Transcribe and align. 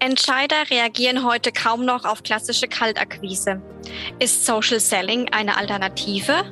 Entscheider 0.00 0.70
reagieren 0.70 1.24
heute 1.24 1.50
kaum 1.50 1.84
noch 1.84 2.04
auf 2.04 2.22
klassische 2.22 2.68
Kaltakquise. 2.68 3.60
Ist 4.20 4.46
Social 4.46 4.78
Selling 4.78 5.28
eine 5.32 5.56
Alternative? 5.56 6.44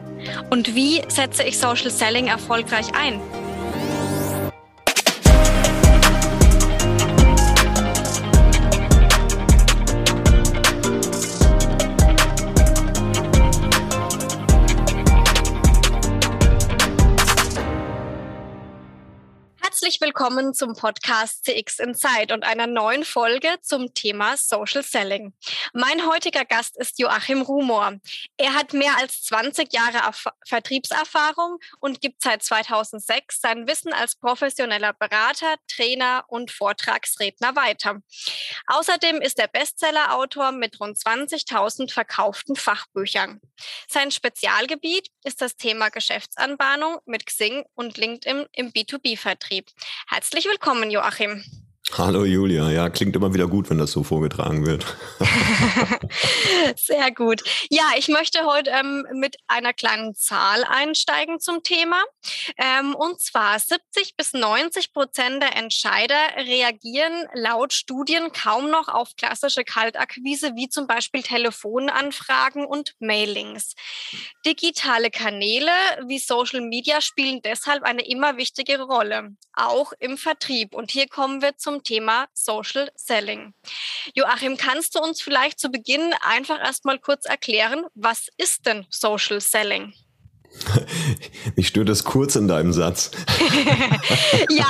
Und 0.50 0.74
wie 0.74 1.02
setze 1.08 1.44
ich 1.44 1.56
Social 1.58 1.90
Selling 1.90 2.26
erfolgreich 2.26 2.86
ein? 2.94 3.20
Willkommen 20.18 20.54
zum 20.54 20.72
Podcast 20.72 21.44
CX 21.44 21.78
Insight 21.78 22.32
und 22.32 22.42
einer 22.42 22.66
neuen 22.66 23.04
Folge 23.04 23.48
zum 23.60 23.92
Thema 23.92 24.38
Social 24.38 24.82
Selling. 24.82 25.34
Mein 25.74 26.06
heutiger 26.06 26.46
Gast 26.46 26.78
ist 26.78 26.98
Joachim 26.98 27.42
Rumor. 27.42 27.92
Er 28.38 28.54
hat 28.54 28.72
mehr 28.72 28.96
als 28.96 29.24
20 29.24 29.74
Jahre 29.74 29.98
Erf 29.98 30.24
Vertriebserfahrung 30.46 31.58
und 31.80 32.00
gibt 32.00 32.22
seit 32.22 32.42
2006 32.42 33.42
sein 33.42 33.68
Wissen 33.68 33.92
als 33.92 34.16
professioneller 34.16 34.94
Berater, 34.94 35.56
Trainer 35.68 36.24
und 36.28 36.50
Vortragsredner 36.50 37.54
weiter. 37.54 38.00
Außerdem 38.68 39.20
ist 39.20 39.38
er 39.38 39.48
Bestsellerautor 39.48 40.52
mit 40.52 40.80
rund 40.80 40.96
20.000 40.96 41.92
verkauften 41.92 42.56
Fachbüchern. 42.56 43.42
Sein 43.86 44.10
Spezialgebiet 44.10 45.08
ist 45.24 45.42
das 45.42 45.56
Thema 45.56 45.90
Geschäftsanbahnung 45.90 47.00
mit 47.04 47.26
Xing 47.26 47.66
und 47.74 47.98
LinkedIn 47.98 48.46
im 48.52 48.72
B2B-Vertrieb. 48.72 49.66
Herzlich 50.08 50.44
willkommen, 50.46 50.92
Joachim. 50.92 51.42
Hallo 51.92 52.24
Julia, 52.24 52.68
ja, 52.70 52.90
klingt 52.90 53.14
immer 53.14 53.32
wieder 53.32 53.46
gut, 53.46 53.70
wenn 53.70 53.78
das 53.78 53.92
so 53.92 54.02
vorgetragen 54.02 54.66
wird. 54.66 54.84
Sehr 56.76 57.10
gut. 57.12 57.42
Ja, 57.70 57.84
ich 57.96 58.08
möchte 58.08 58.44
heute 58.44 58.70
ähm, 58.70 59.06
mit 59.12 59.36
einer 59.46 59.72
kleinen 59.72 60.14
Zahl 60.14 60.64
einsteigen 60.64 61.38
zum 61.38 61.62
Thema. 61.62 62.02
Ähm, 62.58 62.94
und 62.94 63.20
zwar 63.20 63.58
70 63.58 64.16
bis 64.16 64.32
90 64.32 64.92
Prozent 64.92 65.40
der 65.40 65.56
Entscheider 65.56 66.16
reagieren 66.36 67.28
laut 67.34 67.72
Studien 67.72 68.32
kaum 68.32 68.68
noch 68.68 68.88
auf 68.88 69.14
klassische 69.16 69.62
Kaltakquise, 69.62 70.54
wie 70.56 70.68
zum 70.68 70.88
Beispiel 70.88 71.22
Telefonanfragen 71.22 72.66
und 72.66 72.94
Mailings. 72.98 73.74
Digitale 74.44 75.10
Kanäle 75.10 75.70
wie 76.08 76.18
Social 76.18 76.60
Media 76.60 77.00
spielen 77.00 77.40
deshalb 77.42 77.84
eine 77.84 78.06
immer 78.06 78.36
wichtigere 78.36 78.82
Rolle, 78.82 79.36
auch 79.54 79.92
im 80.00 80.18
Vertrieb. 80.18 80.74
Und 80.74 80.90
hier 80.90 81.06
kommen 81.08 81.40
wir 81.40 81.56
zum 81.56 81.75
Thema 81.82 82.26
Social 82.32 82.90
Selling. 82.94 83.54
Joachim, 84.14 84.56
kannst 84.56 84.94
du 84.94 85.00
uns 85.00 85.20
vielleicht 85.20 85.58
zu 85.58 85.70
Beginn 85.70 86.14
einfach 86.20 86.58
erstmal 86.58 86.98
kurz 86.98 87.24
erklären, 87.24 87.84
was 87.94 88.28
ist 88.36 88.66
denn 88.66 88.86
Social 88.90 89.40
Selling? 89.40 89.94
Mich 91.56 91.68
stört 91.68 91.88
das 91.88 92.04
kurz 92.04 92.36
in 92.36 92.48
deinem 92.48 92.72
Satz. 92.72 93.10
ja, 94.50 94.66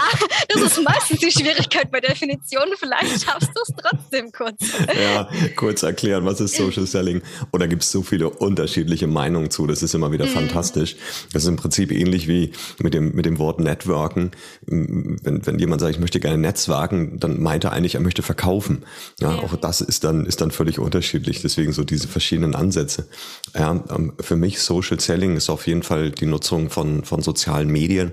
das 0.48 0.62
ist 0.62 0.82
meistens 0.84 1.20
die 1.20 1.30
Schwierigkeit 1.30 1.91
bei 1.91 2.00
Definitionen. 2.00 2.74
Vielleicht 2.78 3.24
schaffst 3.24 3.50
du 3.55 3.60
es 3.62 3.74
trotzdem 3.77 4.32
kurz. 4.32 4.56
ja, 5.00 5.28
kurz 5.56 5.82
erklären, 5.82 6.24
was 6.24 6.41
ist 6.41 6.56
Social 6.56 6.86
Selling? 6.86 7.22
Oder 7.52 7.69
gibt 7.69 7.82
es 7.82 7.91
so 7.91 8.02
viele 8.02 8.30
unterschiedliche 8.30 9.06
Meinungen 9.06 9.50
zu? 9.50 9.66
Das 9.66 9.82
ist 9.82 9.94
immer 9.94 10.12
wieder 10.12 10.27
mhm. 10.27 10.30
fantastisch. 10.30 10.97
Das 11.32 11.44
ist 11.44 11.48
im 11.48 11.56
Prinzip 11.56 11.92
ähnlich 11.92 12.28
wie 12.28 12.52
mit 12.78 12.94
dem, 12.94 13.14
mit 13.14 13.27
dem 13.27 13.38
Wort 13.38 13.60
Networken. 13.60 14.32
Wenn, 14.66 15.47
wenn 15.47 15.58
jemand 15.58 15.80
sagt, 15.80 15.94
ich 15.94 16.00
möchte 16.00 16.20
gerne 16.20 16.38
netzwerken, 16.38 17.19
dann 17.19 17.41
meint 17.41 17.64
er 17.64 17.72
eigentlich, 17.72 17.94
er 17.94 18.00
möchte 18.00 18.22
verkaufen. 18.22 18.84
Ja, 19.20 19.32
ja. 19.32 19.38
auch 19.42 19.56
das 19.56 19.80
ist 19.80 20.04
dann, 20.04 20.27
ist 20.27 20.41
dann 20.41 20.50
völlig 20.50 20.78
unterschiedlich. 20.78 21.42
Deswegen 21.42 21.72
so 21.72 21.84
diese 21.84 22.08
verschiedenen 22.08 22.54
Ansätze. 22.54 23.08
Ja, 23.54 23.84
ähm, 23.91 24.12
für 24.20 24.36
mich 24.36 24.60
Social 24.60 25.00
Selling 25.00 25.36
ist 25.36 25.50
auf 25.50 25.66
jeden 25.67 25.77
jeden 25.77 25.83
Fall 25.83 26.11
die 26.11 26.27
Nutzung 26.27 26.71
von, 26.71 27.04
von 27.04 27.22
sozialen 27.22 27.69
Medien, 27.69 28.12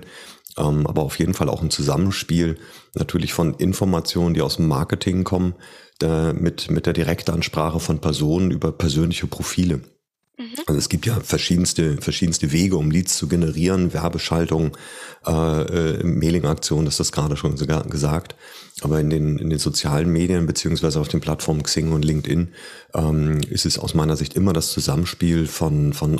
ähm, 0.58 0.86
aber 0.86 1.02
auf 1.02 1.18
jeden 1.18 1.34
Fall 1.34 1.48
auch 1.48 1.62
ein 1.62 1.70
Zusammenspiel 1.70 2.58
natürlich 2.94 3.32
von 3.32 3.54
Informationen, 3.54 4.34
die 4.34 4.42
aus 4.42 4.56
dem 4.56 4.68
Marketing 4.68 5.24
kommen, 5.24 5.54
äh, 6.02 6.32
mit, 6.32 6.70
mit 6.70 6.86
der 6.86 6.92
Direktansprache 6.92 7.80
von 7.80 8.00
Personen 8.00 8.50
über 8.50 8.72
persönliche 8.72 9.26
Profile. 9.26 9.80
Mhm. 10.36 10.44
Also 10.66 10.78
es 10.78 10.88
gibt 10.88 11.06
ja 11.06 11.18
verschiedenste, 11.20 11.96
verschiedenste 12.00 12.50
Wege, 12.52 12.76
um 12.76 12.90
Leads 12.90 13.16
zu 13.16 13.28
generieren, 13.28 13.94
Werbeschaltung, 13.94 14.76
äh, 15.26 15.30
äh, 15.30 16.04
Mailing-Aktionen, 16.04 16.84
das 16.84 16.94
ist 16.94 17.00
das 17.00 17.12
gerade 17.12 17.36
schon 17.36 17.56
sogar 17.56 17.84
gesagt. 17.84 18.34
Aber 18.80 18.98
in 18.98 19.08
den, 19.08 19.38
in 19.38 19.50
den 19.50 19.60
sozialen 19.60 20.12
Medien 20.12 20.46
beziehungsweise 20.46 21.00
auf 21.00 21.08
den 21.08 21.20
Plattformen 21.20 21.62
Xing 21.62 21.92
und 21.92 22.04
LinkedIn 22.04 22.48
ähm, 22.94 23.40
ist 23.48 23.66
es 23.66 23.78
aus 23.78 23.94
meiner 23.94 24.16
Sicht 24.16 24.34
immer 24.34 24.52
das 24.52 24.72
Zusammenspiel 24.72 25.46
von, 25.46 25.92
von 25.92 26.18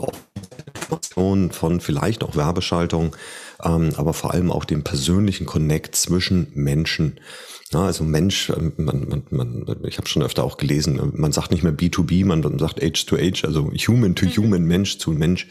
Informationen, 0.95 1.51
von 1.51 1.81
vielleicht 1.81 2.23
auch 2.23 2.37
Werbeschaltung, 2.37 3.17
ähm, 3.63 3.91
aber 3.97 4.13
vor 4.15 4.33
allem 4.33 4.51
auch 4.51 4.65
dem 4.65 4.85
persönlichen 4.85 5.47
Connect 5.47 5.95
zwischen 5.97 6.49
Menschen. 6.55 7.21
Ja, 7.73 7.85
also 7.85 8.05
Mensch, 8.05 8.51
ähm, 8.51 8.73
man, 8.77 9.09
man, 9.09 9.25
man, 9.31 9.85
ich 9.85 9.99
habe 9.99 10.09
schon 10.09 10.23
öfter 10.23 10.45
auch 10.45 10.57
gelesen, 10.57 11.13
man 11.15 11.33
sagt 11.33 11.51
nicht 11.51 11.63
mehr 11.63 11.75
B2B, 11.75 12.25
man 12.25 12.59
sagt 12.59 12.83
Age 12.83 13.07
to 13.07 13.17
Age, 13.17 13.45
also 13.45 13.71
Human 13.73 14.15
to 14.15 14.27
mhm. 14.27 14.37
Human, 14.37 14.65
Mensch 14.65 14.99
zu 14.99 15.11
Mensch. 15.11 15.49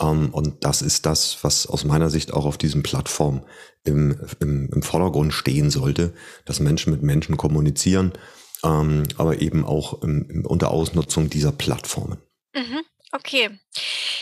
Um, 0.00 0.24
ähm, 0.24 0.28
und 0.34 0.64
das 0.64 0.82
ist 0.82 1.06
das, 1.06 1.38
was 1.42 1.68
aus 1.68 1.84
meiner 1.84 2.10
Sicht 2.10 2.32
auch 2.34 2.46
auf 2.46 2.58
diesen 2.58 2.82
Plattformen 2.82 3.42
im, 3.84 4.16
im, 4.40 4.68
im 4.72 4.82
Vordergrund 4.82 5.32
stehen 5.32 5.70
sollte, 5.70 6.14
dass 6.44 6.58
Menschen 6.58 6.92
mit 6.92 7.04
Menschen 7.04 7.36
kommunizieren, 7.36 8.12
um, 8.62 8.70
ähm, 8.72 9.02
aber 9.18 9.40
eben 9.40 9.64
auch 9.64 10.02
im, 10.02 10.44
unter 10.46 10.72
Ausnutzung 10.72 11.30
dieser 11.30 11.52
Plattformen. 11.52 12.18
Mhm. 12.56 12.80
Okay, 13.14 13.60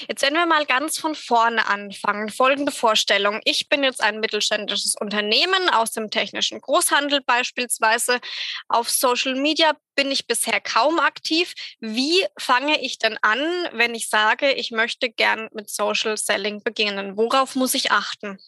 jetzt 0.07 0.21
werden 0.21 0.35
wir 0.35 0.45
mal 0.45 0.67
ganz 0.67 0.99
von 0.99 1.15
vorne 1.15 1.67
anfangen. 1.67 2.29
Folgende 2.29 2.71
Vorstellung. 2.71 3.41
Ich 3.45 3.71
bin 3.71 3.83
jetzt 3.83 4.03
ein 4.03 4.21
mittelständisches 4.21 4.97
Unternehmen 5.01 5.71
aus 5.71 5.93
dem 5.93 6.11
technischen 6.11 6.61
Großhandel 6.61 7.23
beispielsweise. 7.23 8.21
Auf 8.69 8.91
Social 8.91 9.35
Media 9.35 9.73
bin 9.95 10.11
ich 10.11 10.27
bisher 10.27 10.61
kaum 10.61 10.99
aktiv. 10.99 11.55
Wie 11.81 12.27
fange 12.39 12.83
ich 12.83 12.99
denn 12.99 13.17
an, 13.23 13.41
wenn 13.73 13.95
ich 13.95 14.11
sage, 14.11 14.53
ich 14.53 14.73
möchte 14.73 15.09
gern 15.09 15.49
mit 15.55 15.71
Social 15.71 16.19
Selling 16.19 16.63
beginnen? 16.63 17.17
Worauf 17.17 17.55
muss 17.55 17.73
ich 17.73 17.93
achten? 17.93 18.39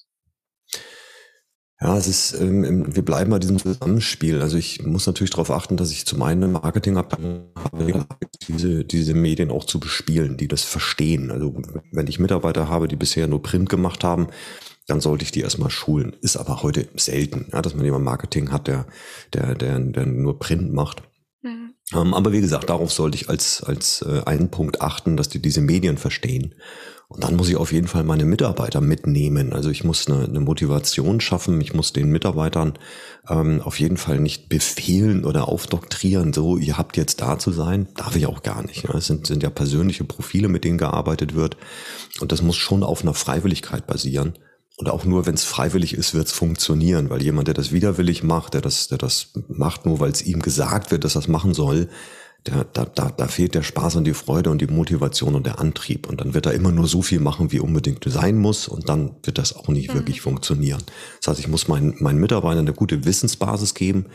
Ja, 1.85 1.99
es 1.99 2.07
ist, 2.07 2.41
ähm, 2.41 2.97
wir 2.97 3.05
bleiben 3.05 3.31
bei 3.31 3.39
diesem 3.39 3.59
Zusammenspiel. 3.59 4.41
Also 4.41 4.57
ich 4.57 4.83
muss 4.87 5.07
natürlich 5.07 5.33
darauf 5.33 5.51
achten, 5.51 5.77
dass 5.77 5.91
ich 5.91 6.07
zum 6.07 6.23
einen 6.23 6.53
Marketingabteilung 6.53 7.51
habe, 7.55 8.07
diese, 8.49 8.87
diese 8.87 9.13
Medien 9.13 9.51
auch 9.51 9.65
zu 9.65 9.79
bespielen, 9.81 10.39
die 10.39 10.49
das 10.49 10.63
verstehen. 10.63 11.31
Also 11.31 11.55
wenn 11.93 12.07
ich 12.07 12.19
Mitarbeiter 12.19 12.71
habe, 12.71 12.89
die 12.89 12.97
bisher 12.97 13.29
nur 13.29 13.43
Print 13.43 13.69
gemacht 13.69 14.03
haben, 14.03 14.29
dann 14.87 15.03
sollte 15.03 15.25
ich 15.25 15.31
die 15.31 15.43
erstmal 15.43 15.69
schulen. 15.69 16.17
Ist 16.23 16.39
aber 16.39 16.63
heute 16.63 16.89
selten, 16.97 17.49
ja, 17.53 17.61
dass 17.61 17.75
man 17.75 17.85
jemand 17.85 18.07
Marketing 18.07 18.51
hat, 18.51 18.67
der, 18.67 18.87
der, 19.35 19.55
der, 19.55 19.79
der 19.79 20.07
nur 20.07 20.39
Print 20.39 20.73
macht. 20.73 21.03
Mhm. 21.43 21.75
Ähm, 21.93 22.15
aber 22.15 22.33
wie 22.33 22.41
gesagt, 22.41 22.71
darauf 22.71 22.93
sollte 22.93 23.17
ich 23.17 23.29
als, 23.29 23.63
als 23.63 24.01
äh, 24.01 24.23
einen 24.25 24.51
Punkt 24.51 24.81
achten, 24.81 25.19
dass 25.19 25.29
die 25.29 25.43
diese 25.43 25.61
Medien 25.61 25.99
verstehen. 25.99 26.55
Und 27.09 27.23
dann 27.23 27.37
muss 27.37 27.49
ich 27.49 27.57
auf 27.57 27.73
jeden 27.73 27.87
Fall 27.87 28.03
meine 28.03 28.25
Mitarbeiter 28.25 28.81
mitnehmen. 28.81 29.53
Also 29.53 29.71
ich 29.71 29.85
muss 29.85 30.09
eine, 30.09 30.25
eine 30.25 30.41
Motivation 30.41 31.21
schaffen. 31.21 31.61
Ich 31.61 31.75
muss 31.75 31.93
den 31.93 32.11
Mitarbeitern 32.11 32.75
ähm, 33.29 33.61
auf 33.63 33.79
jeden 33.79 33.97
Fall 33.97 34.21
nicht 34.21 34.49
befehlen 34.49 35.25
oder 35.25 35.49
aufdoktrieren, 35.49 36.33
so, 36.33 36.57
ihr 36.57 36.79
habt 36.79 36.97
jetzt 36.97 37.21
da 37.21 37.39
zu 37.39 37.53
sein. 37.53 37.89
Darf 37.95 38.17
ich 38.17 38.27
auch 38.27 38.43
gar 38.43 38.63
nicht. 38.63 38.89
Ne? 38.89 38.95
Es 38.97 39.07
sind, 39.07 39.27
sind 39.27 39.43
ja 39.43 39.51
persönliche 39.51 40.05
Profile, 40.05 40.49
mit 40.49 40.65
denen 40.65 40.79
gearbeitet 40.79 41.35
wird. 41.35 41.57
Und 42.21 42.33
das 42.33 42.43
muss 42.43 42.57
schon 42.57 42.83
auf 42.83 43.03
einer 43.03 43.15
Freiwilligkeit 43.15 43.87
basieren. 43.87 44.35
Und 44.77 44.89
auch 44.89 45.05
nur, 45.05 45.25
wenn 45.27 45.35
es 45.35 45.45
freiwillig 45.45 45.95
ist, 45.95 46.15
wird 46.15 46.27
es 46.27 46.33
funktionieren, 46.33 47.09
weil 47.09 47.23
jemand, 47.23 47.47
der 47.47 47.55
das 47.55 47.71
widerwillig 47.71 48.25
macht, 48.25 48.55
der 48.55 48.61
das, 48.61 48.89
der 48.89 48.99
das 48.99 49.31
macht, 49.47 49.87
nur 49.87 50.01
weil 50.01 50.11
es 50.11 50.23
ihm 50.23 50.43
gesagt 50.43 50.91
wird, 50.91 51.05
dass 51.05 51.15
er 51.15 51.21
das 51.21 51.29
machen 51.29 51.55
soll, 51.55 51.89
der, 52.47 52.65
da, 52.65 52.85
da, 52.85 53.11
da 53.11 53.27
fehlt 53.27 53.55
der 53.55 53.63
Spaß 53.63 53.97
und 53.97 54.05
die 54.05 54.15
Freude 54.15 54.51
und 54.51 54.61
die 54.61 54.67
Motivation 54.67 55.35
und 55.35 55.47
der 55.47 55.61
Antrieb. 55.61 56.09
Und 56.09 56.21
dann 56.21 56.35
wird 56.35 56.47
er 56.47 56.53
immer 56.53 56.73
nur 56.73 56.87
so 56.87 57.01
viel 57.01 57.21
machen, 57.21 57.53
wie 57.53 57.61
unbedingt 57.61 58.05
sein 58.07 58.39
muss. 58.39 58.69
Und 58.69 58.89
dann 58.89 59.17
wird 59.23 59.39
das 59.39 59.57
auch 59.57 59.69
nicht 59.69 59.91
mhm. 59.91 59.95
wirklich 59.95 60.21
funktionieren. 60.21 60.83
Das 61.21 61.29
heißt, 61.29 61.41
ich 61.41 61.49
muss 61.49 61.69
meinen, 61.69 61.95
meinen 62.01 62.21
Mitarbeitern 62.21 62.67
eine 62.67 62.75
gute 62.75 63.07
Wissensbasis 63.07 63.75
geben, 63.75 64.07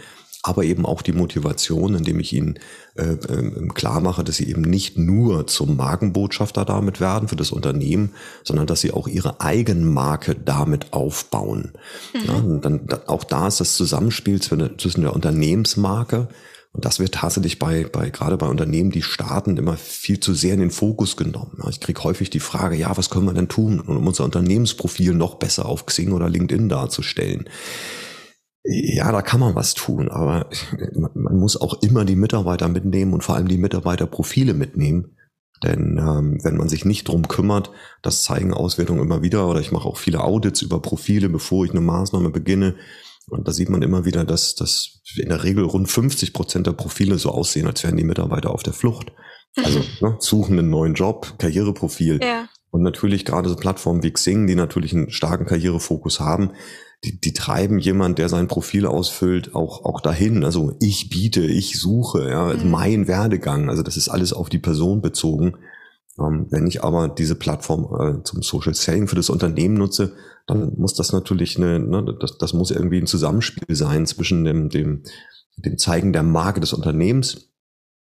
aber 0.43 0.63
eben 0.63 0.85
auch 0.85 1.01
die 1.01 1.11
Motivation, 1.11 1.95
indem 1.95 2.19
ich 2.19 2.31
ihnen 2.31 2.59
äh, 2.95 3.13
äh, 3.13 3.67
klar 3.73 3.99
mache, 3.99 4.23
dass 4.23 4.37
sie 4.37 4.47
eben 4.47 4.61
nicht 4.61 4.97
nur 4.97 5.47
zum 5.47 5.75
Markenbotschafter 5.75 6.63
damit 6.65 7.01
werden 7.01 7.27
für 7.27 7.35
das 7.35 7.51
Unternehmen, 7.51 8.11
sondern 8.43 8.67
dass 8.67 8.79
sie 8.79 8.91
auch 8.91 9.07
ihre 9.07 9.41
Eigenmarke 9.41 10.35
damit 10.35 10.93
aufbauen. 10.93 11.73
Mhm. 12.13 12.21
Ja, 12.25 12.59
dann, 12.61 12.87
auch 13.07 13.23
da 13.23 13.47
ist 13.47 13.59
das 13.59 13.75
Zusammenspiel 13.75 14.39
zwischen 14.41 15.01
der 15.01 15.13
Unternehmensmarke, 15.13 16.29
und 16.71 16.85
das 16.85 16.99
wird 16.99 17.15
tatsächlich 17.15 17.57
bei, 17.57 17.85
bei 17.85 18.09
gerade 18.09 18.37
bei 18.37 18.47
Unternehmen, 18.47 18.91
die 18.91 19.01
starten, 19.01 19.57
immer 19.57 19.75
viel 19.75 20.19
zu 20.19 20.33
sehr 20.33 20.53
in 20.53 20.59
den 20.59 20.71
Fokus 20.71 21.17
genommen. 21.17 21.59
Ich 21.69 21.79
kriege 21.79 22.03
häufig 22.03 22.29
die 22.29 22.39
Frage, 22.39 22.75
ja, 22.75 22.95
was 22.95 23.09
können 23.09 23.25
wir 23.25 23.33
denn 23.33 23.49
tun, 23.49 23.79
um 23.79 24.05
unser 24.05 24.23
Unternehmensprofil 24.23 25.13
noch 25.13 25.35
besser 25.35 25.65
auf 25.65 25.85
Xing 25.87 26.11
oder 26.11 26.29
LinkedIn 26.29 26.69
darzustellen? 26.69 27.49
Ja, 28.63 29.11
da 29.11 29.23
kann 29.23 29.39
man 29.39 29.55
was 29.55 29.73
tun, 29.73 30.09
aber 30.09 30.49
man 31.15 31.39
muss 31.39 31.59
auch 31.59 31.81
immer 31.81 32.05
die 32.05 32.15
Mitarbeiter 32.15 32.67
mitnehmen 32.67 33.13
und 33.13 33.23
vor 33.23 33.35
allem 33.35 33.47
die 33.47 33.57
Mitarbeiterprofile 33.57 34.53
mitnehmen. 34.53 35.15
Denn 35.63 35.97
ähm, 35.97 36.39
wenn 36.43 36.55
man 36.55 36.69
sich 36.69 36.85
nicht 36.85 37.07
drum 37.07 37.27
kümmert, 37.27 37.71
das 38.01 38.23
zeigen 38.23 38.53
Auswertungen 38.53 39.01
immer 39.01 39.21
wieder, 39.23 39.47
oder 39.47 39.59
ich 39.59 39.71
mache 39.71 39.87
auch 39.87 39.97
viele 39.97 40.23
Audits 40.23 40.61
über 40.61 40.81
Profile, 40.81 41.29
bevor 41.29 41.65
ich 41.65 41.71
eine 41.71 41.81
Maßnahme 41.81 42.29
beginne. 42.29 42.75
Und 43.29 43.47
da 43.47 43.51
sieht 43.51 43.69
man 43.69 43.81
immer 43.81 44.05
wieder, 44.05 44.23
dass, 44.25 44.55
dass 44.55 45.01
in 45.15 45.29
der 45.29 45.43
Regel 45.43 45.63
rund 45.63 45.89
50 45.89 46.33
Prozent 46.33 46.67
der 46.67 46.73
Profile 46.73 47.17
so 47.17 47.29
aussehen, 47.29 47.67
als 47.67 47.83
wären 47.83 47.97
die 47.97 48.03
Mitarbeiter 48.03 48.51
auf 48.51 48.63
der 48.63 48.73
Flucht. 48.73 49.11
Also 49.55 49.79
ne, 50.01 50.17
suchen 50.19 50.59
einen 50.59 50.69
neuen 50.69 50.93
Job, 50.93 51.35
Karriereprofil. 51.37 52.19
Ja. 52.21 52.47
Und 52.71 52.83
natürlich 52.83 53.25
gerade 53.25 53.49
so 53.49 53.55
Plattformen 53.55 54.03
wie 54.03 54.11
Xing, 54.11 54.47
die 54.47 54.55
natürlich 54.55 54.93
einen 54.93 55.09
starken 55.09 55.45
Karrierefokus 55.45 56.19
haben, 56.19 56.51
die, 57.03 57.19
die 57.19 57.33
treiben 57.33 57.79
jemand, 57.79 58.19
der 58.19 58.29
sein 58.29 58.47
Profil 58.47 58.85
ausfüllt, 58.85 59.55
auch, 59.55 59.85
auch 59.85 60.01
dahin. 60.01 60.43
Also 60.43 60.75
ich 60.81 61.09
biete, 61.09 61.41
ich 61.41 61.79
suche, 61.79 62.29
ja, 62.29 62.53
mhm. 62.53 62.69
mein 62.69 63.07
Werdegang. 63.07 63.69
Also 63.69 63.83
das 63.83 63.97
ist 63.97 64.09
alles 64.09 64.33
auf 64.33 64.49
die 64.49 64.59
Person 64.59 65.01
bezogen. 65.01 65.55
Ähm, 66.19 66.47
wenn 66.49 66.67
ich 66.67 66.83
aber 66.83 67.07
diese 67.09 67.35
Plattform 67.35 68.19
äh, 68.19 68.23
zum 68.23 68.41
Social 68.41 68.73
Selling 68.73 69.07
für 69.07 69.15
das 69.15 69.29
Unternehmen 69.29 69.75
nutze, 69.75 70.13
dann 70.47 70.73
muss 70.77 70.93
das 70.93 71.11
natürlich 71.13 71.57
eine, 71.57 71.79
ne, 71.79 72.17
das, 72.19 72.37
das 72.37 72.53
muss 72.53 72.71
irgendwie 72.71 72.99
ein 72.99 73.07
Zusammenspiel 73.07 73.75
sein 73.75 74.05
zwischen 74.05 74.43
dem, 74.43 74.69
dem, 74.69 75.03
dem 75.57 75.77
Zeigen 75.77 76.13
der 76.13 76.23
Marke 76.23 76.59
des 76.59 76.73
Unternehmens, 76.73 77.49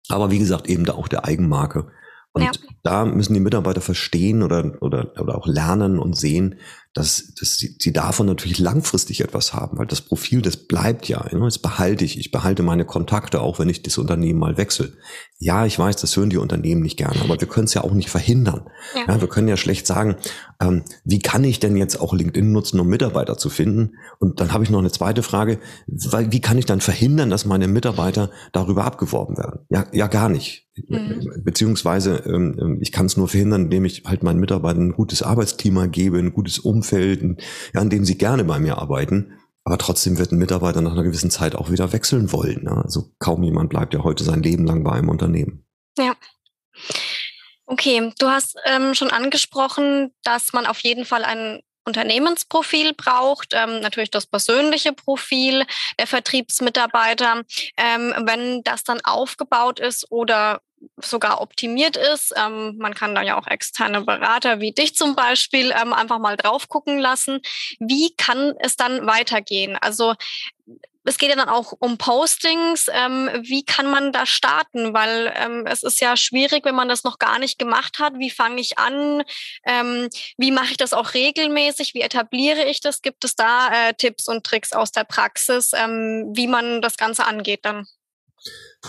aber 0.10 0.32
wie 0.32 0.40
gesagt 0.40 0.68
eben 0.68 0.86
da 0.86 0.94
auch 0.94 1.08
der 1.08 1.26
Eigenmarke. 1.26 1.88
Und 2.34 2.44
ja. 2.44 2.52
da 2.82 3.06
müssen 3.06 3.36
die 3.36 3.40
Mitarbeiter 3.40 3.82
verstehen 3.82 4.42
oder, 4.42 4.74
oder, 4.82 5.14
oder 5.20 5.38
auch 5.38 5.48
lernen 5.48 6.00
und 6.00 6.18
sehen, 6.18 6.56
dass, 6.94 7.34
dass 7.40 7.58
sie, 7.58 7.76
sie 7.80 7.92
davon 7.92 8.28
natürlich 8.28 8.60
langfristig 8.60 9.22
etwas 9.22 9.54
haben, 9.54 9.80
weil 9.80 9.88
das 9.88 10.02
Profil, 10.02 10.44
das 10.44 10.58
bleibt 10.58 11.08
ja, 11.08 11.26
ne? 11.32 11.40
das 11.44 11.58
behalte 11.58 12.06
ich. 12.06 12.20
Ich 12.20 12.32
behalte 12.32 12.62
meine 12.62 12.86
Kontakte, 12.86 13.42
auch 13.42 13.58
wenn 13.58 13.70
ich 13.70 13.82
das 13.82 13.98
Unternehmen 13.98 14.40
mal 14.40 14.58
wechsle. 14.58 14.94
Ja, 15.40 15.66
ich 15.66 15.78
weiß, 15.78 15.96
das 15.98 16.16
hören 16.16 16.30
die 16.30 16.38
Unternehmen 16.38 16.82
nicht 16.82 16.98
gerne, 16.98 17.20
aber 17.22 17.40
wir 17.40 17.48
können 17.48 17.66
es 17.66 17.74
ja 17.74 17.84
auch 17.84 17.94
nicht 17.94 18.10
verhindern. 18.10 18.68
Ja. 18.96 19.14
ja 19.14 19.22
wir 19.22 19.28
können 19.28 19.48
ja 19.48 19.58
schlecht 19.58 19.88
sagen, 19.88 20.18
ähm, 20.62 20.84
wie 21.04 21.20
kann 21.20 21.44
ich 21.44 21.60
denn 21.60 21.76
jetzt 21.76 22.00
auch 22.00 22.14
LinkedIn 22.14 22.52
nutzen, 22.52 22.80
um 22.80 22.88
Mitarbeiter 22.88 23.38
zu 23.38 23.50
finden? 23.50 23.96
Und 24.20 24.40
dann 24.40 24.54
habe 24.54 24.64
ich 24.64 24.70
noch 24.70 24.80
eine 24.80 24.92
zweite 24.92 25.24
Frage, 25.24 25.60
weil, 25.88 26.32
wie 26.32 26.42
kann 26.42 26.60
ich 26.60 26.66
dann 26.66 26.80
verhindern, 26.80 27.32
dass 27.32 27.46
meine 27.46 27.68
Mitarbeiter 27.68 28.30
darüber 28.52 28.86
abgeworben 28.86 29.38
werden? 29.38 29.62
Ja, 29.70 29.88
ja 29.92 30.08
gar 30.08 30.30
nicht. 30.30 30.68
Mhm. 30.88 31.44
Beziehungsweise 31.44 32.24
ähm, 32.26 32.58
ähm 32.60 32.78
ich 32.82 32.92
kann 32.92 33.06
es 33.06 33.16
nur 33.16 33.28
verhindern, 33.28 33.66
indem 33.66 33.86
ich 33.86 34.04
halt 34.06 34.24
meinen 34.24 34.40
Mitarbeitern 34.40 34.88
ein 34.88 34.94
gutes 34.94 35.22
Arbeitsklima 35.22 35.86
gebe, 35.86 36.18
ein 36.18 36.34
gutes 36.34 36.60
Umfeld, 36.60 36.83
ja, 36.92 37.82
in 37.82 37.90
dem 37.90 38.06
sie 38.06 38.18
gerne 38.18 38.44
bei 38.44 38.60
mir 38.60 38.78
arbeiten. 38.78 39.40
Aber 39.66 39.78
trotzdem 39.78 40.18
wird 40.18 40.32
ein 40.32 40.38
Mitarbeiter 40.38 40.82
nach 40.82 40.92
einer 40.92 41.04
gewissen 41.04 41.32
Zeit 41.32 41.56
auch 41.56 41.72
wieder 41.72 41.94
wechseln 41.94 42.32
wollen. 42.34 42.64
Ne? 42.64 42.82
Also 42.84 43.12
kaum 43.20 43.44
jemand 43.44 43.70
bleibt 43.70 43.94
ja 43.94 44.04
heute 44.04 44.24
sein 44.24 44.44
Leben 44.44 44.66
lang 44.66 44.84
bei 44.84 44.92
einem 44.92 45.10
Unternehmen. 45.10 45.66
Ja. 45.98 46.16
Okay, 47.66 48.12
du 48.20 48.28
hast 48.28 48.58
ähm, 48.66 48.94
schon 48.94 49.10
angesprochen, 49.10 50.12
dass 50.24 50.52
man 50.52 50.66
auf 50.66 50.80
jeden 50.80 51.06
Fall 51.06 51.24
ein 51.24 51.62
Unternehmensprofil 51.86 52.94
braucht, 52.94 53.54
ähm, 53.54 53.80
natürlich 53.82 54.12
das 54.12 54.26
persönliche 54.26 54.94
Profil 54.94 55.66
der 56.00 56.08
Vertriebsmitarbeiter. 56.08 57.44
Ähm, 57.78 58.14
wenn 58.26 58.64
das 58.64 58.84
dann 58.84 59.02
aufgebaut 59.02 59.80
ist 59.80 60.10
oder 60.12 60.62
sogar 60.98 61.42
optimiert 61.42 61.98
ist. 61.98 62.34
Ähm, 62.36 62.78
man 62.78 62.94
kann 62.94 63.16
da 63.16 63.22
ja 63.22 63.38
auch 63.38 63.48
externe 63.48 64.02
Berater 64.02 64.60
wie 64.60 64.72
dich 64.72 64.96
zum 64.96 65.16
Beispiel 65.16 65.74
ähm, 65.80 65.94
einfach 65.94 66.20
mal 66.20 66.38
drauf 66.38 66.70
gucken 66.70 67.00
lassen. 67.00 67.42
Wie 67.80 68.16
kann 68.16 68.54
es 68.60 68.76
dann 68.76 69.06
weitergehen? 69.06 69.78
Also 69.80 70.16
es 71.06 71.18
geht 71.18 71.30
ja 71.30 71.36
dann 71.36 71.50
auch 71.50 71.74
um 71.80 71.98
Postings. 71.98 72.88
Ähm, 72.92 73.30
wie 73.44 73.64
kann 73.66 73.90
man 73.90 74.12
da 74.12 74.26
starten? 74.26 74.94
Weil 74.94 75.34
ähm, 75.36 75.66
es 75.68 75.84
ist 75.84 76.00
ja 76.00 76.16
schwierig, 76.16 76.66
wenn 76.66 76.76
man 76.76 76.88
das 76.88 77.04
noch 77.04 77.20
gar 77.20 77.40
nicht 77.40 77.60
gemacht 77.60 78.00
hat. 78.00 78.14
Wie 78.18 78.30
fange 78.30 78.62
ich 78.62 78.78
an? 78.78 79.24
Ähm, 79.66 80.10
wie 80.38 80.52
mache 80.52 80.72
ich 80.72 80.78
das 80.78 80.94
auch 80.94 81.14
regelmäßig? 81.14 81.94
Wie 81.94 82.02
etabliere 82.02 82.66
ich 82.66 82.80
das? 82.80 83.02
Gibt 83.02 83.26
es 83.26 83.36
da 83.36 83.90
äh, 83.90 83.94
Tipps 83.94 84.28
und 84.28 84.46
Tricks 84.46 84.72
aus 84.72 84.92
der 84.92 85.04
Praxis, 85.04 85.72
ähm, 85.74 86.32
wie 86.34 86.48
man 86.48 86.82
das 86.82 86.98
Ganze 86.98 87.26
angeht 87.26 87.66
dann? 87.66 87.86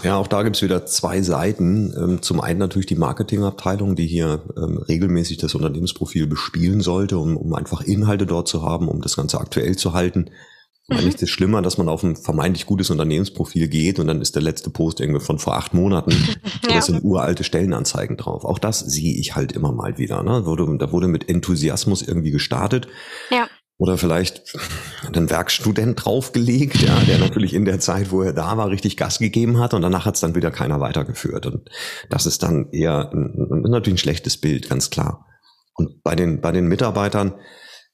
Ja, 0.03 0.17
auch 0.17 0.27
da 0.27 0.43
gibt's 0.43 0.63
wieder 0.63 0.87
zwei 0.87 1.23
Seiten. 1.23 1.95
Ähm, 1.97 2.23
zum 2.23 2.41
einen 2.41 2.59
natürlich 2.59 2.87
die 2.87 2.97
Marketingabteilung, 2.97 3.95
die 3.95 4.07
hier 4.07 4.43
ähm, 4.57 4.79
regelmäßig 4.79 5.39
das 5.39 5.55
Unternehmensprofil 5.55 6.27
bespielen 6.27 6.81
sollte, 6.81 7.19
um, 7.19 7.37
um 7.37 7.55
einfach 7.55 7.81
Inhalte 7.81 8.27
dort 8.27 8.49
zu 8.49 8.63
haben, 8.63 8.89
um 8.89 9.01
das 9.01 9.17
Ganze 9.17 9.39
aktuell 9.39 9.77
zu 9.77 9.93
halten. 9.93 10.31
Mhm. 10.89 10.97
Weil 10.97 11.05
nichts 11.05 11.23
ist 11.23 11.31
schlimmer, 11.31 11.63
dass 11.63 11.79
man 11.79 11.89
auf 11.89 12.03
ein 12.03 12.17
vermeintlich 12.17 12.67
gutes 12.67 12.91
Unternehmensprofil 12.91 13.69
geht 13.69 13.99
und 14.01 14.09
dann 14.09 14.21
ist 14.21 14.35
der 14.35 14.43
letzte 14.43 14.71
Post 14.71 15.01
irgendwie 15.01 15.25
von 15.25 15.39
vor 15.39 15.57
acht 15.57 15.75
Monaten. 15.75 16.11
ja. 16.69 16.75
Das 16.75 16.87
sind 16.87 17.05
uralte 17.05 17.45
Stellenanzeigen 17.45 18.17
drauf. 18.17 18.45
Auch 18.45 18.59
das 18.59 18.81
sehe 18.81 19.15
ich 19.15 19.37
halt 19.37 19.53
immer 19.53 19.73
mal 19.73 19.97
wieder. 19.97 20.23
Ne? 20.23 20.31
Da, 20.31 20.47
wurde, 20.47 20.77
da 20.77 20.93
wurde 20.93 21.09
mit 21.09 21.29
Enthusiasmus 21.29 22.03
irgendwie 22.03 22.33
gestartet. 22.33 22.89
Ja. 23.31 23.47
Oder 23.77 23.99
vielleicht 23.99 24.57
einen 25.13 25.31
Werkstudent 25.31 26.05
draufgelegt, 26.05 26.81
ja, 26.81 27.01
der 27.01 27.19
natürlich 27.19 27.55
in 27.55 27.65
der 27.65 27.81
Zeit, 27.81 28.13
wo 28.13 28.23
er 28.23 28.33
da 28.33 28.57
war, 28.57 28.71
richtig 28.71 28.97
Gas 28.97 29.19
gegeben 29.19 29.59
hat 29.59 29.75
und 29.75 29.83
danach 29.83 30.07
hat 30.07 30.15
es 30.15 30.21
dann 30.21 30.37
wieder 30.37 30.53
keiner 30.53 30.81
weitergeführt. 30.81 31.47
Und 31.47 31.69
das 32.09 32.25
ist 32.27 32.45
dann 32.45 32.71
eher 32.71 33.11
ein, 33.13 33.63
natürlich 33.63 33.95
ein 33.95 33.99
schlechtes 33.99 34.37
Bild, 34.37 34.69
ganz 34.69 34.91
klar. 34.91 35.27
Und 35.75 36.05
bei 36.05 36.15
den, 36.15 36.41
bei 36.41 36.53
den 36.53 36.69
Mitarbeitern, 36.69 37.35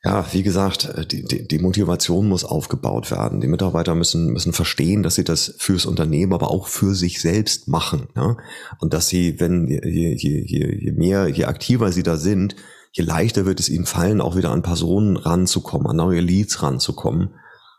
ja, 0.05 0.27
wie 0.33 0.43
gesagt, 0.43 1.13
die, 1.13 1.25
die, 1.25 1.47
die 1.47 1.59
Motivation 1.59 2.29
muss 2.29 2.45
aufgebaut 2.45 3.11
werden. 3.11 3.41
Die 3.41 3.49
Mitarbeiter 3.49 3.95
müssen, 3.95 4.33
müssen 4.33 4.53
verstehen, 4.53 5.03
dass 5.03 5.15
sie 5.15 5.25
das 5.25 5.55
fürs 5.59 5.85
Unternehmen, 5.85 6.33
aber 6.33 6.51
auch 6.51 6.69
für 6.69 6.95
sich 6.95 7.21
selbst 7.21 7.69
machen. 7.69 8.09
Ja? 8.17 8.37
Und 8.81 8.95
dass 8.95 9.09
sie, 9.09 9.41
wenn 9.41 9.67
je, 9.67 9.81
je, 9.85 10.45
je, 10.47 10.77
je 10.79 10.93
mehr, 10.93 11.29
je 11.29 11.45
aktiver 11.45 11.93
sie 11.93 12.03
da 12.03 12.17
sind, 12.17 12.57
je 12.93 13.05
leichter 13.05 13.47
wird 13.47 13.61
es 13.61 13.69
ihnen 13.69 13.87
fallen, 13.87 14.21
auch 14.21 14.37
wieder 14.37 14.51
an 14.51 14.63
Personen 14.63 15.17
ranzukommen, 15.17 15.87
an 15.87 15.97
neue 15.97 16.21
Leads 16.21 16.63
ranzukommen. 16.63 17.35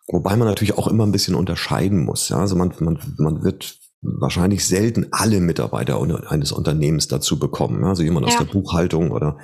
Wobei 0.08 0.36
man 0.36 0.48
natürlich 0.48 0.78
auch 0.78 0.88
immer 0.88 1.06
ein 1.06 1.12
bisschen 1.12 1.36
unterscheiden 1.36 2.04
muss. 2.04 2.30
Ja? 2.30 2.38
Also 2.38 2.56
man, 2.56 2.74
man, 2.80 3.00
man 3.18 3.44
wird 3.44 3.78
wahrscheinlich 4.02 4.66
selten 4.66 5.08
alle 5.12 5.40
Mitarbeiter 5.40 6.02
eines 6.30 6.52
Unternehmens 6.52 7.08
dazu 7.08 7.38
bekommen. 7.38 7.84
Also 7.84 8.04
jemand 8.04 8.28
ja. 8.28 8.34
aus 8.34 8.40
der 8.40 8.52
Buchhaltung 8.52 9.12
oder 9.12 9.38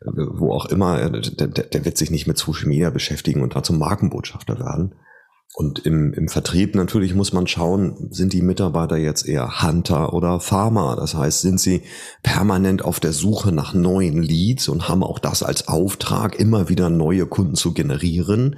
äh, 0.00 0.06
wo 0.06 0.52
auch 0.52 0.66
immer, 0.66 1.00
äh, 1.00 1.20
der, 1.20 1.48
der 1.48 1.84
wird 1.84 1.98
sich 1.98 2.10
nicht 2.10 2.26
mit 2.26 2.38
Social 2.38 2.68
Media 2.68 2.90
beschäftigen 2.90 3.42
und 3.42 3.54
dazu 3.54 3.72
Markenbotschafter 3.74 4.58
werden. 4.58 4.94
Und 5.54 5.80
im, 5.80 6.12
im 6.12 6.28
Vertrieb 6.28 6.74
natürlich 6.74 7.14
muss 7.14 7.32
man 7.32 7.46
schauen, 7.46 8.08
sind 8.10 8.32
die 8.32 8.42
Mitarbeiter 8.42 8.96
jetzt 8.96 9.26
eher 9.26 9.62
Hunter 9.62 10.12
oder 10.12 10.40
Farmer? 10.40 10.94
Das 10.94 11.14
heißt, 11.14 11.40
sind 11.40 11.58
sie 11.58 11.82
permanent 12.22 12.84
auf 12.84 13.00
der 13.00 13.12
Suche 13.12 13.50
nach 13.50 13.74
neuen 13.74 14.22
Leads 14.22 14.68
und 14.68 14.88
haben 14.88 15.02
auch 15.02 15.18
das 15.18 15.42
als 15.42 15.66
Auftrag, 15.66 16.38
immer 16.38 16.68
wieder 16.68 16.90
neue 16.90 17.26
Kunden 17.26 17.54
zu 17.54 17.72
generieren? 17.72 18.56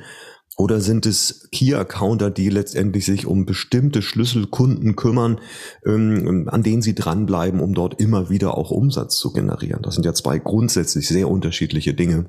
Oder 0.60 0.80
sind 0.82 1.06
es 1.06 1.48
Key-Accounter, 1.52 2.30
die 2.30 2.50
letztendlich 2.50 3.06
sich 3.06 3.24
um 3.26 3.46
bestimmte 3.46 4.02
Schlüsselkunden 4.02 4.94
kümmern, 4.94 5.40
ähm, 5.86 6.48
an 6.50 6.62
denen 6.62 6.82
sie 6.82 6.94
dranbleiben, 6.94 7.60
um 7.60 7.72
dort 7.72 7.98
immer 7.98 8.28
wieder 8.28 8.58
auch 8.58 8.70
Umsatz 8.70 9.16
zu 9.16 9.32
generieren? 9.32 9.80
Das 9.82 9.94
sind 9.94 10.04
ja 10.04 10.12
zwei 10.12 10.38
grundsätzlich 10.38 11.08
sehr 11.08 11.30
unterschiedliche 11.30 11.94
Dinge. 11.94 12.28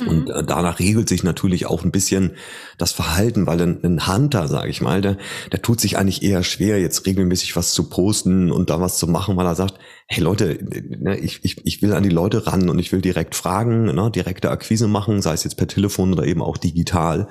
Und 0.00 0.24
mhm. 0.24 0.34
äh, 0.34 0.42
danach 0.42 0.80
regelt 0.80 1.08
sich 1.08 1.22
natürlich 1.22 1.66
auch 1.66 1.84
ein 1.84 1.92
bisschen 1.92 2.32
das 2.78 2.90
Verhalten, 2.90 3.46
weil 3.46 3.60
ein, 3.62 3.84
ein 3.84 4.08
Hunter, 4.08 4.48
sage 4.48 4.68
ich 4.68 4.80
mal, 4.80 5.00
der, 5.00 5.18
der 5.52 5.62
tut 5.62 5.80
sich 5.80 5.96
eigentlich 5.96 6.24
eher 6.24 6.42
schwer, 6.42 6.80
jetzt 6.80 7.06
regelmäßig 7.06 7.54
was 7.54 7.74
zu 7.74 7.88
posten 7.88 8.50
und 8.50 8.70
da 8.70 8.80
was 8.80 8.98
zu 8.98 9.06
machen, 9.06 9.36
weil 9.36 9.46
er 9.46 9.54
sagt, 9.54 9.78
hey 10.06 10.20
Leute, 10.20 10.58
ne, 10.98 11.16
ich, 11.18 11.44
ich, 11.44 11.64
ich 11.64 11.80
will 11.80 11.92
an 11.92 12.02
die 12.02 12.08
Leute 12.08 12.44
ran 12.48 12.68
und 12.68 12.80
ich 12.80 12.90
will 12.90 13.02
direkt 13.02 13.36
fragen, 13.36 13.84
ne, 13.84 14.10
direkte 14.10 14.50
Akquise 14.50 14.88
machen, 14.88 15.22
sei 15.22 15.34
es 15.34 15.44
jetzt 15.44 15.56
per 15.56 15.68
Telefon 15.68 16.12
oder 16.12 16.24
eben 16.24 16.42
auch 16.42 16.56
digital 16.56 17.28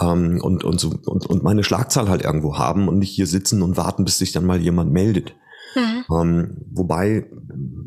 ähm, 0.00 0.40
und, 0.42 0.64
und, 0.64 0.80
so, 0.80 0.94
und, 1.04 1.26
und 1.26 1.42
meine 1.42 1.64
Schlagzahl 1.64 2.08
halt 2.08 2.22
irgendwo 2.22 2.56
haben 2.56 2.88
und 2.88 2.98
nicht 2.98 3.14
hier 3.14 3.26
sitzen 3.26 3.60
und 3.60 3.76
warten, 3.76 4.06
bis 4.06 4.16
sich 4.16 4.32
dann 4.32 4.46
mal 4.46 4.62
jemand 4.62 4.90
meldet. 4.90 5.34
Mhm. 5.74 6.04
Ähm, 6.10 6.56
wobei 6.70 7.26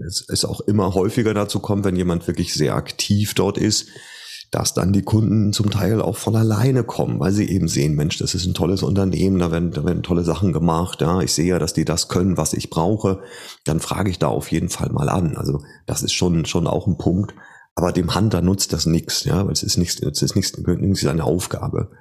es, 0.06 0.24
es 0.30 0.46
auch 0.46 0.62
immer 0.62 0.94
häufiger 0.94 1.34
dazu 1.34 1.60
kommt, 1.60 1.84
wenn 1.84 1.96
jemand 1.96 2.28
wirklich 2.28 2.54
sehr 2.54 2.76
aktiv 2.76 3.34
dort 3.34 3.58
ist, 3.58 3.88
dass 4.52 4.74
dann 4.74 4.94
die 4.94 5.04
Kunden 5.04 5.54
zum 5.54 5.70
Teil 5.70 6.02
auch 6.02 6.18
von 6.18 6.36
alleine 6.36 6.84
kommen, 6.84 7.20
weil 7.20 7.32
sie 7.32 7.48
eben 7.50 7.68
sehen, 7.68 7.96
Mensch, 7.96 8.18
das 8.18 8.34
ist 8.34 8.46
ein 8.46 8.56
tolles 8.56 8.82
Unternehmen, 8.82 9.40
da 9.40 9.52
werden, 9.52 9.72
da 9.72 9.86
werden 9.86 10.02
tolle 10.02 10.24
Sachen 10.24 10.54
gemacht, 10.54 11.02
ja, 11.02 11.22
ich 11.22 11.34
sehe 11.34 11.48
ja, 11.48 11.60
dass 11.60 11.74
die 11.74 11.86
das 11.86 12.08
können, 12.08 12.38
was 12.38 12.54
ich 12.54 12.70
brauche, 12.70 13.22
dann 13.66 13.80
frage 13.80 14.10
ich 14.10 14.18
da 14.18 14.28
auf 14.28 14.52
jeden 14.52 14.70
Fall 14.70 14.90
mal 14.90 15.10
an. 15.10 15.38
Also 15.38 15.62
das 15.86 16.02
ist 16.02 16.14
schon, 16.14 16.46
schon 16.46 16.68
auch 16.68 16.88
ein 16.88 16.98
Punkt. 16.98 17.34
Aber 17.76 17.92
dem 17.92 18.14
Hunter 18.14 18.42
nutzt 18.42 18.74
das 18.74 18.86
nichts, 18.86 19.24
ja, 19.24 19.46
weil 19.46 19.54
es 19.54 19.64
ist 19.64 19.78
nichts, 19.78 20.02
es 20.02 20.22
ist 20.22 20.36
nichts, 20.36 20.58
nicht 20.58 21.02
seine 21.02 21.24
Aufgabe. 21.24 21.92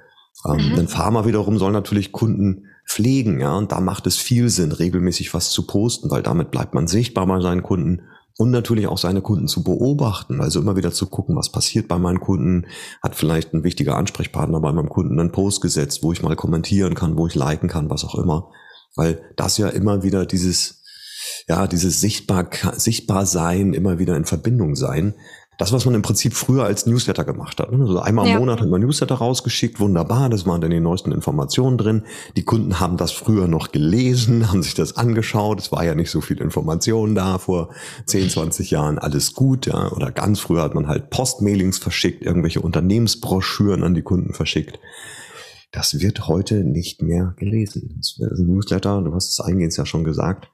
Ähm, 0.45 0.71
mhm. 0.71 0.79
Ein 0.79 0.87
Farmer 0.87 1.25
wiederum 1.25 1.57
soll 1.57 1.71
natürlich 1.71 2.11
Kunden 2.11 2.65
pflegen, 2.87 3.39
ja, 3.39 3.55
und 3.55 3.71
da 3.71 3.79
macht 3.79 4.07
es 4.07 4.17
viel 4.17 4.49
Sinn, 4.49 4.71
regelmäßig 4.71 5.33
was 5.33 5.51
zu 5.51 5.67
posten, 5.67 6.09
weil 6.09 6.23
damit 6.23 6.51
bleibt 6.51 6.73
man 6.73 6.87
sichtbar 6.87 7.27
bei 7.27 7.39
seinen 7.39 7.63
Kunden 7.63 8.01
und 8.37 8.51
natürlich 8.51 8.87
auch 8.87 8.97
seine 8.97 9.21
Kunden 9.21 9.47
zu 9.47 9.63
beobachten, 9.63 10.41
also 10.41 10.59
immer 10.59 10.75
wieder 10.75 10.91
zu 10.91 11.07
gucken, 11.07 11.35
was 11.35 11.51
passiert 11.51 11.87
bei 11.87 11.97
meinen 11.97 12.19
Kunden, 12.19 12.67
hat 13.03 13.15
vielleicht 13.15 13.53
ein 13.53 13.63
wichtiger 13.63 13.97
Ansprechpartner 13.97 14.59
bei 14.61 14.71
meinem 14.71 14.89
Kunden 14.89 15.19
einen 15.19 15.31
Post 15.31 15.61
gesetzt, 15.61 16.03
wo 16.03 16.13
ich 16.13 16.23
mal 16.23 16.35
kommentieren 16.35 16.95
kann, 16.95 17.17
wo 17.17 17.27
ich 17.27 17.35
liken 17.35 17.67
kann, 17.67 17.89
was 17.89 18.05
auch 18.05 18.15
immer, 18.15 18.51
weil 18.95 19.21
das 19.35 19.57
ja 19.57 19.67
immer 19.69 20.03
wieder 20.03 20.25
dieses, 20.25 20.83
ja, 21.47 21.67
dieses 21.67 21.99
sichtbar, 21.99 22.49
sichtbar 22.77 23.25
sein, 23.25 23.73
immer 23.73 23.99
wieder 23.99 24.15
in 24.15 24.25
Verbindung 24.25 24.75
sein, 24.75 25.15
das, 25.59 25.73
was 25.73 25.85
man 25.85 25.93
im 25.93 26.01
Prinzip 26.01 26.33
früher 26.33 26.63
als 26.63 26.85
Newsletter 26.85 27.25
gemacht 27.25 27.59
hat. 27.59 27.69
Ne? 27.73 27.81
Also 27.81 27.99
einmal 27.99 28.25
im 28.25 28.31
ja. 28.31 28.39
Monat 28.39 28.61
hat 28.61 28.69
man 28.69 28.79
Newsletter 28.79 29.15
rausgeschickt, 29.15 29.81
wunderbar, 29.81 30.29
das 30.29 30.45
waren 30.45 30.61
dann 30.61 30.71
die 30.71 30.79
neuesten 30.79 31.11
Informationen 31.11 31.77
drin. 31.77 32.03
Die 32.37 32.45
Kunden 32.45 32.79
haben 32.79 32.95
das 32.95 33.11
früher 33.11 33.49
noch 33.49 33.73
gelesen, 33.73 34.47
haben 34.51 34.63
sich 34.63 34.73
das 34.73 34.95
angeschaut. 34.95 35.59
Es 35.59 35.71
war 35.73 35.83
ja 35.83 35.95
nicht 35.95 36.11
so 36.11 36.21
viel 36.21 36.39
Information 36.39 37.13
da 37.13 37.37
vor 37.39 37.73
10, 38.05 38.29
20 38.29 38.71
Jahren, 38.71 38.99
alles 38.99 39.33
gut. 39.33 39.65
Ja. 39.65 39.91
Oder 39.91 40.11
ganz 40.11 40.39
früher 40.39 40.63
hat 40.63 40.75
man 40.75 40.87
halt 40.87 41.09
Postmailings 41.09 41.77
verschickt, 41.77 42.23
irgendwelche 42.23 42.61
Unternehmensbroschüren 42.61 43.83
an 43.83 43.93
die 43.93 44.01
Kunden 44.01 44.33
verschickt. 44.33 44.79
Das 45.73 45.99
wird 45.99 46.29
heute 46.29 46.63
nicht 46.63 47.01
mehr 47.01 47.35
gelesen. 47.37 47.95
Das 47.97 48.17
ist 48.17 48.39
ein 48.39 48.47
Newsletter, 48.47 49.01
du 49.01 49.13
hast 49.13 49.29
es 49.29 49.41
eingehend 49.41 49.75
ja 49.75 49.85
schon 49.85 50.05
gesagt. 50.05 50.49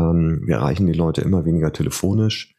Ähm, 0.00 0.42
wir 0.46 0.56
erreichen 0.56 0.88
die 0.88 0.94
Leute 0.94 1.20
immer 1.20 1.44
weniger 1.44 1.72
telefonisch 1.72 2.56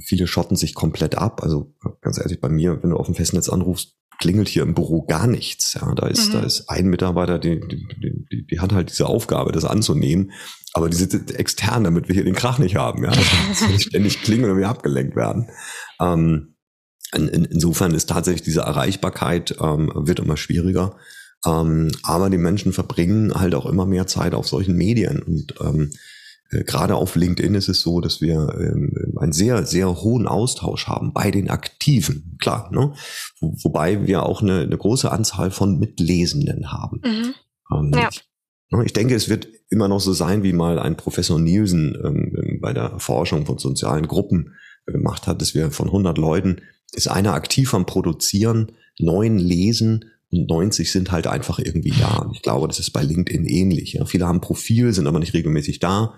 Viele 0.00 0.26
schotten 0.26 0.56
sich 0.56 0.74
komplett 0.74 1.16
ab. 1.16 1.42
Also 1.42 1.74
ganz 2.00 2.18
ehrlich, 2.18 2.40
bei 2.40 2.48
mir, 2.48 2.82
wenn 2.82 2.90
du 2.90 2.96
auf 2.96 3.06
dem 3.06 3.14
Festnetz 3.14 3.48
anrufst, 3.48 3.96
klingelt 4.18 4.48
hier 4.48 4.62
im 4.62 4.74
Büro 4.74 5.02
gar 5.02 5.26
nichts. 5.26 5.74
Ja, 5.74 5.92
da 5.94 6.06
ist, 6.06 6.28
mhm. 6.28 6.32
da 6.32 6.40
ist 6.44 6.68
ein 6.68 6.86
Mitarbeiter, 6.86 7.38
die, 7.38 7.60
die, 7.60 7.86
die, 8.30 8.46
die 8.46 8.60
hat 8.60 8.72
halt 8.72 8.90
diese 8.90 9.06
Aufgabe, 9.06 9.52
das 9.52 9.64
anzunehmen. 9.64 10.32
Aber 10.72 10.88
die 10.88 10.96
sitzt 10.96 11.34
extern, 11.34 11.84
damit 11.84 12.08
wir 12.08 12.14
hier 12.14 12.24
den 12.24 12.34
Krach 12.34 12.58
nicht 12.58 12.76
haben. 12.76 13.04
Ja, 13.04 13.10
also 13.10 13.66
nicht 13.66 13.88
ständig 13.88 14.22
klingeln 14.22 14.52
und 14.52 14.58
wir 14.58 14.68
abgelenkt 14.68 15.16
werden. 15.16 15.50
Ähm, 16.00 16.56
in, 17.14 17.28
in, 17.28 17.44
insofern 17.44 17.94
ist 17.94 18.08
tatsächlich 18.08 18.42
diese 18.42 18.62
Erreichbarkeit 18.62 19.56
ähm, 19.60 19.92
wird 19.94 20.20
immer 20.20 20.36
schwieriger. 20.36 20.96
Ähm, 21.46 21.90
aber 22.02 22.30
die 22.30 22.38
Menschen 22.38 22.72
verbringen 22.72 23.34
halt 23.34 23.54
auch 23.54 23.66
immer 23.66 23.86
mehr 23.86 24.06
Zeit 24.06 24.34
auf 24.34 24.48
solchen 24.48 24.76
Medien 24.76 25.22
und 25.22 25.54
ähm, 25.60 25.90
äh, 25.92 25.96
gerade 26.62 26.94
auf 26.94 27.16
LinkedIn 27.16 27.54
ist 27.54 27.68
es 27.68 27.80
so, 27.80 28.00
dass 28.00 28.20
wir 28.20 28.54
ähm, 28.58 29.16
einen 29.18 29.32
sehr, 29.32 29.66
sehr 29.66 30.02
hohen 30.02 30.28
Austausch 30.28 30.86
haben 30.86 31.12
bei 31.12 31.30
den 31.30 31.50
Aktiven, 31.50 32.36
klar, 32.40 32.70
ne? 32.72 32.92
Wo, 33.40 33.56
wobei 33.62 34.06
wir 34.06 34.24
auch 34.24 34.42
eine, 34.42 34.60
eine 34.60 34.78
große 34.78 35.10
Anzahl 35.10 35.50
von 35.50 35.78
Mitlesenden 35.78 36.70
haben. 36.70 37.00
Mhm. 37.04 37.34
Ähm, 37.72 37.92
ja. 37.94 38.10
Ne, 38.70 38.84
ich 38.84 38.92
denke, 38.92 39.14
es 39.14 39.28
wird 39.28 39.48
immer 39.70 39.88
noch 39.88 40.00
so 40.00 40.12
sein, 40.12 40.42
wie 40.42 40.52
mal 40.52 40.78
ein 40.78 40.96
Professor 40.96 41.38
Nielsen 41.38 41.96
ähm, 42.04 42.58
bei 42.60 42.72
der 42.72 42.98
Forschung 42.98 43.46
von 43.46 43.58
sozialen 43.58 44.06
Gruppen 44.06 44.54
äh, 44.86 44.92
gemacht 44.92 45.26
hat, 45.26 45.40
dass 45.40 45.54
wir 45.54 45.70
von 45.70 45.88
100 45.88 46.18
Leuten 46.18 46.60
ist 46.92 47.08
einer 47.08 47.34
aktiv 47.34 47.74
am 47.74 47.86
Produzieren, 47.86 48.72
neun 48.98 49.38
lesen 49.38 50.04
und 50.30 50.48
90 50.48 50.90
sind 50.90 51.12
halt 51.12 51.26
einfach 51.26 51.58
irgendwie 51.58 51.92
da. 51.98 52.18
Und 52.18 52.34
ich 52.34 52.42
glaube, 52.42 52.68
das 52.68 52.78
ist 52.78 52.90
bei 52.90 53.02
LinkedIn 53.02 53.44
ähnlich. 53.46 53.94
Ja. 53.94 54.04
Viele 54.04 54.26
haben 54.26 54.40
Profil, 54.40 54.92
sind 54.92 55.06
aber 55.06 55.18
nicht 55.18 55.34
regelmäßig 55.34 55.80
da. 55.80 56.14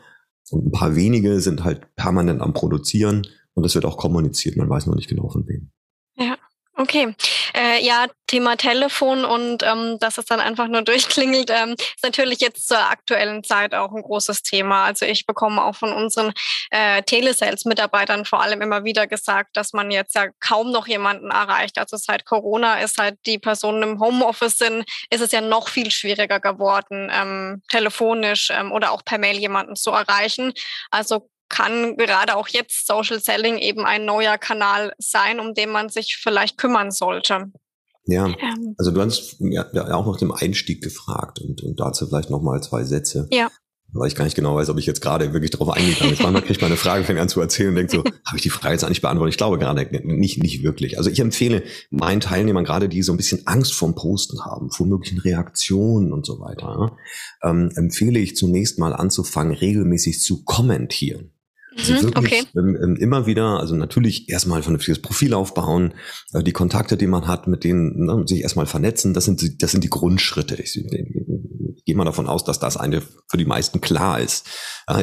Und 0.50 0.66
ein 0.66 0.72
paar 0.72 0.94
wenige 0.96 1.40
sind 1.40 1.64
halt 1.64 1.94
permanent 1.96 2.40
am 2.40 2.52
Produzieren 2.52 3.26
und 3.54 3.64
das 3.64 3.74
wird 3.74 3.84
auch 3.84 3.96
kommuniziert. 3.96 4.56
Man 4.56 4.68
weiß 4.68 4.86
noch 4.86 4.94
nicht 4.94 5.08
genau 5.08 5.28
von 5.28 5.46
wem. 5.48 5.70
Ja. 6.16 6.36
Okay, 6.78 7.14
äh, 7.54 7.83
ja, 7.83 8.06
Thema 8.26 8.56
Telefon 8.56 9.25
und 9.25 9.62
ähm, 9.62 9.99
dass 9.99 10.18
es 10.18 10.26
dann 10.26 10.40
einfach 10.40 10.68
nur 10.68 10.83
durchklingelt, 10.85 11.49
ähm, 11.50 11.73
ist 11.73 12.02
natürlich 12.02 12.40
jetzt 12.40 12.68
zur 12.68 12.78
aktuellen 12.78 13.42
Zeit 13.42 13.75
auch 13.75 13.92
ein 13.95 14.02
großes 14.02 14.42
Thema. 14.42 14.85
Also 14.85 15.06
ich 15.06 15.25
bekomme 15.25 15.64
auch 15.64 15.75
von 15.75 15.95
unseren 15.95 16.35
äh, 16.71 17.02
Telesales-Mitarbeitern 17.02 18.26
vor 18.26 18.42
allem 18.42 18.61
immer 18.61 18.85
wieder 18.85 19.06
gesagt, 19.06 19.56
dass 19.56 19.73
man 19.73 19.90
jetzt 19.90 20.14
ja 20.16 20.26
kaum 20.38 20.71
noch 20.71 20.87
jemanden 20.87 21.30
erreicht. 21.30 21.78
Also 21.78 21.97
seit 21.97 22.26
Corona 22.26 22.80
ist 22.80 22.99
halt 22.99 23.18
die 23.25 23.38
Personen 23.38 23.83
im 23.83 24.00
Homeoffice 24.00 24.59
sind, 24.59 24.85
ist 25.09 25.23
es 25.23 25.33
ja 25.33 25.40
noch 25.40 25.68
viel 25.68 25.90
schwieriger 25.90 26.40
geworden, 26.40 27.11
ähm, 27.11 27.62
telefonisch 27.71 28.50
ähm, 28.50 28.71
oder 28.71 28.92
auch 28.92 29.02
per 29.02 29.16
Mail 29.16 29.38
jemanden 29.38 29.76
zu 29.76 29.92
erreichen. 29.92 30.52
Also 30.90 31.30
kann 31.48 31.96
gerade 31.96 32.36
auch 32.36 32.48
jetzt 32.48 32.86
Social 32.86 33.20
Selling 33.20 33.58
eben 33.58 33.84
ein 33.84 34.04
neuer 34.04 34.38
Kanal 34.38 34.92
sein, 34.98 35.40
um 35.40 35.54
den 35.54 35.70
man 35.70 35.88
sich 35.88 36.16
vielleicht 36.16 36.58
kümmern 36.58 36.90
sollte. 36.90 37.52
Ja, 38.06 38.26
ähm. 38.26 38.74
also 38.78 38.92
du 38.92 39.00
hast 39.02 39.36
ja, 39.40 39.66
auch 39.94 40.06
nach 40.06 40.18
dem 40.18 40.32
Einstieg 40.32 40.82
gefragt 40.82 41.40
und, 41.40 41.62
und 41.62 41.80
dazu 41.80 42.06
vielleicht 42.06 42.30
nochmal 42.30 42.62
zwei 42.62 42.84
Sätze. 42.84 43.28
Ja. 43.30 43.50
Weil 43.92 44.08
ich 44.08 44.16
gar 44.16 44.24
nicht 44.24 44.34
genau 44.34 44.56
weiß, 44.56 44.68
ob 44.68 44.78
ich 44.78 44.86
jetzt 44.86 45.00
gerade 45.00 45.32
wirklich 45.32 45.52
darauf 45.52 45.70
eingehen 45.70 45.94
kann. 45.96 46.08
Manchmal 46.08 46.42
kriege 46.42 46.52
ich 46.52 46.60
meine 46.60 46.76
Frage, 46.76 47.04
fängt 47.04 47.20
an 47.20 47.28
zu 47.28 47.40
erzählen 47.40 47.70
und 47.70 47.76
denke 47.76 47.92
so, 47.92 47.98
habe 48.26 48.36
ich 48.36 48.42
die 48.42 48.50
Frage 48.50 48.74
jetzt 48.74 48.84
eigentlich 48.84 49.00
beantwortet? 49.00 49.34
Ich 49.34 49.38
glaube 49.38 49.58
gerade 49.58 49.88
nicht, 50.04 50.42
nicht 50.42 50.62
wirklich. 50.62 50.98
Also 50.98 51.08
ich 51.08 51.20
empfehle 51.20 51.62
meinen 51.90 52.20
Teilnehmern 52.20 52.64
gerade, 52.64 52.88
die 52.88 53.02
so 53.02 53.12
ein 53.12 53.16
bisschen 53.16 53.46
Angst 53.46 53.74
vorm 53.74 53.94
Posten 53.94 54.44
haben, 54.44 54.70
vor 54.70 54.86
möglichen 54.86 55.18
Reaktionen 55.18 56.12
und 56.12 56.26
so 56.26 56.40
weiter, 56.40 56.96
ähm, 57.42 57.70
empfehle 57.74 58.18
ich 58.18 58.36
zunächst 58.36 58.78
mal 58.78 58.92
anzufangen, 58.92 59.54
regelmäßig 59.54 60.20
zu 60.20 60.44
kommentieren. 60.44 61.32
Also 61.78 61.92
mhm, 61.92 62.02
wirklich 62.02 62.16
okay. 62.16 62.45
Ähm, 62.56 62.97
immer 62.97 63.26
wieder, 63.26 63.61
also 63.61 63.76
natürlich 63.76 64.28
erstmal 64.28 64.59
ein 64.59 64.62
vernünftiges 64.62 65.00
Profil 65.02 65.35
aufbauen, 65.35 65.95
äh, 66.33 66.42
die 66.42 66.52
Kontakte, 66.52 66.97
die 66.97 67.06
man 67.06 67.26
hat, 67.26 67.47
mit 67.49 67.64
denen 67.64 68.06
ne, 68.06 68.25
sich 68.26 68.42
erstmal 68.42 68.66
vernetzen, 68.66 69.14
das 69.14 69.25
sind, 69.25 69.42
die, 69.42 69.59
das 69.59 69.73
sind 69.73 69.85
die 69.85 69.90
Grundschritte. 69.90 70.54
Ich, 70.54 70.76
ich, 70.76 70.87
ich 70.87 71.85
gehe 71.85 71.95
mal 71.95 72.04
davon 72.04 72.26
aus, 72.26 72.45
dass 72.45 72.59
das 72.59 72.76
eine 72.76 73.02
für 73.28 73.37
die 73.37 73.45
meisten 73.45 73.80
klar 73.80 74.21
ist. 74.21 74.47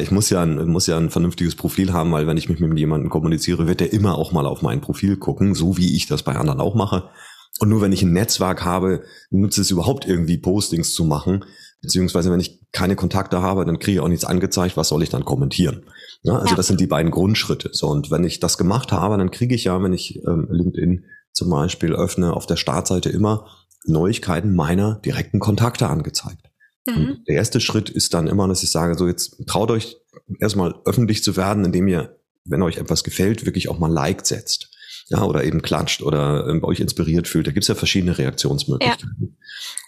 Ich 0.00 0.10
muss 0.10 0.30
ja, 0.30 0.42
ein, 0.42 0.66
muss 0.66 0.86
ja 0.86 0.96
ein 0.96 1.10
vernünftiges 1.10 1.54
Profil 1.54 1.92
haben, 1.92 2.10
weil 2.12 2.26
wenn 2.26 2.36
ich 2.36 2.48
mich 2.48 2.60
mit 2.60 2.76
jemandem 2.78 3.10
kommuniziere, 3.10 3.66
wird 3.66 3.80
der 3.80 3.92
immer 3.92 4.18
auch 4.18 4.32
mal 4.32 4.46
auf 4.46 4.62
mein 4.62 4.80
Profil 4.80 5.16
gucken, 5.16 5.54
so 5.54 5.76
wie 5.76 5.94
ich 5.96 6.06
das 6.06 6.22
bei 6.22 6.34
anderen 6.34 6.60
auch 6.60 6.74
mache. 6.74 7.10
Und 7.60 7.68
nur 7.68 7.80
wenn 7.80 7.92
ich 7.92 8.02
ein 8.02 8.12
Netzwerk 8.12 8.64
habe, 8.64 9.04
nutze 9.30 9.60
es 9.60 9.70
überhaupt 9.70 10.06
irgendwie 10.06 10.38
Postings 10.38 10.92
zu 10.92 11.04
machen. 11.04 11.44
Beziehungsweise 11.82 12.32
wenn 12.32 12.40
ich 12.40 12.60
keine 12.72 12.96
Kontakte 12.96 13.42
habe, 13.42 13.64
dann 13.64 13.78
kriege 13.78 13.98
ich 13.98 14.00
auch 14.00 14.08
nichts 14.08 14.24
angezeigt, 14.24 14.76
was 14.76 14.88
soll 14.88 15.02
ich 15.02 15.10
dann 15.10 15.24
kommentieren? 15.24 15.84
Ja, 16.24 16.38
also 16.38 16.50
ja. 16.50 16.56
das 16.56 16.66
sind 16.66 16.80
die 16.80 16.86
beiden 16.86 17.10
Grundschritte. 17.10 17.70
So, 17.72 17.88
und 17.88 18.10
wenn 18.10 18.24
ich 18.24 18.40
das 18.40 18.58
gemacht 18.58 18.92
habe, 18.92 19.16
dann 19.16 19.30
kriege 19.30 19.54
ich 19.54 19.64
ja, 19.64 19.80
wenn 19.82 19.92
ich 19.92 20.24
ähm, 20.26 20.48
LinkedIn 20.50 21.04
zum 21.32 21.50
Beispiel 21.50 21.94
öffne, 21.94 22.32
auf 22.32 22.46
der 22.46 22.56
Startseite 22.56 23.10
immer 23.10 23.46
Neuigkeiten 23.84 24.54
meiner 24.54 24.96
direkten 25.04 25.38
Kontakte 25.38 25.88
angezeigt. 25.88 26.50
Mhm. 26.86 27.24
der 27.26 27.36
erste 27.36 27.60
Schritt 27.60 27.88
ist 27.88 28.12
dann 28.12 28.26
immer, 28.26 28.46
dass 28.46 28.62
ich 28.62 28.70
sage, 28.70 28.94
so 28.94 29.08
jetzt 29.08 29.46
traut 29.46 29.70
euch 29.70 29.96
erstmal 30.38 30.74
öffentlich 30.84 31.22
zu 31.24 31.34
werden, 31.34 31.64
indem 31.64 31.88
ihr, 31.88 32.18
wenn 32.44 32.60
euch 32.60 32.76
etwas 32.76 33.04
gefällt, 33.04 33.46
wirklich 33.46 33.70
auch 33.70 33.78
mal 33.78 33.90
Like 33.90 34.26
setzt 34.26 34.73
ja, 35.08 35.22
oder 35.22 35.44
eben 35.44 35.60
klatscht 35.60 36.02
oder 36.02 36.46
ähm, 36.48 36.64
euch 36.64 36.80
inspiriert 36.80 37.28
fühlt. 37.28 37.46
Da 37.46 37.50
gibt's 37.50 37.68
ja 37.68 37.74
verschiedene 37.74 38.16
Reaktionsmöglichkeiten. 38.16 39.16
Ja. 39.20 39.28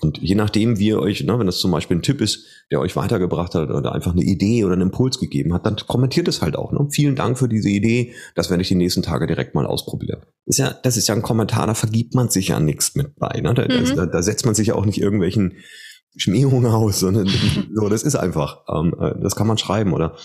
Und 0.01 0.19
je 0.19 0.35
nachdem, 0.35 0.79
wie 0.79 0.89
ihr 0.89 0.99
euch, 0.99 1.25
ne, 1.25 1.39
wenn 1.39 1.47
das 1.47 1.59
zum 1.59 1.71
Beispiel 1.71 1.97
ein 1.97 2.03
Tipp 2.03 2.21
ist, 2.21 2.45
der 2.71 2.81
euch 2.81 2.97
weitergebracht 2.97 3.55
hat 3.55 3.71
oder 3.71 3.93
einfach 3.93 4.13
eine 4.13 4.23
Idee 4.23 4.65
oder 4.65 4.75
einen 4.75 4.83
Impuls 4.83 5.19
gegeben 5.19 5.55
hat, 5.55 5.65
dann 5.65 5.77
kommentiert 5.77 6.29
es 6.29 6.43
halt 6.43 6.57
auch. 6.57 6.73
Ne? 6.73 6.87
Vielen 6.91 7.17
Dank 7.17 7.39
für 7.39 7.49
diese 7.49 7.71
Idee. 7.71 8.15
Das 8.35 8.51
werde 8.51 8.63
ich 8.63 8.69
die 8.69 8.75
nächsten 8.75 9.03
Tage 9.03 9.27
direkt 9.27 9.55
mal 9.55 9.67
ausprobieren. 9.67 10.21
Das 10.45 10.57
ist 10.57 10.59
ja, 10.59 10.71
das 10.83 10.97
ist 10.99 11.09
ja 11.09 11.15
ein 11.15 11.23
Kommentar, 11.23 11.67
da 11.67 11.75
vergibt 11.75 12.15
man 12.15 12.29
sich 12.29 12.49
ja 12.49 12.61
nichts 12.61 12.95
mit 12.95 13.17
bei. 13.17 13.41
Ne? 13.41 13.55
Da, 13.55 13.63
mhm. 13.63 13.97
da, 13.97 14.07
da 14.07 14.23
setzt 14.23 14.45
man 14.45 14.55
sich 14.55 14.69
ja 14.69 14.75
auch 14.75 14.85
nicht 14.85 15.01
irgendwelchen 15.01 15.55
Schmähungen 16.17 16.67
aus, 16.67 17.01
sondern 17.01 17.29
so, 17.75 17.89
das 17.89 18.03
ist 18.03 18.17
einfach. 18.17 18.65
Ähm, 18.69 18.95
äh, 19.01 19.15
das 19.23 19.35
kann 19.35 19.47
man 19.47 19.59
schreiben 19.59 19.95
oder 19.95 20.17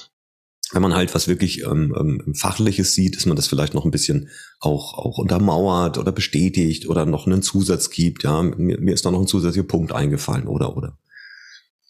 wenn 0.72 0.82
man 0.82 0.96
halt 0.96 1.14
was 1.14 1.28
wirklich 1.28 1.64
ähm, 1.64 1.96
ähm, 1.98 2.34
Fachliches 2.36 2.94
sieht, 2.94 3.18
dass 3.18 3.26
man 3.26 3.36
das 3.36 3.48
vielleicht 3.48 3.74
noch 3.74 3.86
ein 3.86 3.92
bisschen 3.92 4.30
auch, 4.60 4.98
auch 4.98 5.18
untermauert 5.18 5.98
oder 5.98 6.12
bestätigt 6.12 6.88
oder 6.88 7.06
noch 7.06 7.28
einen 7.28 7.42
Zusatz 7.42 7.90
gibt. 7.90 8.24
Ja, 8.24 8.42
mir, 8.42 8.80
mir 8.80 8.94
ist 8.94 9.06
da 9.06 9.12
noch 9.12 9.20
ein 9.20 9.28
zusätzlicher 9.28 9.68
Punkt 9.68 9.92
eingefallen 9.92 10.48
oder 10.48 10.78
oder. 10.78 10.98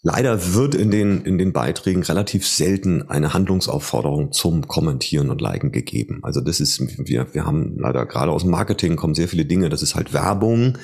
Leider 0.04 0.54
wird 0.54 0.74
in 0.74 0.90
den, 0.90 1.22
in 1.24 1.38
den 1.38 1.52
Beiträgen 1.52 2.02
relativ 2.02 2.44
selten 2.44 3.08
eine 3.08 3.34
Handlungsaufforderung 3.34 4.32
zum 4.32 4.66
Kommentieren 4.66 5.30
und 5.30 5.40
Liken 5.40 5.70
gegeben. 5.70 6.18
Also 6.24 6.40
das 6.40 6.58
ist, 6.58 6.80
wir, 7.06 7.32
wir 7.32 7.46
haben 7.46 7.76
leider 7.78 8.04
gerade 8.06 8.32
aus 8.32 8.42
dem 8.42 8.50
Marketing 8.50 8.96
kommen 8.96 9.14
sehr 9.14 9.28
viele 9.28 9.44
Dinge, 9.44 9.68
das 9.68 9.80
ist 9.80 9.94
halt 9.94 10.12
Werbung, 10.12 10.76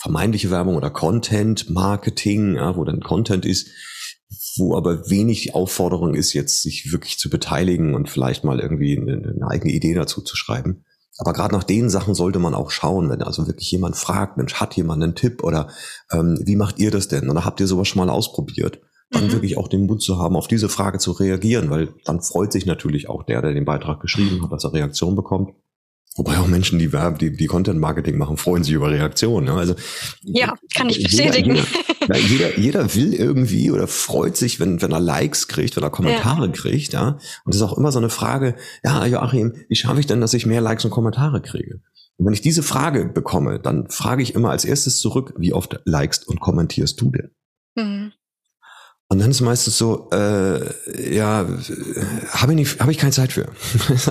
vermeintliche 0.00 0.50
Werbung 0.50 0.76
oder 0.76 0.88
Content 0.88 1.68
Marketing, 1.68 2.54
ja, 2.54 2.74
wo 2.74 2.84
dann 2.84 3.00
Content 3.00 3.44
ist, 3.44 3.68
wo 4.56 4.76
aber 4.76 5.08
wenig 5.10 5.54
Aufforderung 5.54 6.14
ist, 6.14 6.32
jetzt 6.32 6.62
sich 6.62 6.92
wirklich 6.92 7.18
zu 7.18 7.30
beteiligen 7.30 7.94
und 7.94 8.08
vielleicht 8.08 8.44
mal 8.44 8.60
irgendwie 8.60 8.98
eine, 8.98 9.34
eine 9.34 9.48
eigene 9.48 9.72
Idee 9.72 9.94
dazu 9.94 10.20
zu 10.20 10.36
schreiben. 10.36 10.84
Aber 11.18 11.32
gerade 11.32 11.54
nach 11.54 11.64
den 11.64 11.90
Sachen 11.90 12.14
sollte 12.14 12.38
man 12.38 12.54
auch 12.54 12.70
schauen, 12.70 13.10
wenn 13.10 13.22
also 13.22 13.46
wirklich 13.46 13.70
jemand 13.70 13.96
fragt, 13.96 14.38
Mensch, 14.38 14.54
hat 14.54 14.76
jemand 14.76 15.02
einen 15.02 15.14
Tipp 15.14 15.44
oder 15.44 15.68
ähm, 16.10 16.38
wie 16.42 16.56
macht 16.56 16.78
ihr 16.78 16.90
das 16.90 17.08
denn? 17.08 17.28
Oder 17.28 17.44
habt 17.44 17.60
ihr 17.60 17.66
sowas 17.66 17.88
schon 17.88 18.04
mal 18.04 18.12
ausprobiert? 18.12 18.80
Dann 19.10 19.26
mhm. 19.26 19.32
wirklich 19.32 19.58
auch 19.58 19.68
den 19.68 19.86
Mut 19.86 20.02
zu 20.02 20.18
haben, 20.18 20.36
auf 20.36 20.48
diese 20.48 20.70
Frage 20.70 20.98
zu 20.98 21.12
reagieren, 21.12 21.68
weil 21.68 21.94
dann 22.06 22.22
freut 22.22 22.50
sich 22.50 22.64
natürlich 22.64 23.10
auch 23.10 23.24
der, 23.24 23.42
der 23.42 23.52
den 23.52 23.66
Beitrag 23.66 24.00
geschrieben 24.00 24.42
hat, 24.42 24.52
dass 24.52 24.64
er 24.64 24.72
Reaktion 24.72 25.14
bekommt. 25.14 25.52
Wobei 26.14 26.38
auch 26.38 26.46
Menschen, 26.46 26.78
die 26.78 26.90
die, 27.20 27.36
die 27.36 27.46
Content 27.46 27.80
Marketing 27.80 28.18
machen, 28.18 28.36
freuen 28.36 28.64
sich 28.64 28.74
über 28.74 28.90
Reaktionen. 28.90 29.46
Ne? 29.46 29.54
Also 29.54 29.74
ja, 30.20 30.54
kann 30.74 30.90
ich 30.90 31.02
bestätigen. 31.02 31.56
Jeder, 32.00 32.18
jeder, 32.18 32.58
jeder, 32.58 32.94
will 32.94 33.14
irgendwie 33.14 33.70
oder 33.70 33.86
freut 33.86 34.36
sich, 34.36 34.60
wenn, 34.60 34.82
wenn 34.82 34.92
er 34.92 35.00
Likes 35.00 35.48
kriegt, 35.48 35.74
wenn 35.76 35.82
er 35.82 35.90
Kommentare 35.90 36.46
ja. 36.46 36.52
kriegt, 36.52 36.92
ja. 36.92 37.08
Und 37.44 37.54
das 37.54 37.56
ist 37.56 37.62
auch 37.62 37.78
immer 37.78 37.92
so 37.92 37.98
eine 37.98 38.10
Frage, 38.10 38.56
ja, 38.84 39.06
Joachim, 39.06 39.54
wie 39.68 39.76
schaffe 39.76 40.00
ich 40.00 40.06
denn, 40.06 40.20
dass 40.20 40.34
ich 40.34 40.44
mehr 40.44 40.60
Likes 40.60 40.84
und 40.84 40.90
Kommentare 40.90 41.40
kriege? 41.40 41.80
Und 42.18 42.26
wenn 42.26 42.34
ich 42.34 42.42
diese 42.42 42.62
Frage 42.62 43.06
bekomme, 43.06 43.58
dann 43.58 43.88
frage 43.88 44.22
ich 44.22 44.34
immer 44.34 44.50
als 44.50 44.64
erstes 44.64 44.98
zurück, 44.98 45.32
wie 45.38 45.54
oft 45.54 45.80
likest 45.84 46.28
und 46.28 46.40
kommentierst 46.40 47.00
du 47.00 47.10
denn? 47.10 47.30
Mhm. 47.74 48.12
Und 49.12 49.18
dann 49.18 49.30
ist 49.30 49.42
meistens 49.42 49.76
so, 49.76 50.08
äh, 50.10 51.14
ja, 51.14 51.46
habe 52.30 52.52
ich, 52.52 52.56
nicht, 52.56 52.80
hab 52.80 52.88
ich 52.88 52.96
keine 52.96 53.12
Zeit 53.12 53.30
für. 53.30 53.46
so, 53.98 54.10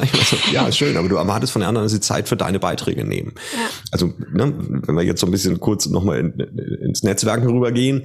ja, 0.51 0.71
schön, 0.71 0.95
aber 0.95 1.09
du 1.09 1.15
erwartest 1.15 1.51
von 1.53 1.61
den 1.61 1.69
anderen, 1.69 1.85
dass 1.85 1.91
sie 1.91 2.01
Zeit 2.01 2.29
für 2.29 2.37
deine 2.37 2.59
Beiträge 2.59 3.03
nehmen. 3.03 3.33
Ja. 3.51 3.69
Also, 3.89 4.13
ne, 4.31 4.53
wenn 4.59 4.93
wir 4.93 5.01
jetzt 5.01 5.19
so 5.21 5.25
ein 5.25 5.31
bisschen 5.31 5.59
kurz 5.59 5.87
nochmal 5.87 6.19
in, 6.19 6.39
ins 6.83 7.01
Netzwerken 7.01 7.49
rübergehen, 7.49 8.03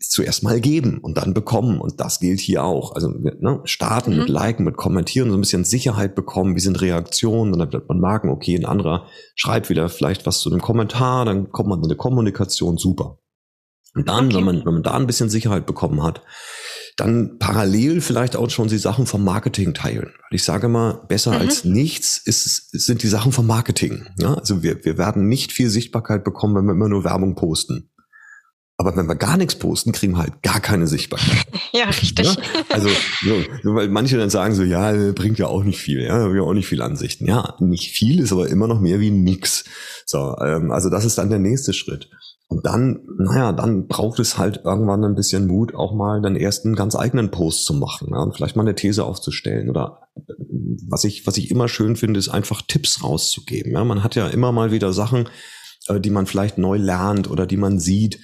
zuerst 0.00 0.42
mal 0.42 0.60
geben 0.60 0.98
und 0.98 1.16
dann 1.16 1.32
bekommen. 1.32 1.80
Und 1.80 1.98
das 1.98 2.20
gilt 2.20 2.40
hier 2.40 2.62
auch. 2.62 2.94
Also 2.94 3.08
ne, 3.08 3.60
starten 3.64 4.12
mhm. 4.12 4.18
mit 4.18 4.28
Liken, 4.28 4.66
mit 4.66 4.76
Kommentieren, 4.76 5.30
so 5.30 5.36
ein 5.38 5.40
bisschen 5.40 5.64
Sicherheit 5.64 6.14
bekommen, 6.14 6.56
wie 6.56 6.60
sind 6.60 6.82
Reaktionen, 6.82 7.58
dann 7.58 7.72
wird 7.72 7.88
man 7.88 8.00
merken, 8.00 8.28
okay, 8.28 8.54
ein 8.54 8.66
anderer 8.66 9.06
schreibt 9.34 9.70
wieder 9.70 9.88
vielleicht 9.88 10.26
was 10.26 10.40
zu 10.40 10.50
einem 10.50 10.60
Kommentar, 10.60 11.24
dann 11.24 11.52
kommt 11.52 11.70
man 11.70 11.78
in 11.78 11.86
eine 11.86 11.96
Kommunikation, 11.96 12.76
super. 12.76 13.18
Und 13.98 14.08
dann, 14.08 14.26
okay. 14.26 14.36
wenn 14.36 14.44
man, 14.44 14.64
wenn 14.64 14.74
man 14.74 14.82
da 14.84 14.92
ein 14.92 15.08
bisschen 15.08 15.28
Sicherheit 15.28 15.66
bekommen 15.66 16.04
hat, 16.04 16.22
dann 16.96 17.38
parallel 17.40 18.00
vielleicht 18.00 18.36
auch 18.36 18.48
schon 18.48 18.68
die 18.68 18.78
Sachen 18.78 19.06
vom 19.06 19.24
Marketing 19.24 19.74
teilen. 19.74 20.12
Ich 20.30 20.44
sage 20.44 20.68
mal, 20.68 21.02
besser 21.08 21.32
mhm. 21.32 21.40
als 21.40 21.64
nichts 21.64 22.16
ist, 22.16 22.70
sind 22.70 23.02
die 23.02 23.08
Sachen 23.08 23.32
vom 23.32 23.46
Marketing. 23.46 24.06
Ja, 24.20 24.34
also 24.34 24.62
wir, 24.62 24.84
wir 24.84 24.98
werden 24.98 25.28
nicht 25.28 25.52
viel 25.52 25.68
Sichtbarkeit 25.68 26.22
bekommen, 26.22 26.54
wenn 26.54 26.66
wir 26.66 26.72
immer 26.72 26.88
nur 26.88 27.02
Werbung 27.02 27.34
posten. 27.34 27.90
Aber 28.76 28.96
wenn 28.96 29.08
wir 29.08 29.16
gar 29.16 29.36
nichts 29.36 29.56
posten, 29.56 29.90
kriegen 29.90 30.12
wir 30.12 30.18
halt 30.18 30.40
gar 30.42 30.60
keine 30.60 30.86
Sichtbarkeit. 30.86 31.48
ja, 31.72 31.86
richtig. 31.86 32.26
Ja? 32.26 32.42
Also, 32.68 32.88
so, 33.64 33.74
weil 33.74 33.88
manche 33.88 34.16
dann 34.16 34.30
sagen 34.30 34.54
so, 34.54 34.62
ja, 34.62 34.92
bringt 35.12 35.40
ja 35.40 35.48
auch 35.48 35.64
nicht 35.64 35.80
viel, 35.80 36.00
ja, 36.00 36.32
wir 36.32 36.44
auch 36.44 36.54
nicht 36.54 36.68
viel 36.68 36.80
Ansichten. 36.80 37.26
Ja, 37.26 37.56
nicht 37.58 37.90
viel 37.90 38.20
ist 38.20 38.30
aber 38.30 38.48
immer 38.48 38.68
noch 38.68 38.80
mehr 38.80 39.00
wie 39.00 39.10
nix. 39.10 39.64
So, 40.06 40.36
ähm, 40.40 40.70
also 40.70 40.90
das 40.90 41.04
ist 41.04 41.18
dann 41.18 41.28
der 41.28 41.40
nächste 41.40 41.72
Schritt. 41.72 42.08
Und 42.48 42.64
dann, 42.64 43.00
naja, 43.20 43.52
dann 43.52 43.88
braucht 43.88 44.20
es 44.20 44.38
halt 44.38 44.60
irgendwann 44.64 45.02
ein 45.02 45.16
bisschen 45.16 45.48
Mut, 45.48 45.74
auch 45.74 45.92
mal 45.92 46.22
den 46.22 46.36
ersten 46.36 46.76
ganz 46.76 46.94
eigenen 46.94 47.32
Post 47.32 47.64
zu 47.64 47.74
machen 47.74 48.10
ja, 48.12 48.18
und 48.20 48.36
vielleicht 48.36 48.54
mal 48.54 48.62
eine 48.62 48.76
These 48.76 49.04
aufzustellen. 49.04 49.68
Oder 49.68 50.02
was 50.88 51.02
ich, 51.02 51.26
was 51.26 51.36
ich 51.36 51.50
immer 51.50 51.68
schön 51.68 51.96
finde, 51.96 52.20
ist 52.20 52.28
einfach 52.28 52.62
Tipps 52.62 53.02
rauszugeben. 53.02 53.72
Ja, 53.72 53.82
man 53.82 54.04
hat 54.04 54.14
ja 54.14 54.28
immer 54.28 54.52
mal 54.52 54.70
wieder 54.70 54.92
Sachen, 54.92 55.28
äh, 55.88 55.98
die 55.98 56.10
man 56.10 56.26
vielleicht 56.26 56.58
neu 56.58 56.76
lernt 56.76 57.28
oder 57.28 57.44
die 57.46 57.56
man 57.56 57.80
sieht. 57.80 58.20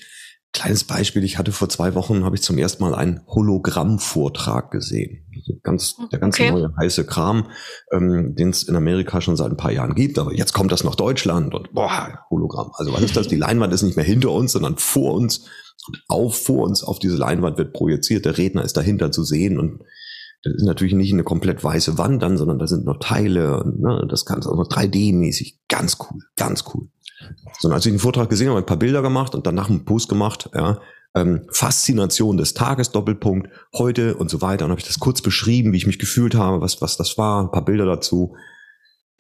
Kleines 0.53 0.85
Beispiel, 0.85 1.25
ich 1.25 1.39
hatte 1.39 1.51
vor 1.51 1.69
zwei 1.69 1.97
Wochen, 1.97 2.25
habe 2.25 2.37
ich 2.37 2.43
zum 2.43 2.57
ersten 2.57 2.85
Mal 2.85 2.95
einen 2.95 3.21
Hologramm-Vortrag 3.27 4.71
gesehen. 4.71 5.24
Ganz, 5.63 5.97
der 6.11 6.19
ganz 6.19 6.37
okay. 6.41 6.51
neue 6.51 6.75
heiße 6.77 7.05
Kram, 7.05 7.49
ähm, 7.93 8.35
den 8.35 8.51
es 8.51 8.63
in 8.63 8.77
Amerika 8.77 9.21
schon 9.21 9.37
seit 9.37 9.51
ein 9.51 9.57
paar 9.57 9.73
Jahren 9.73 9.95
gibt, 9.95 10.19
aber 10.19 10.33
jetzt 10.33 10.53
kommt 10.53 10.73
das 10.73 10.85
nach 10.85 10.95
Deutschland 10.95 11.55
und 11.55 11.73
boah, 11.73 12.21
Hologramm. 12.31 12.71
Also 12.75 12.93
was 12.93 13.03
ist 13.03 13.17
das? 13.17 13.29
Die 13.29 13.37
Leinwand 13.37 13.73
ist 13.73 13.83
nicht 13.83 13.97
mehr 13.97 14.05
hinter 14.05 14.31
uns, 14.31 14.53
sondern 14.53 14.79
vor 14.79 15.15
uns 15.15 15.47
und 15.87 16.03
auf 16.09 16.43
vor 16.45 16.65
uns 16.65 16.83
auf 16.83 16.99
diese 16.99 17.17
Leinwand 17.17 17.59
wird 17.59 17.73
projiziert. 17.73 18.25
Der 18.25 18.39
Redner 18.39 18.65
ist 18.65 18.77
dahinter 18.77 19.13
zu 19.13 19.23
sehen 19.23 19.59
und 19.59 19.83
das 20.43 20.55
ist 20.55 20.65
natürlich 20.65 20.95
nicht 20.95 21.13
eine 21.13 21.25
komplett 21.25 21.65
weiße 21.65 21.97
Wand 21.97 22.23
dann, 22.23 22.37
sondern 22.37 22.59
da 22.59 22.67
sind 22.67 22.85
noch 22.85 22.99
Teile 22.99 23.63
und 23.63 23.81
ne, 23.81 24.07
das 24.09 24.27
Ganze 24.27 24.51
auch 24.51 24.57
noch 24.57 24.69
3D-mäßig. 24.69 25.59
Ganz 25.69 25.97
cool, 26.01 26.21
ganz 26.37 26.65
cool. 26.75 26.89
So, 27.59 27.69
und 27.69 27.75
als 27.75 27.87
ich 27.87 27.93
den 27.93 27.99
Vortrag 27.99 28.29
gesehen 28.29 28.49
habe, 28.49 28.59
ein 28.59 28.67
paar 28.67 28.77
Bilder 28.79 29.01
gemacht 29.01 29.35
und 29.35 29.47
danach 29.47 29.71
einen 29.71 29.87
Post 29.87 30.09
gemacht, 30.09 30.51
ja, 30.55 30.81
ähm, 31.15 31.47
Faszination 31.51 32.37
des 32.37 32.55
Tages, 32.55 32.91
Doppelpunkt, 32.91 33.49
heute 33.75 34.17
und 34.17 34.31
so 34.31 34.43
weiter. 34.43 34.65
Und 34.65 34.73
habe 34.73 34.81
ich 34.81 34.87
das 34.87 34.99
kurz 34.99 35.23
beschrieben, 35.23 35.73
wie 35.73 35.77
ich 35.77 35.87
mich 35.87 35.99
gefühlt 35.99 36.35
habe, 36.35 36.61
was, 36.61 36.83
was 36.83 36.97
das 36.97 37.17
war, 37.17 37.43
ein 37.43 37.51
paar 37.51 37.65
Bilder 37.65 37.87
dazu. 37.87 38.35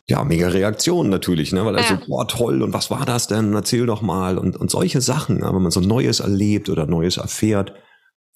Ja, 0.06 0.22
mega 0.22 0.48
Reaktionen 0.48 1.08
natürlich, 1.08 1.52
ne? 1.52 1.64
Weil 1.64 1.76
ja. 1.76 1.84
so, 1.84 1.96
boah, 2.06 2.28
toll, 2.28 2.62
und 2.62 2.74
was 2.74 2.90
war 2.90 3.06
das 3.06 3.26
denn? 3.26 3.54
Erzähl 3.54 3.86
doch 3.86 4.02
mal. 4.02 4.36
Und, 4.36 4.56
und 4.56 4.70
solche 4.70 5.00
Sachen, 5.00 5.38
ja, 5.38 5.54
wenn 5.54 5.62
man 5.62 5.70
so 5.70 5.80
Neues 5.80 6.20
erlebt 6.20 6.68
oder 6.68 6.86
Neues 6.86 7.16
erfährt, 7.16 7.72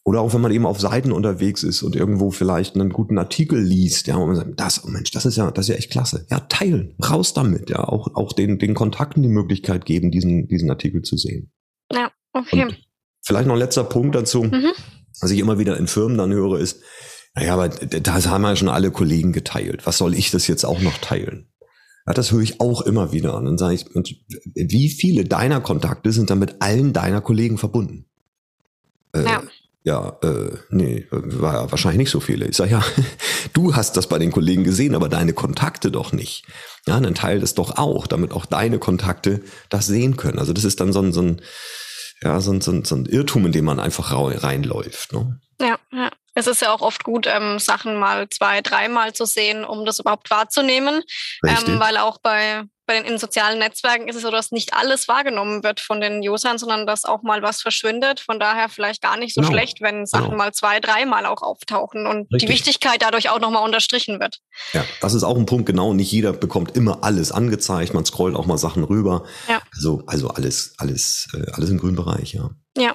oder 0.08 0.22
auch 0.22 0.32
wenn 0.32 0.40
man 0.40 0.52
eben 0.52 0.64
auf 0.64 0.80
Seiten 0.80 1.12
unterwegs 1.12 1.62
ist 1.62 1.82
und 1.82 1.94
irgendwo 1.94 2.30
vielleicht 2.30 2.76
einen 2.76 2.88
guten 2.88 3.18
Artikel 3.18 3.60
liest, 3.60 4.06
ja, 4.06 4.16
und 4.16 4.28
man 4.28 4.36
sagt, 4.36 4.58
das, 4.58 4.82
oh 4.82 4.88
Mensch, 4.88 5.10
das 5.10 5.26
ist 5.26 5.36
ja, 5.36 5.50
das 5.50 5.66
ist 5.66 5.68
ja 5.68 5.74
echt 5.74 5.90
klasse. 5.90 6.26
Ja, 6.30 6.40
teilen, 6.40 6.94
raus 7.06 7.34
damit, 7.34 7.68
ja, 7.68 7.84
auch, 7.84 8.14
auch 8.14 8.32
den, 8.32 8.58
den 8.58 8.72
Kontakten 8.72 9.22
die 9.22 9.28
Möglichkeit 9.28 9.84
geben, 9.84 10.10
diesen, 10.10 10.48
diesen 10.48 10.70
Artikel 10.70 11.02
zu 11.02 11.18
sehen. 11.18 11.52
Ja, 11.92 12.10
okay. 12.32 12.62
Und 12.62 12.87
vielleicht 13.28 13.46
noch 13.46 13.54
ein 13.54 13.60
letzter 13.60 13.84
Punkt 13.84 14.14
dazu, 14.14 14.42
mhm. 14.42 14.72
was 15.20 15.30
ich 15.30 15.38
immer 15.38 15.58
wieder 15.58 15.76
in 15.76 15.86
Firmen 15.86 16.18
dann 16.18 16.32
höre, 16.32 16.58
ist, 16.58 16.80
naja, 17.34 17.54
aber 17.54 17.68
das 17.68 18.26
haben 18.26 18.42
ja 18.42 18.56
schon 18.56 18.68
alle 18.68 18.90
Kollegen 18.90 19.32
geteilt. 19.32 19.86
Was 19.86 19.98
soll 19.98 20.14
ich 20.14 20.32
das 20.32 20.48
jetzt 20.48 20.64
auch 20.64 20.80
noch 20.80 20.98
teilen? 20.98 21.46
Ja, 22.06 22.14
das 22.14 22.32
höre 22.32 22.40
ich 22.40 22.60
auch 22.60 22.82
immer 22.82 23.12
wieder. 23.12 23.36
Und 23.36 23.44
dann 23.44 23.58
sage 23.58 23.74
ich, 23.74 23.86
wie 24.54 24.88
viele 24.88 25.24
deiner 25.24 25.60
Kontakte 25.60 26.10
sind 26.10 26.30
dann 26.30 26.40
mit 26.40 26.60
allen 26.60 26.92
deiner 26.92 27.20
Kollegen 27.20 27.58
verbunden? 27.58 28.06
Äh, 29.12 29.24
ja 29.24 29.42
ja, 29.88 30.18
äh, 30.22 30.50
nee, 30.68 31.06
war 31.10 31.54
ja 31.54 31.70
wahrscheinlich 31.70 31.98
nicht 31.98 32.10
so 32.10 32.20
viele. 32.20 32.46
Ich 32.46 32.56
sage, 32.56 32.72
ja, 32.72 32.84
du 33.54 33.74
hast 33.74 33.96
das 33.96 34.06
bei 34.06 34.18
den 34.18 34.30
Kollegen 34.30 34.62
gesehen, 34.62 34.94
aber 34.94 35.08
deine 35.08 35.32
Kontakte 35.32 35.90
doch 35.90 36.12
nicht. 36.12 36.44
Ja, 36.86 37.00
dann 37.00 37.14
teile 37.14 37.40
das 37.40 37.54
doch 37.54 37.78
auch, 37.78 38.06
damit 38.06 38.32
auch 38.32 38.44
deine 38.44 38.78
Kontakte 38.78 39.40
das 39.70 39.86
sehen 39.86 40.18
können. 40.18 40.38
Also 40.38 40.52
das 40.52 40.64
ist 40.64 40.80
dann 40.80 40.92
so 40.92 41.00
ein, 41.00 41.12
so 41.12 41.22
ein, 41.22 41.40
ja, 42.22 42.40
so 42.40 42.52
ein, 42.52 42.60
so 42.60 42.72
ein, 42.72 42.84
so 42.84 42.96
ein 42.96 43.06
Irrtum, 43.06 43.46
in 43.46 43.52
dem 43.52 43.64
man 43.64 43.80
einfach 43.80 44.12
reinläuft. 44.12 45.12
Ne? 45.12 45.40
Ja, 45.60 45.78
ja. 45.92 46.10
Es 46.38 46.46
ist 46.46 46.62
ja 46.62 46.72
auch 46.72 46.82
oft 46.82 47.04
gut, 47.04 47.26
ähm, 47.26 47.58
Sachen 47.58 47.96
mal 47.96 48.28
zwei, 48.28 48.60
dreimal 48.60 49.12
zu 49.12 49.24
sehen, 49.24 49.64
um 49.64 49.84
das 49.84 49.98
überhaupt 49.98 50.30
wahrzunehmen. 50.30 51.02
Ähm, 51.44 51.80
weil 51.80 51.96
auch 51.96 52.18
bei 52.18 52.64
bei 52.88 52.94
den 52.94 53.04
in 53.04 53.18
sozialen 53.18 53.58
Netzwerken 53.58 54.08
ist 54.08 54.16
es 54.16 54.22
so, 54.22 54.30
dass 54.30 54.50
nicht 54.50 54.72
alles 54.72 55.06
wahrgenommen 55.06 55.62
wird 55.62 55.78
von 55.78 56.00
den 56.00 56.26
Usern, 56.26 56.58
sondern 56.58 56.86
dass 56.86 57.04
auch 57.04 57.22
mal 57.22 57.42
was 57.42 57.60
verschwindet. 57.60 58.18
Von 58.18 58.40
daher 58.40 58.68
vielleicht 58.68 59.02
gar 59.02 59.16
nicht 59.16 59.34
so 59.34 59.42
genau. 59.42 59.52
schlecht, 59.52 59.80
wenn 59.80 60.06
Sachen 60.06 60.30
genau. 60.30 60.38
mal 60.38 60.54
zwei, 60.54 60.80
dreimal 60.80 61.26
auch 61.26 61.42
auftauchen 61.42 62.06
und 62.06 62.32
Richtig. 62.32 62.40
die 62.40 62.48
Wichtigkeit 62.48 63.02
dadurch 63.02 63.28
auch 63.28 63.40
nochmal 63.40 63.62
unterstrichen 63.62 64.18
wird. 64.18 64.38
Ja, 64.72 64.84
das 65.02 65.14
ist 65.14 65.22
auch 65.22 65.36
ein 65.36 65.46
Punkt, 65.46 65.66
genau. 65.66 65.92
Nicht 65.92 66.10
jeder 66.10 66.32
bekommt 66.32 66.74
immer 66.76 67.04
alles 67.04 67.30
angezeigt. 67.30 67.92
Man 67.92 68.06
scrollt 68.06 68.34
auch 68.34 68.46
mal 68.46 68.58
Sachen 68.58 68.84
rüber. 68.84 69.24
Ja. 69.48 69.60
Also, 69.74 70.02
also 70.06 70.28
alles, 70.28 70.74
alles, 70.78 71.28
äh, 71.34 71.52
alles 71.52 71.68
im 71.68 71.78
grünen 71.78 71.96
Bereich, 71.96 72.32
ja. 72.32 72.50
Ja. 72.76 72.94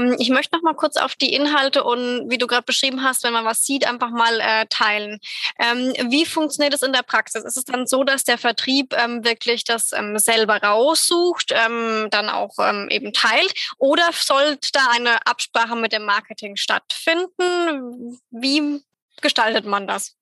Ähm, 0.00 0.16
ich 0.18 0.30
möchte 0.30 0.56
noch 0.56 0.62
mal 0.62 0.74
kurz 0.74 0.96
auf 0.96 1.14
die 1.14 1.32
Inhalte 1.32 1.84
und 1.84 2.30
wie 2.30 2.38
du 2.38 2.46
gerade 2.46 2.64
beschrieben 2.64 3.02
hast, 3.02 3.22
wenn 3.22 3.32
man 3.32 3.44
was 3.44 3.64
sieht, 3.64 3.86
einfach 3.86 4.10
mal 4.10 4.40
äh, 4.40 4.66
teilen. 4.68 5.20
Ähm, 5.58 5.92
wie 6.10 6.24
funktioniert 6.26 6.74
es 6.74 6.82
in 6.82 6.92
der 6.92 7.02
Praxis? 7.02 7.44
Ist 7.44 7.56
es 7.56 7.64
dann 7.64 7.86
so, 7.86 8.04
dass 8.04 8.24
der 8.24 8.38
Vertrieb 8.38 8.94
ähm, 8.96 9.24
wirklich 9.24 9.64
das 9.64 9.92
ähm, 9.92 10.18
selber 10.18 10.62
raussucht, 10.62 11.52
ähm, 11.52 12.08
dann 12.10 12.28
auch 12.28 12.54
ähm, 12.58 12.88
eben 12.90 13.12
teilt? 13.12 13.54
Oder 13.78 14.10
sollte 14.12 14.70
da 14.72 14.86
eine 14.92 15.26
Absprache 15.26 15.76
mit 15.76 15.92
dem 15.92 16.04
Marketing 16.04 16.56
stattfinden? 16.56 18.18
Wie 18.30 18.82
gestaltet 19.20 19.66
man 19.66 19.86
das? 19.86 20.16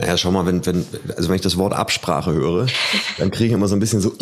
Naja, 0.00 0.16
schau 0.16 0.30
mal, 0.30 0.46
wenn, 0.46 0.64
wenn, 0.64 0.86
also 1.16 1.28
wenn 1.28 1.34
ich 1.34 1.42
das 1.42 1.56
Wort 1.56 1.72
Absprache 1.72 2.32
höre, 2.32 2.66
dann 3.18 3.32
kriege 3.32 3.48
ich 3.48 3.52
immer 3.52 3.66
so 3.66 3.74
ein 3.74 3.80
bisschen 3.80 4.00
so, 4.00 4.12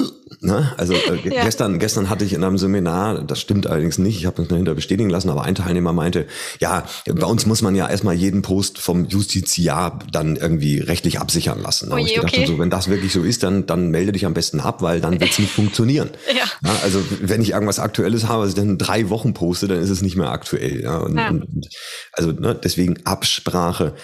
ne? 0.41 0.73
Also 0.79 0.95
äh, 0.95 1.29
ja. 1.29 1.45
gestern, 1.45 1.79
gestern 1.79 2.09
hatte 2.09 2.25
ich 2.25 2.33
in 2.33 2.43
einem 2.43 2.57
Seminar, 2.57 3.23
das 3.23 3.41
stimmt 3.41 3.67
allerdings 3.67 3.99
nicht, 3.99 4.17
ich 4.17 4.25
habe 4.25 4.37
das 4.37 4.49
dahinter 4.49 4.75
bestätigen 4.75 5.11
lassen, 5.11 5.29
aber 5.29 5.43
ein 5.43 5.55
Teilnehmer 5.55 5.93
meinte, 5.93 6.29
ja, 6.61 6.87
bei 7.05 7.27
uns 7.27 7.45
muss 7.45 7.61
man 7.61 7.75
ja 7.75 7.91
erstmal 7.91 8.15
jeden 8.15 8.41
Post 8.41 8.79
vom 8.79 9.05
Justiziar 9.05 9.99
dann 10.11 10.37
irgendwie 10.37 10.79
rechtlich 10.79 11.21
absichern 11.21 11.61
lassen. 11.61 11.93
Oh 11.93 11.99
je, 11.99 12.07
ich 12.07 12.23
okay. 12.23 12.47
so, 12.47 12.59
wenn 12.59 12.71
das 12.71 12.89
wirklich 12.89 13.13
so 13.13 13.23
ist, 13.23 13.43
dann, 13.43 13.67
dann 13.67 13.91
melde 13.91 14.13
dich 14.13 14.25
am 14.25 14.33
besten 14.33 14.61
ab, 14.61 14.81
weil 14.81 15.03
dann 15.03 15.21
wird 15.21 15.31
es 15.31 15.39
nicht 15.39 15.53
funktionieren. 15.53 16.11
Ja. 16.37 16.45
ja. 16.69 16.77
Also 16.83 17.03
wenn 17.21 17.41
ich 17.41 17.51
irgendwas 17.51 17.79
Aktuelles 17.79 18.29
habe, 18.29 18.43
was 18.43 18.51
ich 18.51 18.55
dann 18.57 18.79
drei 18.79 19.09
Wochen 19.09 19.33
poste, 19.33 19.69
dann 19.69 19.79
ist 19.79 19.91
es 19.91 20.03
nicht 20.03 20.17
mehr 20.17 20.31
aktuell. 20.31 20.83
Ja? 20.83 20.99
Und, 20.99 21.17
ja. 21.17 21.29
und 21.29 21.69
also 22.13 22.33
ne, 22.33 22.55
deswegen 22.55 22.99
Absprache. 23.05 23.95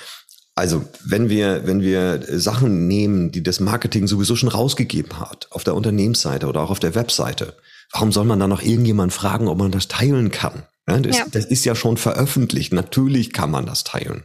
Also, 0.54 0.84
wenn 1.04 1.30
wir, 1.30 1.66
wenn 1.66 1.80
wir 1.80 2.22
Sachen 2.28 2.86
nehmen, 2.86 3.32
die 3.32 3.42
das 3.42 3.60
Marketing 3.60 4.06
sowieso 4.06 4.36
schon 4.36 4.50
rausgegeben 4.50 5.18
hat, 5.18 5.48
auf 5.50 5.64
der 5.64 5.74
Unternehmensseite 5.74 6.46
oder 6.46 6.60
auch 6.60 6.70
auf 6.70 6.80
der 6.80 6.94
Webseite, 6.94 7.54
warum 7.90 8.12
soll 8.12 8.24
man 8.24 8.38
dann 8.38 8.50
noch 8.50 8.62
irgendjemand 8.62 9.12
fragen, 9.12 9.48
ob 9.48 9.58
man 9.58 9.70
das 9.70 9.88
teilen 9.88 10.30
kann? 10.30 10.64
Ja, 10.88 10.98
das, 10.98 11.18
ja. 11.18 11.26
das, 11.30 11.44
ist 11.44 11.64
ja 11.64 11.76
schon 11.76 11.96
veröffentlicht. 11.96 12.72
Natürlich 12.72 13.32
kann 13.32 13.52
man 13.52 13.66
das 13.66 13.84
teilen. 13.84 14.24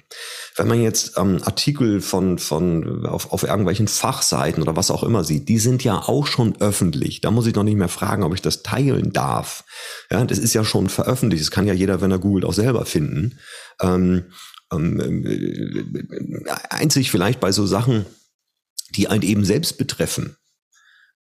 Wenn 0.55 0.67
man 0.67 0.81
jetzt 0.81 1.15
ähm, 1.15 1.39
Artikel 1.43 2.01
von, 2.01 2.39
von 2.39 3.05
auf, 3.05 3.31
auf 3.31 3.43
irgendwelchen 3.43 3.87
Fachseiten 3.87 4.63
oder 4.63 4.75
was 4.75 4.89
auch 4.89 5.03
immer 5.03 5.23
sieht, 5.23 5.47
die 5.49 5.59
sind 5.59 5.83
ja 5.83 5.99
auch 5.99 6.25
schon 6.25 6.59
öffentlich. 6.59 7.21
Da 7.21 7.29
muss 7.29 7.45
ich 7.45 7.53
noch 7.53 7.63
nicht 7.63 7.77
mehr 7.77 7.89
fragen, 7.89 8.23
ob 8.23 8.33
ich 8.33 8.41
das 8.41 8.63
teilen 8.63 9.13
darf. 9.13 9.65
Ja, 10.09 10.25
das 10.25 10.39
ist 10.39 10.55
ja 10.55 10.65
schon 10.65 10.89
veröffentlicht. 10.89 11.43
Das 11.43 11.51
kann 11.51 11.67
ja 11.67 11.73
jeder, 11.73 12.01
wenn 12.01 12.11
er 12.11 12.19
googelt, 12.19 12.43
auch 12.43 12.53
selber 12.53 12.85
finden. 12.85 13.37
Ähm, 13.79 14.25
ähm, 14.71 15.25
äh, 15.25 16.51
einzig 16.69 17.11
vielleicht 17.11 17.39
bei 17.39 17.51
so 17.51 17.65
Sachen, 17.65 18.05
die 18.95 19.07
einen 19.07 19.23
eben 19.23 19.45
selbst 19.45 19.77
betreffen. 19.77 20.37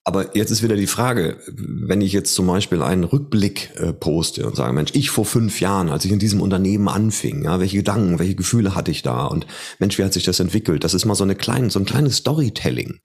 Aber 0.04 0.36
jetzt 0.36 0.52
ist 0.52 0.62
wieder 0.62 0.76
die 0.76 0.86
Frage, 0.86 1.36
wenn 1.48 2.00
ich 2.00 2.12
jetzt 2.12 2.32
zum 2.32 2.46
Beispiel 2.46 2.80
einen 2.80 3.02
Rückblick 3.02 3.72
äh, 3.74 3.92
poste 3.92 4.46
und 4.46 4.54
sage, 4.54 4.72
Mensch, 4.72 4.92
ich 4.94 5.10
vor 5.10 5.24
fünf 5.24 5.60
Jahren, 5.60 5.88
als 5.88 6.04
ich 6.04 6.12
in 6.12 6.20
diesem 6.20 6.40
Unternehmen 6.40 6.88
anfing, 6.88 7.42
ja, 7.42 7.58
welche 7.58 7.78
Gedanken, 7.78 8.20
welche 8.20 8.36
Gefühle 8.36 8.76
hatte 8.76 8.92
ich 8.92 9.02
da 9.02 9.26
und 9.26 9.48
Mensch, 9.80 9.98
wie 9.98 10.04
hat 10.04 10.12
sich 10.12 10.22
das 10.22 10.38
entwickelt? 10.38 10.84
Das 10.84 10.94
ist 10.94 11.06
mal 11.06 11.16
so 11.16 11.24
eine 11.24 11.34
kleine, 11.34 11.70
so 11.70 11.80
ein 11.80 11.86
kleines 11.86 12.18
Storytelling. 12.18 13.00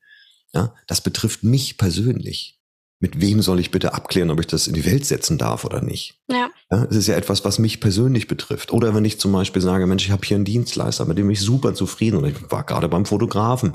Ja, 0.53 0.75
das 0.85 1.01
betrifft 1.01 1.43
mich 1.43 1.79
persönlich. 1.79 2.60
Mit 3.01 3.19
wem 3.19 3.41
soll 3.41 3.59
ich 3.59 3.71
bitte 3.71 3.93
abklären, 3.93 4.31
ob 4.31 4.39
ich 4.39 4.47
das 4.47 4.67
in 4.67 4.73
die 4.73 4.85
Welt 4.85 5.05
setzen 5.05 5.37
darf 5.37 5.65
oder 5.65 5.81
nicht? 5.81 6.13
Ja. 6.29 6.49
ja 6.71 6.85
es 6.89 6.95
ist 6.95 7.07
ja 7.07 7.15
etwas, 7.15 7.43
was 7.43 7.59
mich 7.59 7.81
persönlich 7.81 8.27
betrifft. 8.27 8.71
Oder 8.71 8.95
wenn 8.95 9.03
ich 9.03 9.19
zum 9.19 9.33
Beispiel 9.33 9.61
sage, 9.61 9.87
Mensch, 9.87 10.05
ich 10.05 10.11
habe 10.11 10.25
hier 10.25 10.35
einen 10.35 10.45
Dienstleister, 10.45 11.05
mit 11.05 11.17
dem 11.17 11.29
ich 11.29 11.41
super 11.41 11.73
zufrieden 11.73 12.17
und 12.17 12.25
ich 12.25 12.51
war 12.51 12.63
gerade 12.63 12.87
beim 12.87 13.05
Fotografen 13.05 13.73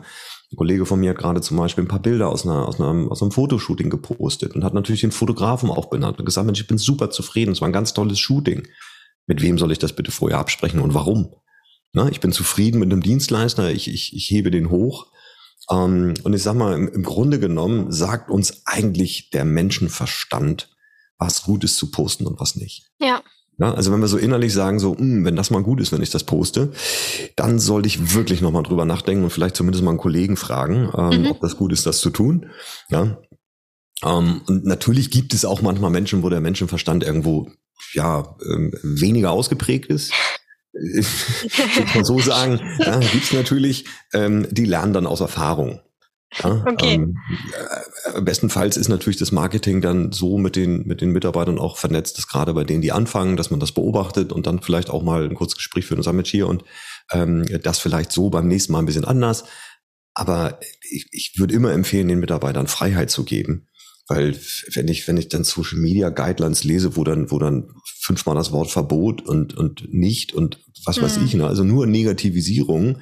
ein 0.53 0.57
Kollege 0.57 0.87
von 0.87 1.01
mir 1.01 1.11
hat 1.11 1.19
gerade 1.19 1.41
zum 1.41 1.57
Beispiel 1.57 1.85
ein 1.85 1.89
paar 1.89 2.03
Bilder 2.03 2.29
aus, 2.29 2.47
einer, 2.47 2.69
aus, 2.69 2.81
einem, 2.81 3.09
aus 3.09 3.21
einem 3.21 3.33
Fotoshooting 3.33 3.91
gepostet 3.91 4.55
und 4.55 4.63
hat 4.63 4.75
natürlich 4.75 5.01
den 5.01 5.11
Fotografen 5.11 5.71
auch 5.71 5.87
benannt 5.87 6.19
und 6.19 6.25
gesagt, 6.25 6.47
Mensch, 6.47 6.61
ich 6.61 6.69
bin 6.69 6.79
super 6.79 7.11
zufrieden, 7.11 7.53
es 7.53 7.61
war 7.61 7.69
ein 7.69 7.73
ganz 7.73 7.95
tolles 7.95 8.21
Shooting. 8.21 8.67
Mit 9.27 9.43
wem 9.43 9.59
soll 9.59 9.73
ich 9.73 9.81
das 9.81 9.95
bitte 9.95 10.13
vorher 10.13 10.39
absprechen 10.39 10.81
und 10.81 10.95
warum? 10.95 11.35
Na, 11.93 12.09
ich 12.09 12.21
bin 12.21 12.31
zufrieden 12.31 12.79
mit 12.79 12.93
einem 12.93 13.03
Dienstleister, 13.03 13.73
ich, 13.73 13.89
ich, 13.89 14.15
ich 14.15 14.31
hebe 14.31 14.53
den 14.53 14.71
hoch. 14.71 15.09
Ähm, 15.71 16.15
und 16.23 16.33
ich 16.33 16.43
sag 16.43 16.55
mal, 16.55 16.75
im, 16.75 16.89
im 16.89 17.03
Grunde 17.03 17.39
genommen 17.39 17.93
sagt 17.93 18.31
uns 18.31 18.63
eigentlich 18.67 19.31
der 19.31 19.45
Menschenverstand, 19.45 20.71
was 21.19 21.43
gut 21.43 21.65
ist 21.65 21.77
zu 21.77 21.91
posten 21.91 22.27
und 22.27 22.41
was 22.41 22.57
nicht. 22.57 22.89
Ja. 23.01 23.23
Ja, 23.59 23.73
also 23.73 23.91
wenn 23.91 24.01
wir 24.01 24.09
so 24.09 24.19
innerlich 24.19 24.53
sagen, 24.53 24.79
so, 24.79 24.93
mh, 24.93 24.99
hm, 24.99 25.25
wenn 25.25 25.37
das 25.37 25.51
mal 25.51 25.63
gut 25.63 25.81
ist, 25.81 25.91
wenn 25.91 26.03
ich 26.03 26.11
das 26.11 26.25
poste, 26.25 26.73
dann 27.37 27.59
sollte 27.59 27.89
ich 27.89 28.15
wirklich 28.15 28.43
nochmal 28.43 28.63
drüber 28.63 28.85
nachdenken 28.85 29.25
und 29.25 29.31
vielleicht 29.31 29.57
zumindest 29.57 29.83
mal 29.83 29.93
einen 29.93 29.99
Kollegen 29.99 30.37
fragen, 30.37 30.91
ähm, 30.95 31.23
mhm. 31.23 31.31
ob 31.31 31.41
das 31.41 31.57
gut 31.57 31.73
ist, 31.73 31.87
das 31.87 32.01
zu 32.01 32.11
tun. 32.11 32.51
Ja. 32.91 33.19
Ähm, 34.05 34.43
und 34.47 34.67
natürlich 34.67 35.11
gibt 35.11 35.33
es 35.33 35.47
auch 35.47 35.63
manchmal 35.63 35.91
Menschen, 35.91 36.23
wo 36.23 36.29
der 36.29 36.43
Menschenverstand 36.43 37.03
irgendwo 37.03 37.51
ja 37.95 38.37
ähm, 38.45 38.75
weniger 38.83 39.31
ausgeprägt 39.31 39.87
ist. 39.87 40.13
Ich 40.81 41.95
mal 41.95 42.05
so 42.05 42.19
sagen, 42.19 42.61
ja, 42.79 42.99
gibt 42.99 43.25
es 43.25 43.33
natürlich, 43.33 43.87
ähm, 44.13 44.47
die 44.51 44.65
lernen 44.65 44.93
dann 44.93 45.07
aus 45.07 45.21
Erfahrung. 45.21 45.81
Ja, 46.43 46.65
okay. 46.67 46.95
Ähm, 46.95 47.19
äh, 48.15 48.21
bestenfalls 48.21 48.77
ist 48.77 48.89
natürlich 48.89 49.19
das 49.19 49.33
Marketing 49.33 49.81
dann 49.81 50.13
so 50.13 50.39
mit 50.39 50.57
den, 50.57 50.87
mit 50.87 51.01
den 51.01 51.11
Mitarbeitern 51.11 51.59
auch 51.59 51.79
vernetzt, 51.79 52.19
dass 52.19 52.29
gerade 52.29 52.53
bei 52.53 52.65
denen, 52.65 52.83
die 52.83 52.93
anfangen, 52.93 53.37
dass 53.37 53.51
man 53.51 53.61
das 53.61 53.73
beobachtet 53.73 54.33
und 54.33 54.47
dann 54.47 54.61
vielleicht 54.61 54.91
auch 54.91 55.03
mal 55.03 55.25
ein 55.25 55.35
kurzes 55.35 55.57
Gespräch 55.57 55.87
führt 55.87 55.99
und 55.99 56.05
sagt, 56.05 56.17
Mensch, 56.17 56.31
hier 56.31 56.49
und 56.49 56.65
ähm, 57.13 57.45
das 57.63 57.79
vielleicht 57.79 58.13
so 58.13 58.29
beim 58.29 58.49
nächsten 58.49 58.73
Mal 58.73 58.81
ein 58.81 58.87
bisschen 58.87 59.05
anders. 59.05 59.45
Aber 60.15 60.59
ich, 60.91 61.09
ich 61.13 61.35
würde 61.39 61.55
immer 61.55 61.73
empfehlen, 61.73 62.09
den 62.09 62.21
Mitarbeitern 62.21 62.67
Freiheit 62.67 63.11
zu 63.11 63.25
geben. 63.25 63.69
Weil 64.09 64.39
wenn 64.75 64.89
ich, 64.89 65.07
wenn 65.09 65.17
ich 65.17 65.29
dann 65.29 65.45
Social 65.45 65.79
Media 65.79 66.11
Guidelines 66.11 66.65
lese, 66.65 66.97
wo 66.97 67.05
dann, 67.05 67.31
wo 67.31 67.39
dann 67.39 67.71
fünfmal 68.07 68.37
das 68.37 68.53
Wort 68.53 68.71
Verbot 68.71 69.23
und, 69.23 69.57
und 69.57 69.93
nicht 69.93 70.33
und 70.33 70.61
was 70.85 70.99
mhm. 70.99 71.03
weiß 71.03 71.17
ich, 71.19 71.35
ne? 71.35 71.47
also 71.47 71.65
nur 71.65 71.87
Negativisierung, 71.87 72.99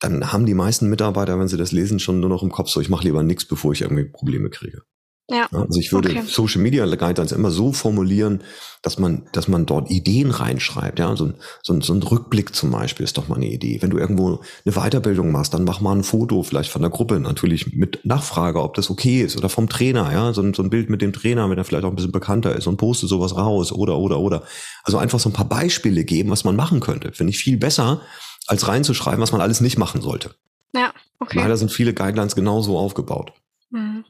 dann 0.00 0.32
haben 0.32 0.46
die 0.46 0.54
meisten 0.54 0.88
Mitarbeiter, 0.88 1.38
wenn 1.38 1.48
sie 1.48 1.58
das 1.58 1.72
lesen, 1.72 2.00
schon 2.00 2.20
nur 2.20 2.30
noch 2.30 2.42
im 2.42 2.50
Kopf 2.50 2.70
so, 2.70 2.80
ich 2.80 2.88
mache 2.88 3.04
lieber 3.04 3.22
nichts, 3.22 3.44
bevor 3.44 3.72
ich 3.72 3.82
irgendwie 3.82 4.04
Probleme 4.04 4.48
kriege. 4.48 4.82
Ja. 5.28 5.48
Also 5.50 5.80
ich 5.80 5.92
würde 5.92 6.10
okay. 6.10 6.22
Social 6.24 6.62
Media 6.62 6.86
Guidelines 6.86 7.32
immer 7.32 7.50
so 7.50 7.72
formulieren, 7.72 8.44
dass 8.82 8.98
man, 8.98 9.26
dass 9.32 9.48
man 9.48 9.66
dort 9.66 9.90
Ideen 9.90 10.30
reinschreibt. 10.30 11.00
Ja, 11.00 11.16
so 11.16 11.26
ein, 11.26 11.34
so 11.62 11.72
ein, 11.72 11.80
so 11.80 11.92
ein 11.94 12.02
Rückblick 12.02 12.54
zum 12.54 12.70
Beispiel 12.70 13.02
ist 13.02 13.18
doch 13.18 13.26
mal 13.26 13.34
eine 13.34 13.48
Idee. 13.48 13.82
Wenn 13.82 13.90
du 13.90 13.98
irgendwo 13.98 14.40
eine 14.64 14.74
Weiterbildung 14.74 15.32
machst, 15.32 15.52
dann 15.52 15.64
mach 15.64 15.80
mal 15.80 15.96
ein 15.96 16.04
Foto 16.04 16.44
vielleicht 16.44 16.70
von 16.70 16.82
der 16.82 16.92
Gruppe, 16.92 17.18
natürlich 17.18 17.74
mit 17.74 18.04
Nachfrage, 18.04 18.62
ob 18.62 18.74
das 18.74 18.88
okay 18.88 19.22
ist 19.22 19.36
oder 19.36 19.48
vom 19.48 19.68
Trainer. 19.68 20.12
Ja, 20.12 20.32
so 20.32 20.42
ein, 20.42 20.54
so 20.54 20.62
ein 20.62 20.70
Bild 20.70 20.90
mit 20.90 21.02
dem 21.02 21.12
Trainer, 21.12 21.50
wenn 21.50 21.58
er 21.58 21.64
vielleicht 21.64 21.84
auch 21.84 21.90
ein 21.90 21.96
bisschen 21.96 22.12
bekannter 22.12 22.54
ist 22.54 22.68
und 22.68 22.76
poste 22.76 23.08
sowas 23.08 23.36
raus 23.36 23.72
oder, 23.72 23.98
oder, 23.98 24.20
oder. 24.20 24.44
Also 24.84 24.98
einfach 24.98 25.18
so 25.18 25.28
ein 25.28 25.34
paar 25.34 25.48
Beispiele 25.48 26.04
geben, 26.04 26.30
was 26.30 26.44
man 26.44 26.54
machen 26.54 26.78
könnte. 26.78 27.10
Finde 27.12 27.32
ich 27.32 27.38
viel 27.38 27.56
besser, 27.56 28.00
als 28.46 28.68
reinzuschreiben, 28.68 29.20
was 29.20 29.32
man 29.32 29.40
alles 29.40 29.60
nicht 29.60 29.76
machen 29.76 30.02
sollte. 30.02 30.36
Ja, 30.72 30.92
okay. 31.18 31.38
Leider 31.38 31.56
sind 31.56 31.72
viele 31.72 31.94
Guidelines 31.94 32.36
genauso 32.36 32.78
aufgebaut. 32.78 33.32
Mhm. 33.70 34.04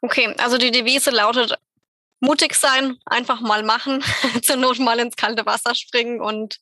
Okay, 0.00 0.34
also 0.38 0.58
die 0.58 0.70
Devise 0.70 1.10
lautet 1.10 1.58
mutig 2.20 2.54
sein, 2.54 2.96
einfach 3.04 3.40
mal 3.40 3.62
machen, 3.62 4.02
zur 4.42 4.56
Not 4.56 4.78
mal 4.78 4.98
ins 4.98 5.16
kalte 5.16 5.44
Wasser 5.44 5.74
springen 5.74 6.20
und 6.20 6.58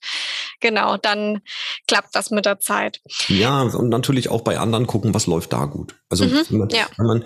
genau, 0.60 0.96
dann 0.96 1.40
klappt 1.86 2.14
das 2.14 2.30
mit 2.30 2.44
der 2.44 2.58
Zeit. 2.58 3.00
Ja, 3.28 3.62
und 3.62 3.88
natürlich 3.88 4.28
auch 4.30 4.40
bei 4.40 4.58
anderen 4.58 4.86
gucken, 4.86 5.14
was 5.14 5.26
läuft 5.26 5.52
da 5.52 5.66
gut. 5.66 5.94
Also 6.08 6.24
mhm, 6.24 6.44
man, 6.50 6.68
ja. 6.70 6.86
man, 6.96 7.24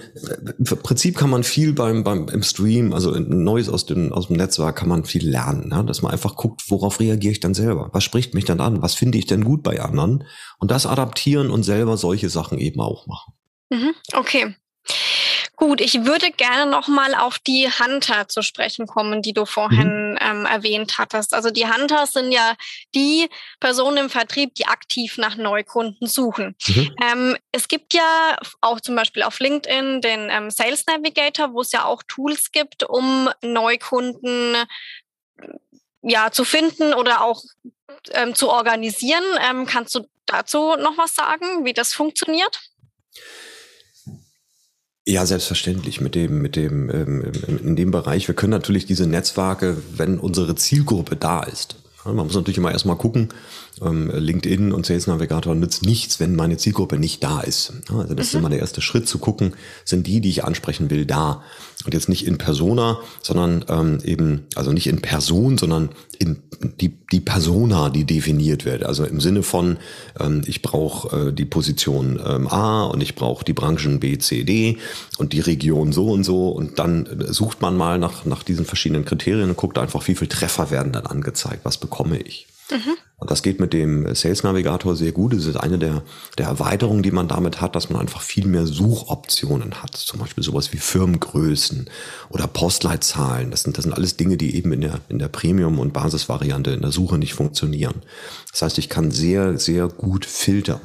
im 0.59 0.65
Prinzip 0.65 1.17
kann 1.17 1.31
man 1.31 1.43
viel 1.43 1.73
beim, 1.73 2.05
beim 2.05 2.29
im 2.29 2.43
Stream, 2.43 2.93
also 2.93 3.13
Neues 3.13 3.69
aus 3.69 3.87
dem, 3.87 4.13
aus 4.13 4.29
dem 4.29 4.37
Netzwerk 4.37 4.77
kann 4.77 4.89
man 4.89 5.05
viel 5.05 5.29
lernen, 5.29 5.71
ja? 5.71 5.83
dass 5.83 6.03
man 6.03 6.13
einfach 6.13 6.37
guckt, 6.37 6.63
worauf 6.69 7.01
reagiere 7.01 7.33
ich 7.33 7.41
dann 7.41 7.55
selber? 7.55 7.89
Was 7.93 8.05
spricht 8.05 8.35
mich 8.35 8.45
dann 8.45 8.61
an? 8.61 8.83
Was 8.83 8.95
finde 8.95 9.19
ich 9.19 9.27
denn 9.27 9.45
gut 9.45 9.63
bei 9.63 9.81
anderen? 9.81 10.25
Und 10.59 10.71
das 10.71 10.87
adaptieren 10.87 11.51
und 11.51 11.63
selber 11.63 11.97
solche 11.97 12.29
Sachen 12.29 12.59
eben 12.59 12.81
auch 12.81 13.07
machen. 13.07 13.33
Mhm, 13.71 13.95
okay. 14.13 14.55
Gut, 15.59 15.81
ich 15.81 16.05
würde 16.05 16.31
gerne 16.31 16.71
noch 16.71 16.87
mal 16.87 17.17
auf 17.17 17.41
die 17.41 17.69
Hunter 17.69 18.29
zu 18.29 18.43
sprechen 18.43 18.87
kommen, 18.87 19.23
die 19.23 19.33
du 19.33 19.45
vorhin 19.45 20.13
mhm. 20.13 20.19
ähm, 20.21 20.47
erwähnt 20.47 20.99
hattest. 20.99 21.35
Also 21.35 21.51
die 21.51 21.67
Hunter 21.67 22.07
sind 22.07 22.31
ja 22.31 22.55
die 22.95 23.29
Personen 23.59 23.97
im 23.97 24.09
Vertrieb, 24.09 24.55
die 24.55 24.67
aktiv 24.67 25.19
nach 25.19 25.35
Neukunden 25.35 26.07
suchen. 26.07 26.55
Mhm. 26.69 26.97
Ähm, 27.03 27.37
es 27.51 27.67
gibt 27.67 27.93
ja 27.93 28.37
auch 28.61 28.81
zum 28.81 28.95
Beispiel 28.95 29.25
auf 29.25 29.41
LinkedIn 29.41 30.01
den 30.01 30.31
ähm, 30.31 30.51
Sales 30.51 30.87
Navigator, 30.87 31.53
wo 31.53 31.63
es 31.63 31.73
ja 31.73 31.87
auch 31.87 32.05
Tools 32.07 32.53
gibt, 32.53 32.85
um 32.85 33.29
Neukunden 33.43 34.57
ja 36.03 36.31
zu 36.31 36.45
finden 36.45 36.95
oder 36.95 37.25
auch 37.25 37.43
ähm, 38.13 38.37
zu 38.37 38.49
organisieren. 38.49 39.25
Ähm, 39.51 39.67
kannst 39.67 39.93
du 39.97 40.07
dazu 40.25 40.77
noch 40.77 40.97
was 40.97 41.17
sagen, 41.17 41.65
wie 41.65 41.73
das 41.73 41.95
funktioniert? 41.95 42.61
Ja, 45.09 45.25
selbstverständlich 45.25 46.03
mit 46.03 46.15
dem, 46.15 46.43
mit 46.43 46.55
dem, 46.55 46.91
ähm, 46.91 47.33
in 47.65 47.77
dem 47.77 47.91
Bereich. 47.91 48.29
Wir 48.29 48.35
können 48.35 48.51
natürlich 48.51 48.85
diese 48.85 49.07
Netzwerke, 49.07 49.79
wenn 49.97 50.19
unsere 50.19 50.55
Zielgruppe 50.55 51.17
da 51.17 51.43
ist. 51.45 51.77
Man 52.05 52.17
muss 52.17 52.35
natürlich 52.35 52.59
immer 52.59 52.73
erstmal 52.73 52.99
gucken, 52.99 53.31
ähm, 53.83 54.11
LinkedIn 54.15 54.73
und 54.73 54.87
Sales 54.87 55.07
Navigator 55.07 55.55
nützt 55.55 55.85
nichts, 55.85 56.21
wenn 56.21 56.37
meine 56.37 56.57
Zielgruppe 56.57 56.99
nicht 56.99 57.23
da 57.23 57.41
ist. 57.41 57.73
Also 57.89 58.15
das 58.15 58.17
mhm. 58.17 58.21
ist 58.21 58.35
immer 58.35 58.51
der 58.51 58.61
erste 58.61 58.81
Schritt 58.81 59.09
zu 59.09 59.19
gucken, 59.19 59.55
sind 59.85 60.07
die, 60.07 60.21
die 60.21 60.31
ich 60.31 60.45
ansprechen 60.45 60.91
will, 60.91 61.07
da. 61.07 61.43
Und 61.85 61.95
jetzt 61.95 62.09
nicht 62.09 62.27
in 62.27 62.39
Persona, 62.39 62.99
sondern 63.23 63.65
ähm, 63.69 63.99
eben, 64.05 64.47
also 64.57 64.73
nicht 64.73 64.89
in 64.89 65.01
Person, 65.01 65.59
sondern 65.59 65.91
in 66.19 66.43
die, 66.81 66.93
die 67.13 67.21
Persona, 67.21 67.89
die 67.89 68.05
definiert 68.05 68.65
wird. 68.65 68.85
Also 68.85 69.05
im 69.05 69.21
Sinne 69.21 69.45
von, 69.45 69.79
ähm, 70.19 70.43
ich 70.47 70.63
brauche 70.63 71.29
äh, 71.29 71.33
die 71.33 71.45
Position 71.45 72.21
ähm, 72.25 72.49
A 72.49 72.85
und 72.87 73.01
ich 73.01 73.15
brauche 73.15 73.45
die 73.45 73.53
Branchen 73.53 74.01
B, 74.01 74.19
C, 74.19 74.43
D 74.43 74.79
und 75.19 75.33
die 75.33 75.41
Region 75.41 75.93
so 75.93 76.11
und 76.11 76.25
so. 76.25 76.49
Und 76.49 76.81
dann 76.81 77.07
äh, 77.07 77.33
sucht 77.33 77.63
man 77.63 77.77
mal 77.77 77.99
nach, 77.99 78.25
nach 78.25 78.43
diesen 78.43 78.65
verschiedenen 78.65 79.05
Kriterien 79.05 79.49
und 79.49 79.57
guckt 79.57 79.79
einfach, 79.79 80.09
wie 80.09 80.17
viele 80.17 80.31
Treffer 80.31 80.73
werden 80.73 80.93
dann 80.93 81.07
angezeigt, 81.07 81.61
was 81.65 81.79
bekomme 81.79 82.19
ich. 82.19 82.48
Mhm. 82.71 82.97
Und 83.17 83.31
das 83.31 83.43
geht 83.43 83.59
mit 83.59 83.73
dem 83.73 84.15
Sales 84.15 84.43
Navigator 84.43 84.95
sehr 84.95 85.13
gut. 85.13 85.33
Das 85.33 85.47
ist 85.47 85.57
eine 85.57 85.79
der, 85.79 86.03
der 86.37 86.47
Erweiterungen, 86.47 87.03
die 87.03 87.11
man 87.11 87.27
damit 87.27 87.61
hat, 87.61 87.75
dass 87.75 87.91
man 87.91 88.01
einfach 88.01 88.21
viel 88.21 88.47
mehr 88.47 88.67
Suchoptionen 88.67 89.83
hat. 89.83 89.97
Zum 89.97 90.21
Beispiel 90.21 90.45
sowas 90.45 90.73
wie 90.73 90.77
Firmengrößen 90.77 91.89
oder 92.31 92.47
Postleitzahlen. 92.47 93.51
Das 93.51 93.63
sind, 93.63 93.77
das 93.77 93.85
sind 93.85 93.95
alles 93.95 94.17
Dinge, 94.17 94.37
die 94.37 94.55
eben 94.55 94.73
in 94.73 94.83
der, 94.83 95.01
in 95.09 95.19
der 95.19 95.29
Premium- 95.29 95.79
und 95.79 95.93
Basisvariante 95.93 96.71
in 96.71 96.83
der 96.83 96.93
Suche 96.93 97.19
nicht 97.19 97.35
funktionieren. 97.35 98.03
Das 98.53 98.63
heißt, 98.63 98.79
ich 98.79 98.89
kann 98.89 99.11
sehr, 99.11 99.59
sehr 99.59 99.89
gut 99.89 100.25
filtern. 100.25 100.81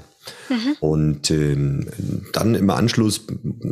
Mhm. 0.50 0.76
Und 0.80 1.32
ähm, 1.32 1.90
dann 2.32 2.56
im 2.56 2.70
Anschluss 2.70 3.26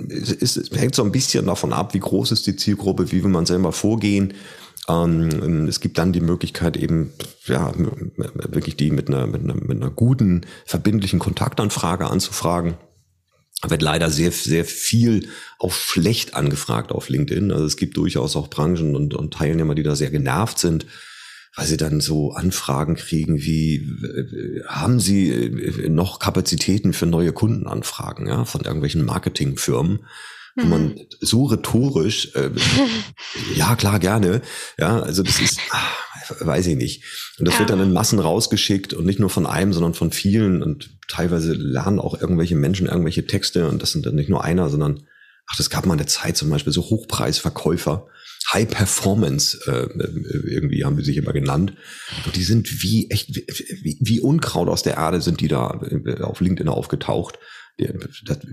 ist, 0.10 0.58
ist, 0.58 0.76
hängt 0.76 0.96
so 0.96 1.04
ein 1.04 1.12
bisschen 1.12 1.46
davon 1.46 1.74
ab, 1.74 1.94
wie 1.94 2.00
groß 2.00 2.32
ist 2.32 2.46
die 2.48 2.56
Zielgruppe, 2.56 3.12
wie 3.12 3.24
will 3.24 3.32
man 3.32 3.46
selber 3.46 3.72
vorgehen. 3.72 4.34
Ähm, 4.88 5.68
es 5.68 5.80
gibt 5.80 5.98
dann 5.98 6.14
die 6.14 6.22
Möglichkeit 6.22 6.78
eben, 6.78 7.14
ja, 7.46 7.72
wirklich 7.76 8.76
die 8.76 8.92
mit 8.92 9.08
einer, 9.08 9.28
mit 9.28 9.44
einer, 9.44 9.56
mit 9.56 9.72
einer 9.72 9.92
guten, 9.92 10.42
verbindlichen 10.66 11.20
Kontaktanfrage 11.20 12.08
anzufragen. 12.08 12.76
Wird 13.68 13.84
leider 13.84 14.10
sehr, 14.10 14.32
sehr 14.32 14.66
viel 14.66 15.30
auch 15.60 15.72
schlecht 15.72 16.34
angefragt 16.34 16.92
auf 16.92 17.10
LinkedIn. 17.10 17.52
Also 17.52 17.66
es 17.66 17.78
gibt 17.78 17.96
durchaus 17.96 18.36
auch 18.36 18.50
Branchen 18.50 18.96
und, 18.96 19.14
und 19.14 19.34
Teilnehmer, 19.36 19.76
die 19.76 19.84
da 19.84 19.96
sehr 19.96 20.10
genervt 20.10 20.58
sind, 20.58 20.88
weil 21.56 21.68
sie 21.68 21.78
dann 21.78 22.02
so 22.02 22.32
Anfragen 22.32 22.96
kriegen 22.96 23.44
wie, 23.44 23.88
haben 24.68 25.00
Sie 25.00 25.30
äh, 25.30 25.90
noch 25.90 26.18
Kapazitäten 26.18 26.94
für 26.94 27.06
neue 27.06 27.34
Kundenanfragen, 27.34 28.28
ja, 28.28 28.46
von 28.46 28.62
irgendwelchen 28.62 29.06
Marketingfirmen? 29.06 30.00
Mhm. 30.56 30.70
man 30.70 31.00
so 31.20 31.46
rhetorisch, 31.46 32.36
äh, 32.36 32.50
ja 33.56 33.76
klar, 33.76 34.00
gerne, 34.00 34.42
ja, 34.78 35.00
also 35.00 35.24
das 35.24 35.40
ist, 35.40 35.60
ach, 35.72 35.98
weiß 36.40 36.68
ich 36.68 36.78
nicht. 36.78 37.04
Und 37.40 37.48
das 37.48 37.56
ja. 37.56 37.60
wird 37.60 37.70
dann 37.72 37.82
in 37.82 37.94
Massen 37.94 38.20
rausgeschickt 38.20 38.94
und 38.94 39.06
nicht 39.06 39.20
nur 39.20 39.30
von 39.30 39.46
einem, 39.46 39.74
sondern 39.74 39.94
von 39.94 40.12
vielen 40.12 40.64
und 40.64 40.98
teilweise 41.08 41.54
lernen 41.54 42.00
auch 42.00 42.20
irgendwelche 42.20 42.56
Menschen 42.56 42.88
irgendwelche 42.88 43.26
Texte 43.28 43.68
und 43.68 43.82
das 43.82 43.92
sind 43.92 44.06
dann 44.06 44.16
nicht 44.16 44.30
nur 44.30 44.44
einer, 44.44 44.70
sondern, 44.70 45.08
ach, 45.48 45.58
das 45.58 45.70
gab 45.70 45.86
mal 45.86 45.94
eine 45.94 46.06
Zeit 46.06 46.38
zum 46.38 46.50
Beispiel 46.50 46.74
so 46.74 46.84
Hochpreisverkäufer, 46.84 48.08
High 48.54 48.68
Performance 48.70 49.60
äh, 49.66 49.88
irgendwie 50.50 50.84
haben 50.84 50.98
wir 50.98 51.06
sich 51.06 51.18
immer 51.18 51.32
genannt. 51.32 51.74
Und 52.26 52.36
die 52.36 52.44
sind 52.44 52.84
wie 52.84 53.10
echt 53.10 53.34
wie, 53.36 53.98
wie 54.02 54.20
Unkraut 54.20 54.68
aus 54.68 54.84
der 54.84 54.96
Erde 54.96 55.22
sind 55.22 55.42
die 55.42 55.48
da 55.48 55.80
äh, 55.90 56.22
auf 56.22 56.42
LinkedIn 56.42 56.68
aufgetaucht. 56.68 57.40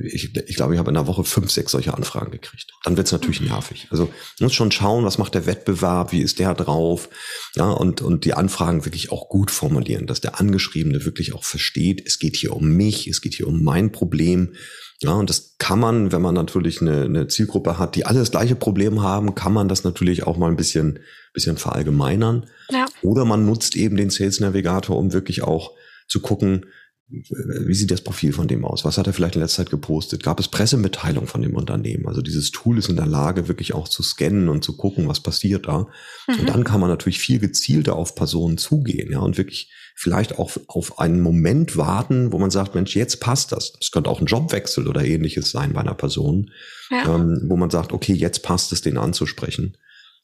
Ich, 0.03 0.35
ich 0.35 0.57
glaube, 0.57 0.75
ich 0.75 0.79
habe 0.79 0.91
in 0.91 0.97
einer 0.97 1.07
Woche 1.07 1.25
fünf, 1.25 1.51
sechs 1.51 1.73
solche 1.73 1.95
Anfragen 1.95 2.31
gekriegt. 2.31 2.67
Dann 2.85 2.97
wird 2.97 3.07
es 3.07 3.13
natürlich 3.13 3.41
nervig. 3.41 3.89
Also 3.91 4.09
muss 4.41 4.55
schon 4.55 4.71
schauen, 4.71 5.05
was 5.05 5.19
macht 5.19 5.35
der 5.35 5.47
Wettbewerb, 5.47 6.13
wie 6.13 6.21
ist 6.21 6.39
der 6.39 6.55
drauf, 6.55 7.09
ja 7.55 7.71
und 7.71 8.01
und 8.03 8.25
die 8.25 8.35
Anfragen 8.35 8.85
wirklich 8.85 9.13
auch 9.13 9.29
gut 9.29 9.51
formulieren, 9.51 10.07
dass 10.07 10.21
der 10.21 10.41
Angeschriebene 10.41 11.05
wirklich 11.05 11.35
auch 11.35 11.45
versteht, 11.45 12.07
es 12.07 12.19
geht 12.19 12.37
hier 12.37 12.55
um 12.55 12.69
mich, 12.69 13.07
es 13.07 13.21
geht 13.21 13.35
hier 13.35 13.47
um 13.47 13.63
mein 13.63 13.93
Problem 13.93 14.55
ja, 15.01 15.13
und 15.13 15.31
das 15.31 15.55
kann 15.59 15.79
man, 15.79 16.11
wenn 16.11 16.23
man 16.23 16.35
natürlich 16.35 16.81
eine, 16.81 17.03
eine 17.03 17.29
Zielgruppe 17.29 17.79
hat, 17.79 17.95
die 17.95 18.05
alle 18.05 18.19
das 18.19 18.33
gleiche 18.33 18.57
Problem 18.57 19.01
haben, 19.01 19.37
kann 19.37 19.53
man 19.53 19.69
das 19.69 19.85
natürlich 19.85 20.25
auch 20.27 20.37
mal 20.37 20.51
ein 20.51 20.57
bisschen, 20.57 20.99
bisschen 21.33 21.57
verallgemeinern. 21.57 22.47
Ja. 22.71 22.87
Oder 23.03 23.25
man 23.25 23.47
nutzt 23.47 23.77
eben 23.77 23.97
den 23.97 24.11
Sales 24.11 24.41
Navigator, 24.41 24.97
um 24.97 25.13
wirklich 25.13 25.43
auch 25.45 25.73
zu 26.09 26.21
gucken, 26.21 26.67
wie 27.11 27.75
sieht 27.75 27.91
das 27.91 28.03
Profil 28.03 28.35
von 28.35 28.49
dem 28.49 28.67
aus? 28.67 28.85
Was 28.85 28.99
hat 28.99 29.07
er 29.07 29.15
vielleicht 29.15 29.35
in 29.35 29.41
letzter 29.41 29.65
Zeit 29.65 29.71
gepostet? 29.71 30.23
Gab 30.23 30.39
es 30.41 30.49
Pressemitteilung 30.49 31.27
von 31.27 31.41
dem 31.41 31.57
Unternehmen? 31.57 32.07
Also 32.07 32.21
dieses 32.21 32.51
Tool 32.51 32.77
ist 32.77 32.91
in 32.91 32.97
der 32.97 33.07
Lage, 33.07 33.49
wirklich 33.49 33.73
auch 33.73 33.89
zu 33.89 34.03
scannen 34.03 34.51
und 34.51 34.63
zu 34.63 34.77
gucken, 34.77 35.09
was 35.09 35.21
passiert 35.21 35.69
da. 35.69 35.87
Mhm. 36.27 36.41
Und 36.41 36.49
dann 36.51 36.65
kann 36.65 36.81
man 36.81 36.91
natürlich 36.91 37.19
viel 37.19 37.39
gezielter 37.39 37.97
auf 37.97 38.15
Personen 38.15 38.59
zugehen, 38.59 39.11
ja, 39.11 39.21
und 39.21 39.39
wirklich 39.39 39.73
vielleicht 39.95 40.39
auch 40.39 40.53
auf 40.67 40.99
einen 40.99 41.23
Moment 41.23 41.79
warten, 41.79 42.31
wo 42.31 42.39
man 42.39 42.51
sagt, 42.51 42.75
Mensch, 42.75 42.95
jetzt 42.95 43.21
passt 43.21 43.53
das. 43.53 43.73
Das 43.73 43.91
könnte 43.91 44.11
auch 44.11 44.21
ein 44.21 44.27
Jobwechsel 44.27 44.87
oder 44.87 45.03
ähnliches 45.03 45.51
sein 45.51 45.73
bei 45.73 45.81
einer 45.81 45.95
Person, 45.95 46.51
ja. 46.91 47.15
ähm, 47.15 47.47
wo 47.47 47.57
man 47.57 47.71
sagt, 47.71 47.93
okay, 47.93 48.13
jetzt 48.13 48.43
passt 48.43 48.71
es, 48.73 48.83
den 48.83 48.99
anzusprechen. 48.99 49.79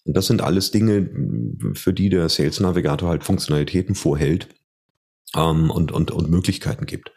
Und 0.04 0.16
das 0.16 0.26
sind 0.26 0.42
alles 0.42 0.70
Dinge, 0.70 1.08
für 1.72 1.94
die 1.94 2.10
der 2.10 2.28
Sales 2.28 2.60
Navigator 2.60 3.08
halt 3.08 3.24
Funktionalitäten 3.24 3.94
vorhält 3.94 4.48
ähm, 5.36 5.70
und, 5.70 5.92
und, 5.92 6.10
und 6.10 6.30
Möglichkeiten 6.30 6.86
gibt. 6.86 7.10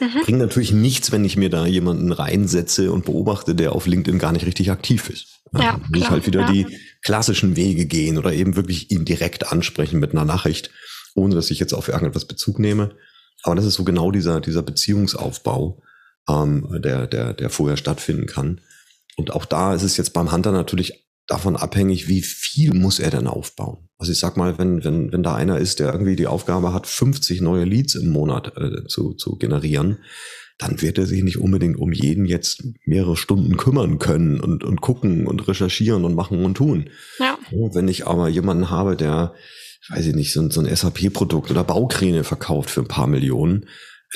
Mhm. 0.00 0.20
Bringt 0.22 0.38
natürlich 0.38 0.72
nichts, 0.72 1.12
wenn 1.12 1.24
ich 1.24 1.36
mir 1.36 1.50
da 1.50 1.66
jemanden 1.66 2.12
reinsetze 2.12 2.92
und 2.92 3.04
beobachte, 3.04 3.54
der 3.54 3.72
auf 3.72 3.86
LinkedIn 3.86 4.18
gar 4.18 4.32
nicht 4.32 4.46
richtig 4.46 4.70
aktiv 4.70 5.08
ist. 5.10 5.40
Ja, 5.52 5.80
muss 5.88 6.02
ich 6.02 6.10
halt 6.10 6.26
wieder 6.26 6.40
ja. 6.42 6.50
die 6.50 6.66
klassischen 7.02 7.54
Wege 7.54 7.86
gehen 7.86 8.18
oder 8.18 8.32
eben 8.32 8.56
wirklich 8.56 8.90
ihn 8.90 9.04
direkt 9.04 9.52
ansprechen 9.52 10.00
mit 10.00 10.12
einer 10.12 10.24
Nachricht, 10.24 10.70
ohne 11.14 11.34
dass 11.34 11.50
ich 11.50 11.60
jetzt 11.60 11.74
auf 11.74 11.88
irgendetwas 11.88 12.24
Bezug 12.24 12.58
nehme. 12.58 12.96
Aber 13.42 13.54
das 13.54 13.64
ist 13.64 13.74
so 13.74 13.84
genau 13.84 14.10
dieser, 14.10 14.40
dieser 14.40 14.62
Beziehungsaufbau, 14.62 15.80
ähm, 16.28 16.66
der, 16.82 17.06
der, 17.06 17.34
der 17.34 17.50
vorher 17.50 17.76
stattfinden 17.76 18.26
kann. 18.26 18.60
Und 19.16 19.32
auch 19.32 19.44
da 19.44 19.74
ist 19.74 19.82
es 19.82 19.96
jetzt 19.96 20.12
beim 20.12 20.32
Hunter 20.32 20.50
natürlich 20.50 21.03
davon 21.26 21.56
abhängig, 21.56 22.08
wie 22.08 22.22
viel 22.22 22.74
muss 22.74 22.98
er 22.98 23.10
denn 23.10 23.26
aufbauen. 23.26 23.88
Also 23.98 24.12
ich 24.12 24.18
sag 24.18 24.36
mal, 24.36 24.58
wenn, 24.58 24.84
wenn, 24.84 25.12
wenn 25.12 25.22
da 25.22 25.34
einer 25.34 25.58
ist, 25.58 25.80
der 25.80 25.92
irgendwie 25.92 26.16
die 26.16 26.26
Aufgabe 26.26 26.74
hat, 26.74 26.86
50 26.86 27.40
neue 27.40 27.64
Leads 27.64 27.94
im 27.94 28.10
Monat 28.10 28.52
äh, 28.56 28.86
zu, 28.86 29.14
zu 29.14 29.36
generieren, 29.36 29.98
dann 30.58 30.80
wird 30.82 30.98
er 30.98 31.06
sich 31.06 31.22
nicht 31.22 31.38
unbedingt 31.38 31.78
um 31.78 31.92
jeden 31.92 32.26
jetzt 32.26 32.62
mehrere 32.84 33.16
Stunden 33.16 33.56
kümmern 33.56 33.98
können 33.98 34.40
und, 34.40 34.62
und 34.62 34.80
gucken 34.80 35.26
und 35.26 35.48
recherchieren 35.48 36.04
und 36.04 36.14
machen 36.14 36.44
und 36.44 36.56
tun. 36.56 36.90
Ja. 37.18 37.38
Wenn 37.50 37.88
ich 37.88 38.06
aber 38.06 38.28
jemanden 38.28 38.70
habe, 38.70 38.96
der, 38.96 39.34
weiß 39.88 40.06
ich 40.06 40.14
nicht, 40.14 40.32
so, 40.32 40.48
so 40.50 40.60
ein 40.60 40.74
SAP-Produkt 40.74 41.50
oder 41.50 41.64
Baukräne 41.64 42.22
verkauft 42.22 42.70
für 42.70 42.82
ein 42.82 42.88
paar 42.88 43.08
Millionen, 43.08 43.66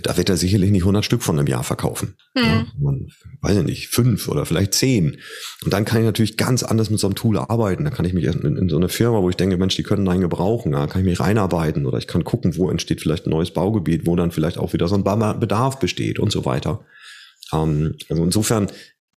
da 0.02 0.16
wird 0.16 0.28
er 0.28 0.37
sicherlich 0.37 0.70
nicht 0.70 0.82
100 0.82 1.04
Stück 1.04 1.22
von 1.22 1.38
einem 1.38 1.48
Jahr 1.48 1.64
verkaufen. 1.64 2.14
Mhm. 2.34 2.42
Ja, 2.42 2.66
man, 2.78 3.06
weiß 3.40 3.58
ich 3.58 3.64
nicht, 3.64 3.88
fünf 3.88 4.28
oder 4.28 4.46
vielleicht 4.46 4.74
zehn. 4.74 5.18
Und 5.64 5.72
dann 5.72 5.84
kann 5.84 5.98
ich 5.98 6.04
natürlich 6.04 6.37
ganz 6.37 6.62
anders 6.62 6.90
mit 6.90 7.00
so 7.00 7.06
einem 7.06 7.14
Tool 7.14 7.38
arbeiten. 7.38 7.84
Da 7.84 7.90
kann 7.90 8.04
ich 8.04 8.14
mich 8.14 8.24
in, 8.24 8.56
in 8.56 8.68
so 8.68 8.76
eine 8.76 8.88
Firma, 8.88 9.22
wo 9.22 9.30
ich 9.30 9.37
denke, 9.37 9.56
Mensch, 9.56 9.76
die 9.76 9.82
können 9.82 10.08
einen 10.08 10.20
gebrauchen, 10.20 10.72
da 10.72 10.87
kann 10.87 11.00
ich 11.02 11.06
mich 11.06 11.20
reinarbeiten 11.20 11.87
oder 11.87 11.98
ich 11.98 12.06
kann 12.06 12.24
gucken, 12.24 12.56
wo 12.56 12.70
entsteht 12.70 13.00
vielleicht 13.00 13.26
ein 13.26 13.30
neues 13.30 13.50
Baugebiet, 13.50 14.06
wo 14.06 14.16
dann 14.16 14.30
vielleicht 14.30 14.58
auch 14.58 14.72
wieder 14.72 14.88
so 14.88 14.94
ein 14.94 15.04
Bedarf 15.40 15.78
besteht 15.78 16.18
und 16.18 16.30
so 16.30 16.44
weiter. 16.44 16.84
Ähm, 17.52 17.94
also 18.08 18.24
insofern 18.24 18.68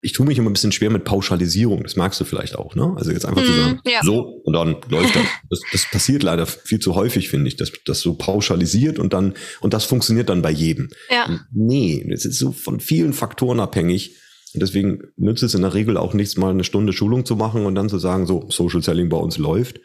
ich 0.02 0.12
tue 0.12 0.26
mich 0.26 0.38
immer 0.38 0.48
ein 0.48 0.54
bisschen 0.54 0.72
schwer 0.72 0.90
mit 0.90 1.04
Pauschalisierung. 1.04 1.82
Das 1.82 1.96
magst 1.96 2.20
du 2.20 2.24
vielleicht 2.24 2.56
auch, 2.56 2.74
ne? 2.74 2.94
Also 2.96 3.10
jetzt 3.10 3.26
einfach 3.26 3.44
zu 3.44 3.50
mhm, 3.50 3.56
sagen, 3.56 3.80
ja. 3.84 4.00
so 4.02 4.20
und 4.44 4.54
dann 4.54 4.76
läuft 4.88 5.14
das. 5.14 5.24
das. 5.50 5.60
Das 5.72 5.90
passiert 5.90 6.22
leider 6.22 6.46
viel 6.46 6.78
zu 6.78 6.94
häufig, 6.94 7.28
finde 7.28 7.48
ich, 7.48 7.56
dass 7.56 7.72
das 7.84 8.00
so 8.00 8.14
pauschalisiert 8.14 8.98
und 8.98 9.12
dann 9.12 9.34
und 9.60 9.74
das 9.74 9.84
funktioniert 9.84 10.30
dann 10.30 10.40
bei 10.40 10.50
jedem. 10.50 10.88
Ja. 11.10 11.40
Nee, 11.52 12.06
das 12.08 12.24
ist 12.24 12.38
so 12.38 12.52
von 12.52 12.80
vielen 12.80 13.12
Faktoren 13.12 13.60
abhängig. 13.60 14.16
Und 14.52 14.62
deswegen 14.62 15.02
nützt 15.16 15.44
es 15.44 15.54
in 15.54 15.62
der 15.62 15.74
Regel 15.74 15.96
auch 15.96 16.12
nichts, 16.12 16.36
mal 16.36 16.50
eine 16.50 16.64
Stunde 16.64 16.92
Schulung 16.92 17.24
zu 17.24 17.36
machen 17.36 17.66
und 17.66 17.76
dann 17.76 17.88
zu 17.88 17.98
sagen, 17.98 18.26
so 18.26 18.46
Social 18.48 18.82
Selling 18.82 19.08
bei 19.08 19.16
uns 19.16 19.38
läuft, 19.38 19.80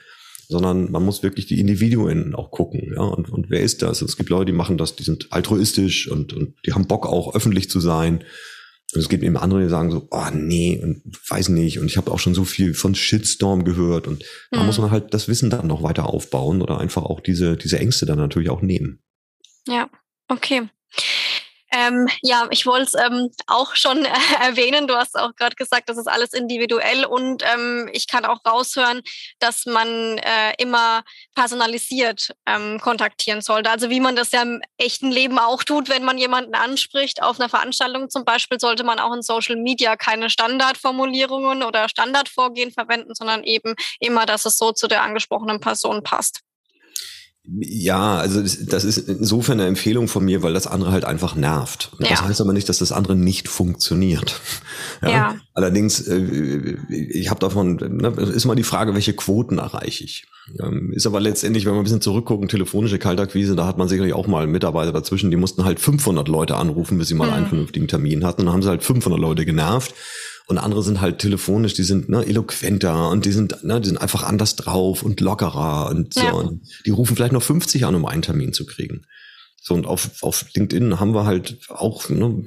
sondern 0.47 0.89
man 0.91 1.03
muss 1.03 1.21
wirklich 1.21 1.45
die 1.45 1.59
Individuen 1.59 2.33
auch 2.33 2.49
gucken, 2.49 2.93
ja. 2.95 3.03
Und, 3.03 3.29
und 3.29 3.49
wer 3.49 3.61
ist 3.61 3.81
das? 3.81 4.01
Es 4.01 4.17
gibt 4.17 4.29
Leute, 4.29 4.47
die 4.47 4.57
machen 4.57 4.77
das, 4.77 4.95
die 4.95 5.03
sind 5.03 5.27
altruistisch 5.31 6.09
und 6.09 6.31
und 6.31 6.55
die 6.65 6.73
haben 6.73 6.87
Bock 6.87 7.05
auch 7.05 7.35
öffentlich 7.35 7.69
zu 7.69 7.81
sein 7.81 8.23
und 8.95 9.01
es 9.01 9.09
gibt 9.09 9.23
eben 9.23 9.37
andere, 9.37 9.61
die 9.61 9.69
sagen 9.69 9.91
so, 9.91 10.07
oh 10.11 10.29
nee, 10.33 10.79
und 10.81 11.01
weiß 11.29 11.49
nicht. 11.49 11.79
Und 11.79 11.87
ich 11.87 11.97
habe 11.97 12.11
auch 12.11 12.19
schon 12.19 12.33
so 12.33 12.45
viel 12.45 12.73
von 12.73 12.95
Shitstorm 12.95 13.63
gehört. 13.63 14.07
Und 14.07 14.23
da 14.51 14.59
mhm. 14.59 14.67
muss 14.67 14.77
man 14.77 14.91
halt 14.91 15.13
das 15.13 15.27
Wissen 15.27 15.49
dann 15.49 15.67
noch 15.67 15.83
weiter 15.83 16.07
aufbauen 16.07 16.61
oder 16.61 16.79
einfach 16.79 17.03
auch 17.03 17.19
diese, 17.19 17.57
diese 17.57 17.79
Ängste 17.79 18.05
dann 18.05 18.17
natürlich 18.17 18.49
auch 18.49 18.61
nehmen. 18.61 19.03
Ja, 19.67 19.89
okay. 20.27 20.69
Ähm, 21.75 22.07
ja, 22.21 22.47
ich 22.51 22.65
wollte 22.65 22.85
es 22.85 22.93
ähm, 22.93 23.31
auch 23.47 23.75
schon 23.75 24.05
äh, 24.05 24.09
erwähnen. 24.41 24.87
Du 24.87 24.95
hast 24.95 25.19
auch 25.19 25.35
gerade 25.35 25.55
gesagt, 25.55 25.89
das 25.89 25.97
ist 25.97 26.07
alles 26.07 26.31
individuell 26.31 27.03
und 27.05 27.43
ähm, 27.43 27.89
ich 27.91 28.07
kann 28.07 28.23
auch 28.23 28.39
raushören, 28.45 29.01
dass 29.39 29.65
man 29.65 30.17
äh, 30.19 30.53
immer 30.57 31.03
personalisiert 31.35 32.33
ähm, 32.45 32.79
kontaktieren 32.79 33.41
sollte. 33.41 33.69
Also 33.69 33.89
wie 33.89 33.99
man 33.99 34.15
das 34.15 34.31
ja 34.31 34.43
im 34.43 34.61
echten 34.77 35.11
Leben 35.11 35.37
auch 35.37 35.63
tut, 35.63 35.89
wenn 35.89 36.05
man 36.05 36.17
jemanden 36.17 36.55
anspricht 36.55 37.21
auf 37.21 37.39
einer 37.39 37.49
Veranstaltung 37.49 38.09
zum 38.09 38.23
Beispiel, 38.23 38.59
sollte 38.59 38.85
man 38.85 38.99
auch 38.99 39.13
in 39.13 39.21
Social 39.21 39.57
Media 39.57 39.97
keine 39.97 40.29
Standardformulierungen 40.29 41.61
oder 41.61 41.89
Standardvorgehen 41.89 42.71
verwenden, 42.71 43.15
sondern 43.15 43.43
eben 43.43 43.75
immer, 43.99 44.25
dass 44.25 44.45
es 44.45 44.57
so 44.57 44.71
zu 44.71 44.87
der 44.87 45.01
angesprochenen 45.01 45.59
Person 45.59 46.03
passt. 46.03 46.39
Ja, 47.47 48.15
also 48.15 48.41
das 48.41 48.83
ist 48.83 48.97
insofern 48.97 49.59
eine 49.59 49.67
Empfehlung 49.67 50.07
von 50.07 50.25
mir, 50.25 50.41
weil 50.41 50.53
das 50.53 50.65
andere 50.65 50.91
halt 50.91 51.05
einfach 51.05 51.35
nervt. 51.35 51.91
Ja. 51.99 52.09
Das 52.09 52.23
heißt 52.23 52.41
aber 52.41 52.53
nicht, 52.53 52.67
dass 52.69 52.79
das 52.79 52.91
andere 52.91 53.15
nicht 53.15 53.47
funktioniert. 53.47 54.39
Ja. 55.01 55.09
ja. 55.09 55.35
Allerdings, 55.53 56.07
äh, 56.07 56.77
ich 56.89 57.29
habe 57.29 57.39
davon, 57.39 57.75
ne, 57.75 58.07
ist 58.07 58.45
mal 58.45 58.55
die 58.55 58.63
Frage, 58.63 58.93
welche 58.93 59.13
Quoten 59.13 59.57
erreiche 59.57 60.03
ich. 60.05 60.25
Ähm, 60.59 60.93
ist 60.93 61.05
aber 61.05 61.19
letztendlich, 61.19 61.65
wenn 61.65 61.73
wir 61.73 61.79
ein 61.79 61.83
bisschen 61.83 62.01
zurückgucken, 62.01 62.47
telefonische 62.47 62.97
Kaltakquise, 62.97 63.55
da 63.55 63.65
hat 63.65 63.77
man 63.77 63.87
sicherlich 63.87 64.13
auch 64.13 64.27
mal 64.27 64.47
Mitarbeiter 64.47 64.93
dazwischen, 64.93 65.31
die 65.31 65.37
mussten 65.37 65.65
halt 65.65 65.79
500 65.79 66.27
Leute 66.27 66.55
anrufen, 66.55 66.97
bis 66.97 67.09
sie 67.09 67.13
mal 67.13 67.27
mhm. 67.27 67.33
einen 67.33 67.47
vernünftigen 67.47 67.87
Termin 67.87 68.25
hatten. 68.25 68.41
Und 68.41 68.47
dann 68.47 68.53
haben 68.53 68.63
sie 68.63 68.69
halt 68.69 68.83
500 68.83 69.19
Leute 69.19 69.45
genervt. 69.45 69.93
Und 70.47 70.59
andere 70.59 70.83
sind 70.83 71.01
halt 71.01 71.19
telefonisch, 71.19 71.73
die 71.73 71.83
sind 71.83 72.07
ne, 72.07 72.23
eloquenter 72.25 73.09
und 73.09 73.25
die 73.25 73.31
sind, 73.31 73.63
ne, 73.63 73.81
die 73.81 73.87
sind 73.87 73.97
einfach 73.97 74.23
anders 74.23 74.55
drauf 74.55 75.01
und 75.01 75.19
lockerer 75.19 75.89
und 75.89 76.13
so. 76.13 76.21
Ja. 76.21 76.33
Und 76.33 76.61
die 76.85 76.91
rufen 76.91 77.15
vielleicht 77.15 77.33
noch 77.33 77.41
50 77.41 77.85
an, 77.85 77.95
um 77.95 78.05
einen 78.05 78.21
Termin 78.21 78.53
zu 78.53 78.65
kriegen. 78.65 79.05
So, 79.67 79.73
und 79.73 79.87
auf, 79.87 80.21
auf 80.21 80.45
LinkedIn 80.53 80.99
haben 80.99 81.15
wir 81.15 81.25
halt 81.25 81.57
auch, 81.69 82.07
ne, 82.09 82.43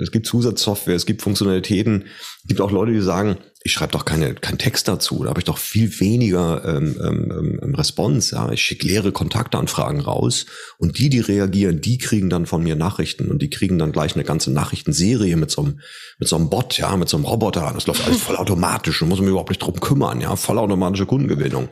es 0.00 0.12
gibt 0.12 0.24
Zusatzsoftware, 0.24 0.94
es 0.94 1.04
gibt 1.04 1.20
Funktionalitäten, 1.20 2.04
es 2.42 2.46
gibt 2.46 2.60
auch 2.60 2.70
Leute, 2.70 2.92
die 2.92 3.00
sagen, 3.00 3.38
ich 3.64 3.72
schreibe 3.72 3.90
doch 3.90 4.04
keine, 4.04 4.34
keinen 4.34 4.58
Text 4.58 4.86
dazu, 4.86 5.24
da 5.24 5.30
habe 5.30 5.40
ich 5.40 5.46
doch 5.46 5.58
viel 5.58 5.98
weniger 5.98 6.64
ähm, 6.64 6.96
ähm, 7.02 7.58
ähm, 7.60 7.74
Response. 7.74 8.36
Ja. 8.36 8.52
Ich 8.52 8.62
schicke 8.62 8.86
leere 8.86 9.10
Kontaktanfragen 9.10 10.00
raus 10.00 10.46
und 10.78 11.00
die, 11.00 11.08
die 11.08 11.18
reagieren, 11.18 11.80
die 11.80 11.98
kriegen 11.98 12.30
dann 12.30 12.46
von 12.46 12.62
mir 12.62 12.76
Nachrichten 12.76 13.32
und 13.32 13.42
die 13.42 13.50
kriegen 13.50 13.76
dann 13.76 13.90
gleich 13.90 14.14
eine 14.14 14.22
ganze 14.22 14.52
Nachrichtenserie 14.52 15.34
mit 15.34 15.50
so 15.50 15.62
einem, 15.62 15.80
mit 16.20 16.28
so 16.28 16.36
einem 16.36 16.50
Bot, 16.50 16.78
ja, 16.78 16.96
mit 16.96 17.08
so 17.08 17.16
einem 17.16 17.26
Roboter. 17.26 17.72
Das 17.74 17.88
läuft 17.88 18.06
alles 18.06 18.20
vollautomatisch, 18.22 19.00
da 19.00 19.06
muss 19.06 19.18
man 19.18 19.28
überhaupt 19.28 19.50
nicht 19.50 19.62
drum 19.62 19.80
kümmern, 19.80 20.20
ja, 20.20 20.36
vollautomatische 20.36 21.06
Kundengewinnung 21.06 21.70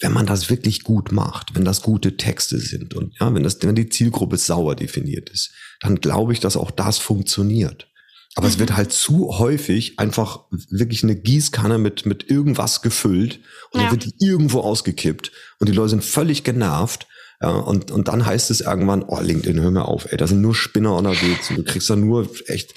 wenn 0.00 0.12
man 0.12 0.26
das 0.26 0.48
wirklich 0.48 0.84
gut 0.84 1.12
macht, 1.12 1.54
wenn 1.54 1.64
das 1.64 1.82
gute 1.82 2.16
Texte 2.16 2.58
sind 2.58 2.94
und 2.94 3.14
ja, 3.18 3.34
wenn 3.34 3.42
das, 3.42 3.58
wenn 3.62 3.74
die 3.74 3.88
Zielgruppe 3.88 4.36
sauer 4.36 4.76
definiert 4.76 5.28
ist, 5.30 5.50
dann 5.80 6.00
glaube 6.00 6.32
ich, 6.32 6.40
dass 6.40 6.56
auch 6.56 6.70
das 6.70 6.98
funktioniert. 6.98 7.88
Aber 8.34 8.46
mhm. 8.46 8.52
es 8.52 8.58
wird 8.58 8.76
halt 8.76 8.92
zu 8.92 9.38
häufig 9.38 9.98
einfach 9.98 10.40
wirklich 10.70 11.02
eine 11.02 11.16
Gießkanne 11.16 11.78
mit, 11.78 12.06
mit 12.06 12.30
irgendwas 12.30 12.82
gefüllt 12.82 13.40
und 13.72 13.80
ja. 13.80 13.88
dann 13.88 13.90
wird 13.92 14.04
die 14.04 14.24
irgendwo 14.24 14.60
ausgekippt 14.60 15.32
und 15.58 15.68
die 15.68 15.74
Leute 15.74 15.90
sind 15.90 16.04
völlig 16.04 16.44
genervt. 16.44 17.06
Ja, 17.40 17.50
und, 17.50 17.92
und 17.92 18.08
dann 18.08 18.26
heißt 18.26 18.50
es 18.50 18.62
irgendwann, 18.62 19.04
oh, 19.04 19.20
LinkedIn, 19.20 19.60
hör 19.60 19.70
mir 19.70 19.84
auf, 19.84 20.10
ey, 20.10 20.16
da 20.16 20.26
sind 20.26 20.40
nur 20.40 20.56
Spinner 20.56 20.96
unterwegs 20.96 21.50
und 21.50 21.56
du 21.56 21.62
kriegst 21.62 21.88
da 21.88 21.94
nur 21.94 22.28
echt, 22.46 22.74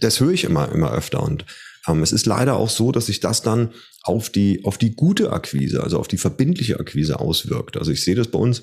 das 0.00 0.20
höre 0.20 0.32
ich 0.32 0.44
immer, 0.44 0.70
immer 0.70 0.92
öfter 0.92 1.22
und 1.22 1.46
es 1.86 2.12
ist 2.12 2.26
leider 2.26 2.56
auch 2.56 2.70
so, 2.70 2.92
dass 2.92 3.06
sich 3.06 3.20
das 3.20 3.42
dann 3.42 3.70
auf 4.02 4.30
die, 4.30 4.64
auf 4.64 4.78
die 4.78 4.94
gute 4.94 5.32
Akquise, 5.32 5.82
also 5.82 5.98
auf 5.98 6.08
die 6.08 6.18
verbindliche 6.18 6.80
Akquise 6.80 7.20
auswirkt. 7.20 7.76
Also 7.76 7.92
ich 7.92 8.02
sehe 8.02 8.14
das 8.14 8.28
bei 8.28 8.38
uns 8.38 8.62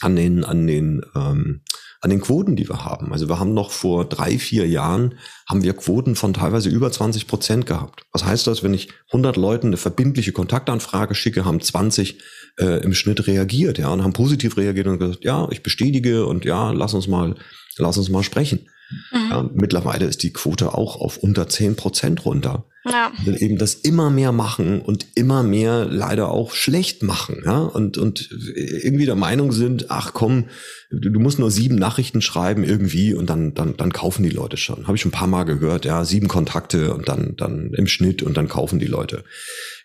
an 0.00 0.16
den, 0.16 0.44
an 0.44 0.66
den, 0.66 1.02
ähm, 1.14 1.62
an 2.00 2.10
den 2.10 2.20
Quoten, 2.20 2.56
die 2.56 2.68
wir 2.68 2.84
haben. 2.84 3.12
Also 3.12 3.28
wir 3.28 3.38
haben 3.38 3.54
noch 3.54 3.70
vor 3.70 4.08
drei, 4.08 4.38
vier 4.38 4.68
Jahren 4.68 5.14
haben 5.48 5.62
wir 5.62 5.72
Quoten 5.74 6.14
von 6.14 6.34
teilweise 6.34 6.68
über 6.68 6.92
20 6.92 7.26
Prozent 7.26 7.66
gehabt. 7.66 8.02
Was 8.12 8.24
heißt 8.24 8.46
das, 8.46 8.62
wenn 8.62 8.74
ich 8.74 8.90
100 9.08 9.36
Leuten 9.36 9.68
eine 9.68 9.76
verbindliche 9.76 10.32
Kontaktanfrage 10.32 11.14
schicke, 11.14 11.44
haben 11.44 11.60
20 11.60 12.20
äh, 12.58 12.82
im 12.82 12.94
Schnitt 12.94 13.26
reagiert, 13.26 13.78
ja, 13.78 13.88
und 13.88 14.02
haben 14.02 14.12
positiv 14.12 14.56
reagiert 14.56 14.86
und 14.86 14.98
gesagt, 14.98 15.24
ja, 15.24 15.48
ich 15.50 15.62
bestätige 15.62 16.26
und 16.26 16.44
ja, 16.44 16.70
lass 16.70 16.94
uns 16.94 17.08
mal, 17.08 17.34
lass 17.78 17.98
uns 17.98 18.08
mal 18.08 18.22
sprechen. 18.22 18.68
Mhm. 19.12 19.30
Ja, 19.30 19.50
mittlerweile 19.54 20.06
ist 20.06 20.22
die 20.22 20.32
Quote 20.32 20.74
auch 20.74 21.00
auf 21.00 21.16
unter 21.16 21.48
10 21.48 21.76
Prozent 21.76 22.24
runter. 22.24 22.64
Ja. 22.84 23.12
Weil 23.24 23.42
eben 23.42 23.58
das 23.58 23.74
immer 23.74 24.10
mehr 24.10 24.30
machen 24.30 24.80
und 24.80 25.06
immer 25.16 25.42
mehr 25.42 25.86
leider 25.86 26.30
auch 26.30 26.52
schlecht 26.54 27.02
machen, 27.02 27.42
ja, 27.44 27.58
und, 27.58 27.98
und 27.98 28.30
irgendwie 28.54 29.06
der 29.06 29.16
Meinung 29.16 29.50
sind, 29.50 29.90
ach 29.90 30.12
komm, 30.12 30.44
du 30.90 31.18
musst 31.18 31.40
nur 31.40 31.50
sieben 31.50 31.74
Nachrichten 31.74 32.22
schreiben 32.22 32.62
irgendwie 32.62 33.12
und 33.12 33.28
dann, 33.28 33.54
dann, 33.54 33.76
dann 33.76 33.92
kaufen 33.92 34.22
die 34.22 34.30
Leute 34.30 34.56
schon. 34.56 34.86
Habe 34.86 34.96
ich 34.96 35.02
schon 35.02 35.08
ein 35.08 35.18
paar 35.18 35.26
Mal 35.26 35.44
gehört, 35.44 35.84
ja, 35.84 36.04
sieben 36.04 36.28
Kontakte 36.28 36.94
und 36.94 37.08
dann, 37.08 37.34
dann 37.36 37.72
im 37.74 37.88
Schnitt 37.88 38.22
und 38.22 38.36
dann 38.36 38.48
kaufen 38.48 38.78
die 38.78 38.86
Leute. 38.86 39.24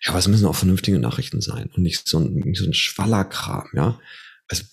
Ja, 0.04 0.12
aber 0.12 0.20
es 0.20 0.28
müssen 0.28 0.46
auch 0.46 0.56
vernünftige 0.56 1.00
Nachrichten 1.00 1.42
sein 1.42 1.72
und 1.76 1.82
nicht 1.82 2.08
so 2.08 2.20
ein, 2.20 2.34
nicht 2.36 2.60
so 2.60 2.66
ein 2.66 2.74
Schwallerkram, 2.74 3.70
ja. 3.74 4.00
Also, 4.48 4.64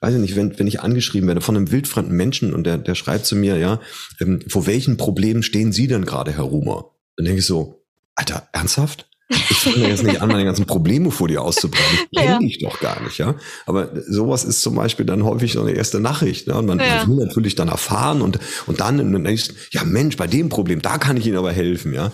weiß 0.00 0.14
ich 0.14 0.20
nicht, 0.20 0.36
wenn, 0.36 0.58
wenn 0.58 0.66
ich 0.66 0.80
angeschrieben 0.80 1.28
werde 1.28 1.40
von 1.40 1.56
einem 1.56 1.70
wildfremden 1.70 2.16
Menschen 2.16 2.54
und 2.54 2.64
der, 2.64 2.78
der 2.78 2.94
schreibt 2.94 3.26
zu 3.26 3.36
mir, 3.36 3.58
ja, 3.58 3.80
ähm, 4.20 4.40
vor 4.48 4.66
welchen 4.66 4.96
Problemen 4.96 5.42
stehen 5.42 5.72
Sie 5.72 5.86
denn 5.86 6.06
gerade, 6.06 6.32
Herr 6.32 6.44
Rumer? 6.44 6.90
Dann 7.16 7.26
denke 7.26 7.40
ich 7.40 7.46
so, 7.46 7.84
Alter, 8.14 8.48
ernsthaft? 8.52 9.06
Ich 9.28 9.58
fange 9.58 9.88
jetzt 9.88 10.02
nicht 10.02 10.20
an, 10.20 10.28
meine 10.28 10.44
ganzen 10.44 10.66
Probleme 10.66 11.12
vor 11.12 11.28
dir 11.28 11.42
auszubreiten. 11.42 11.98
Kenne 12.16 12.30
ja. 12.30 12.38
ich 12.40 12.58
doch 12.58 12.80
gar 12.80 13.00
nicht, 13.02 13.18
ja. 13.18 13.36
Aber 13.64 13.90
sowas 14.08 14.42
ist 14.42 14.60
zum 14.60 14.74
Beispiel 14.74 15.06
dann 15.06 15.22
häufig 15.22 15.52
so 15.52 15.60
eine 15.60 15.70
erste 15.70 16.00
Nachricht. 16.00 16.48
Ne? 16.48 16.56
Und 16.56 16.66
man, 16.66 16.80
ja. 16.80 17.04
man 17.06 17.16
will 17.16 17.26
natürlich 17.26 17.54
dann 17.54 17.68
erfahren 17.68 18.22
und, 18.22 18.40
und 18.66 18.80
dann 18.80 18.98
im 18.98 19.12
nächsten, 19.22 19.54
ja 19.70 19.84
Mensch, 19.84 20.16
bei 20.16 20.26
dem 20.26 20.48
Problem, 20.48 20.82
da 20.82 20.98
kann 20.98 21.16
ich 21.16 21.26
Ihnen 21.26 21.36
aber 21.36 21.52
helfen, 21.52 21.94
ja. 21.94 22.10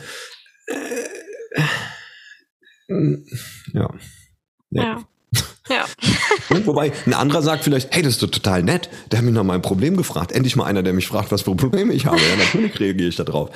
Äh, 0.66 1.62
ja. 3.72 3.90
Nee. 4.70 4.83
Ja. 4.83 5.05
Ja. 5.68 5.85
Wobei 6.64 6.92
ein 7.06 7.14
anderer 7.14 7.42
sagt 7.42 7.64
vielleicht, 7.64 7.94
hey, 7.94 8.02
das 8.02 8.14
ist 8.14 8.22
doch 8.22 8.30
total 8.30 8.62
nett. 8.62 8.88
Der 9.11 9.18
hat 9.18 9.24
mich 9.24 9.35
nach 9.35 9.44
meinem 9.44 9.62
Problem 9.62 9.96
gefragt. 9.96 10.32
Endlich 10.32 10.56
mal 10.56 10.64
einer, 10.64 10.82
der 10.82 10.92
mich 10.92 11.06
fragt, 11.06 11.32
was 11.32 11.42
für 11.42 11.54
Probleme 11.54 11.92
ich 11.92 12.06
habe. 12.06 12.18
Ja, 12.18 12.37
natürlich 12.37 12.80
reagiere 12.80 13.09
ich 13.09 13.16
da 13.16 13.24
drauf 13.24 13.50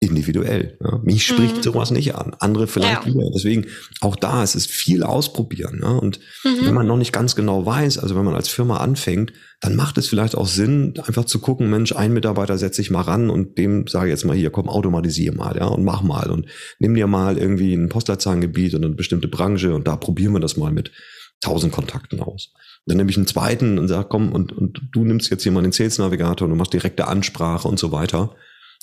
individuell. 0.00 0.78
Ja. 0.80 1.00
Mich 1.02 1.26
spricht 1.26 1.56
mhm. 1.56 1.62
sowas 1.62 1.90
nicht 1.90 2.14
an, 2.14 2.36
andere 2.38 2.68
vielleicht 2.68 3.04
ja. 3.04 3.06
wieder. 3.06 3.30
Deswegen 3.34 3.66
auch 4.00 4.14
da, 4.14 4.44
es 4.44 4.54
ist 4.54 4.70
viel 4.70 5.02
ausprobieren. 5.02 5.80
Ja. 5.82 5.90
Und 5.90 6.20
mhm. 6.44 6.66
wenn 6.66 6.74
man 6.74 6.86
noch 6.86 6.96
nicht 6.96 7.12
ganz 7.12 7.34
genau 7.34 7.66
weiß, 7.66 7.98
also 7.98 8.14
wenn 8.14 8.24
man 8.24 8.36
als 8.36 8.48
Firma 8.48 8.76
anfängt, 8.76 9.32
dann 9.60 9.74
macht 9.74 9.98
es 9.98 10.08
vielleicht 10.08 10.36
auch 10.36 10.46
Sinn, 10.46 10.94
einfach 11.04 11.24
zu 11.24 11.40
gucken, 11.40 11.68
Mensch, 11.68 11.92
ein 11.92 12.12
Mitarbeiter 12.12 12.58
setze 12.58 12.80
ich 12.80 12.92
mal 12.92 13.00
ran 13.00 13.28
und 13.28 13.58
dem 13.58 13.88
sage 13.88 14.10
jetzt 14.10 14.24
mal 14.24 14.36
hier, 14.36 14.50
komm, 14.50 14.68
automatisier 14.68 15.34
mal, 15.34 15.56
ja, 15.56 15.66
und 15.66 15.82
mach 15.82 16.02
mal 16.02 16.30
und 16.30 16.46
nimm 16.78 16.94
dir 16.94 17.08
mal 17.08 17.36
irgendwie 17.36 17.74
ein 17.74 17.88
Postleitzahlengebiet 17.88 18.74
und 18.74 18.84
eine 18.84 18.94
bestimmte 18.94 19.26
Branche 19.26 19.74
und 19.74 19.88
da 19.88 19.96
probieren 19.96 20.32
wir 20.32 20.40
das 20.40 20.56
mal 20.56 20.70
mit 20.70 20.92
tausend 21.40 21.72
Kontakten 21.72 22.20
aus. 22.20 22.52
Und 22.54 22.86
dann 22.86 22.96
nehme 22.96 23.10
ich 23.10 23.16
einen 23.16 23.26
zweiten 23.26 23.78
und 23.78 23.88
sage, 23.88 24.08
komm, 24.08 24.32
und, 24.32 24.52
und 24.52 24.80
du 24.92 25.04
nimmst 25.04 25.30
jetzt 25.30 25.42
hier 25.42 25.52
mal 25.52 25.62
den 25.62 25.72
Sales 25.72 25.98
Navigator 25.98 26.46
und 26.46 26.50
du 26.50 26.56
machst 26.56 26.72
direkte 26.72 27.06
Ansprache 27.06 27.68
und 27.68 27.78
so 27.78 27.92
weiter. 27.92 28.34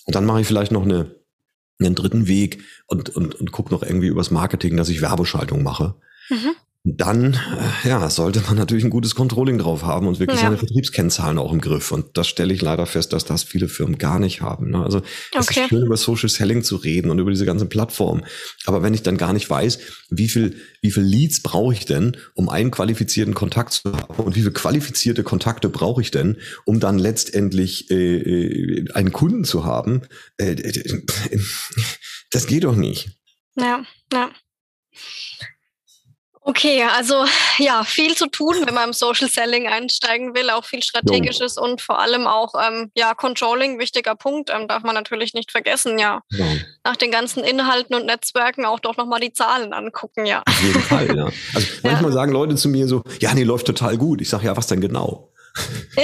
Und 0.05 0.15
dann 0.15 0.25
mache 0.25 0.41
ich 0.41 0.47
vielleicht 0.47 0.71
noch 0.71 0.83
eine, 0.83 1.15
einen 1.79 1.95
dritten 1.95 2.27
Weg 2.27 2.63
und, 2.87 3.09
und, 3.15 3.35
und 3.35 3.51
gucke 3.51 3.73
noch 3.73 3.83
irgendwie 3.83 4.07
übers 4.07 4.31
Marketing, 4.31 4.77
dass 4.77 4.89
ich 4.89 5.01
Werbeschaltung 5.01 5.63
mache. 5.63 5.95
Mhm 6.29 6.55
dann 6.87 7.33
äh, 7.33 7.89
ja, 7.89 8.07
sollte 8.11 8.41
man 8.41 8.55
natürlich 8.55 8.83
ein 8.83 8.91
gutes 8.91 9.15
Controlling 9.15 9.57
drauf 9.57 9.83
haben 9.83 10.05
und 10.05 10.19
wirklich 10.19 10.39
ja. 10.39 10.45
seine 10.45 10.57
Vertriebskennzahlen 10.59 11.39
auch 11.39 11.51
im 11.51 11.59
Griff. 11.59 11.91
Und 11.91 12.15
das 12.15 12.27
stelle 12.27 12.53
ich 12.53 12.61
leider 12.61 12.85
fest, 12.85 13.11
dass 13.11 13.25
das 13.25 13.43
viele 13.43 13.67
Firmen 13.67 13.97
gar 13.97 14.19
nicht 14.19 14.41
haben. 14.41 14.69
Ne? 14.69 14.83
Also 14.83 15.01
es 15.33 15.49
okay. 15.49 15.61
ist 15.61 15.69
schön, 15.69 15.83
über 15.83 15.97
Social 15.97 16.29
Selling 16.29 16.61
zu 16.61 16.75
reden 16.75 17.09
und 17.09 17.17
über 17.17 17.31
diese 17.31 17.45
ganzen 17.45 17.69
Plattformen. 17.69 18.23
Aber 18.67 18.83
wenn 18.83 18.93
ich 18.93 19.01
dann 19.01 19.17
gar 19.17 19.33
nicht 19.33 19.49
weiß, 19.49 19.79
wie 20.11 20.29
viel, 20.29 20.57
wie 20.83 20.91
viel 20.91 21.01
Leads 21.01 21.41
brauche 21.41 21.73
ich 21.73 21.85
denn, 21.85 22.17
um 22.35 22.49
einen 22.49 22.69
qualifizierten 22.69 23.33
Kontakt 23.33 23.73
zu 23.73 23.91
haben 23.91 24.23
und 24.23 24.35
wie 24.35 24.41
viele 24.41 24.53
qualifizierte 24.53 25.23
Kontakte 25.23 25.69
brauche 25.69 26.01
ich 26.01 26.11
denn, 26.11 26.37
um 26.65 26.79
dann 26.79 26.99
letztendlich 26.99 27.89
äh, 27.89 28.17
äh 28.17 28.91
einen 28.93 29.11
Kunden 29.11 29.43
zu 29.43 29.65
haben, 29.65 30.03
äh, 30.37 30.51
äh 30.51 30.99
das 32.29 32.45
geht 32.45 32.63
doch 32.63 32.75
nicht. 32.75 33.09
Ja, 33.57 33.83
ja. 34.13 34.29
Okay, 36.47 36.83
also 36.95 37.25
ja, 37.57 37.83
viel 37.83 38.13
zu 38.13 38.27
tun, 38.27 38.57
wenn 38.65 38.75
man 38.75 38.89
im 38.89 38.93
Social 38.93 39.27
Selling 39.27 39.67
einsteigen 39.67 40.35
will, 40.35 40.51
auch 40.51 40.63
viel 40.63 40.83
Strategisches 40.83 41.55
ja. 41.55 41.63
und 41.63 41.81
vor 41.81 41.99
allem 41.99 42.27
auch 42.27 42.53
ähm, 42.55 42.91
ja 42.95 43.15
Controlling, 43.15 43.79
wichtiger 43.79 44.15
Punkt, 44.15 44.51
ähm, 44.55 44.67
darf 44.67 44.83
man 44.83 44.93
natürlich 44.93 45.33
nicht 45.33 45.51
vergessen, 45.51 45.97
ja. 45.97 46.21
ja. 46.29 46.45
Nach 46.83 46.97
den 46.97 47.09
ganzen 47.09 47.43
Inhalten 47.43 47.95
und 47.95 48.05
Netzwerken 48.05 48.63
auch 48.65 48.79
doch 48.79 48.95
nochmal 48.95 49.19
die 49.21 49.33
Zahlen 49.33 49.73
angucken, 49.73 50.27
ja. 50.27 50.43
Auf 50.45 50.61
jeden 50.61 50.81
Fall, 50.81 51.17
ja. 51.17 51.25
Also 51.55 51.67
manchmal 51.83 52.11
ja. 52.11 52.15
sagen 52.15 52.31
Leute 52.31 52.55
zu 52.57 52.69
mir 52.69 52.87
so, 52.87 53.01
ja, 53.19 53.33
nee, 53.33 53.43
läuft 53.43 53.65
total 53.65 53.97
gut. 53.97 54.21
Ich 54.21 54.29
sage, 54.29 54.45
ja, 54.45 54.55
was 54.55 54.67
denn 54.67 54.81
genau? 54.81 55.31
Ja. 55.95 56.03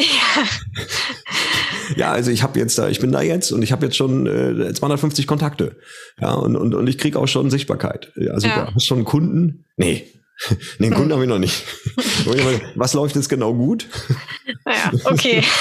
ja, 1.98 2.12
also 2.14 2.32
ich 2.32 2.42
habe 2.42 2.58
jetzt 2.58 2.80
da, 2.80 2.90
ich 2.90 3.00
bin 3.00 3.12
da 3.12 3.22
jetzt 3.22 3.52
und 3.52 3.62
ich 3.62 3.72
habe 3.72 3.86
jetzt 3.86 3.96
schon 3.96 4.26
äh, 4.26 4.74
250 4.74 5.28
Kontakte. 5.28 5.76
Ja, 6.20 6.34
und, 6.34 6.56
und, 6.56 6.74
und 6.74 6.88
ich 6.88 6.98
kriege 6.98 7.20
auch 7.20 7.28
schon 7.28 7.52
Sichtbarkeit. 7.52 8.12
Ja, 8.16 8.40
super. 8.40 8.56
Ja. 8.56 8.66
Hast 8.74 8.76
du 8.78 8.96
schon 8.96 9.06
Kunden? 9.06 9.66
Nee, 9.78 10.08
Den 10.80 10.94
Kunden 10.94 11.14
habe 11.14 11.24
ich 11.24 11.30
noch 11.30 11.40
nicht. 11.40 11.64
Was 12.76 12.94
läuft 12.94 13.16
jetzt 13.16 13.30
genau 13.30 13.54
gut? 13.54 13.88
Naja, 14.66 14.92
okay. 15.06 15.44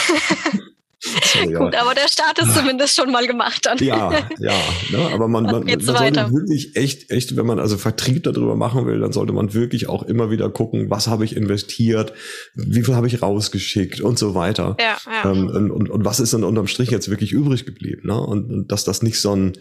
So, 1.02 1.50
ja. 1.50 1.59
Gut, 1.59 1.74
aber 1.74 1.94
der 1.94 2.09
Start 2.09 2.38
ist 2.40 2.54
zumindest 2.54 2.94
schon 2.94 3.11
mal 3.11 3.26
gemacht 3.26 3.64
dann. 3.64 3.78
Ja, 3.78 4.12
ja. 4.38 4.52
Ne? 4.90 4.98
Aber 5.12 5.28
man, 5.28 5.44
man, 5.44 5.64
man 5.64 5.80
sollte 5.80 6.30
wirklich 6.30 6.76
echt, 6.76 7.11
echt, 7.11 7.37
wenn 7.37 7.46
man 7.46 7.59
also 7.59 7.78
Vertrieb 7.78 8.24
darüber 8.24 8.54
machen 8.54 8.85
will, 8.85 9.00
dann 9.00 9.12
sollte 9.12 9.33
man 9.33 9.54
wirklich 9.54 9.88
auch 9.88 10.02
immer 10.02 10.30
wieder 10.30 10.50
gucken, 10.50 10.90
was 10.90 11.09
habe 11.09 11.24
ich 11.24 11.37
investiert, 11.37 12.12
wie 12.54 12.83
viel 12.83 12.94
habe 12.94 13.06
ich 13.06 13.22
rausgeschickt 13.22 14.02
und 14.02 14.18
so 14.18 14.35
weiter. 14.35 14.76
Ja, 14.78 14.98
ja. 15.06 15.30
Ähm, 15.30 15.48
und, 15.48 15.70
und, 15.70 15.90
und 15.90 16.04
was 16.04 16.20
ist 16.20 16.35
dann 16.35 16.44
unterm 16.44 16.66
Strich 16.66 16.90
jetzt 16.90 17.09
wirklich 17.09 17.33
übrig 17.33 17.64
geblieben? 17.64 18.02
Ne? 18.04 18.20
Und, 18.20 18.50
und 18.50 18.70
dass 18.70 18.85
das 18.85 19.02
nicht 19.02 19.20
so 19.20 19.35
ein, 19.35 19.54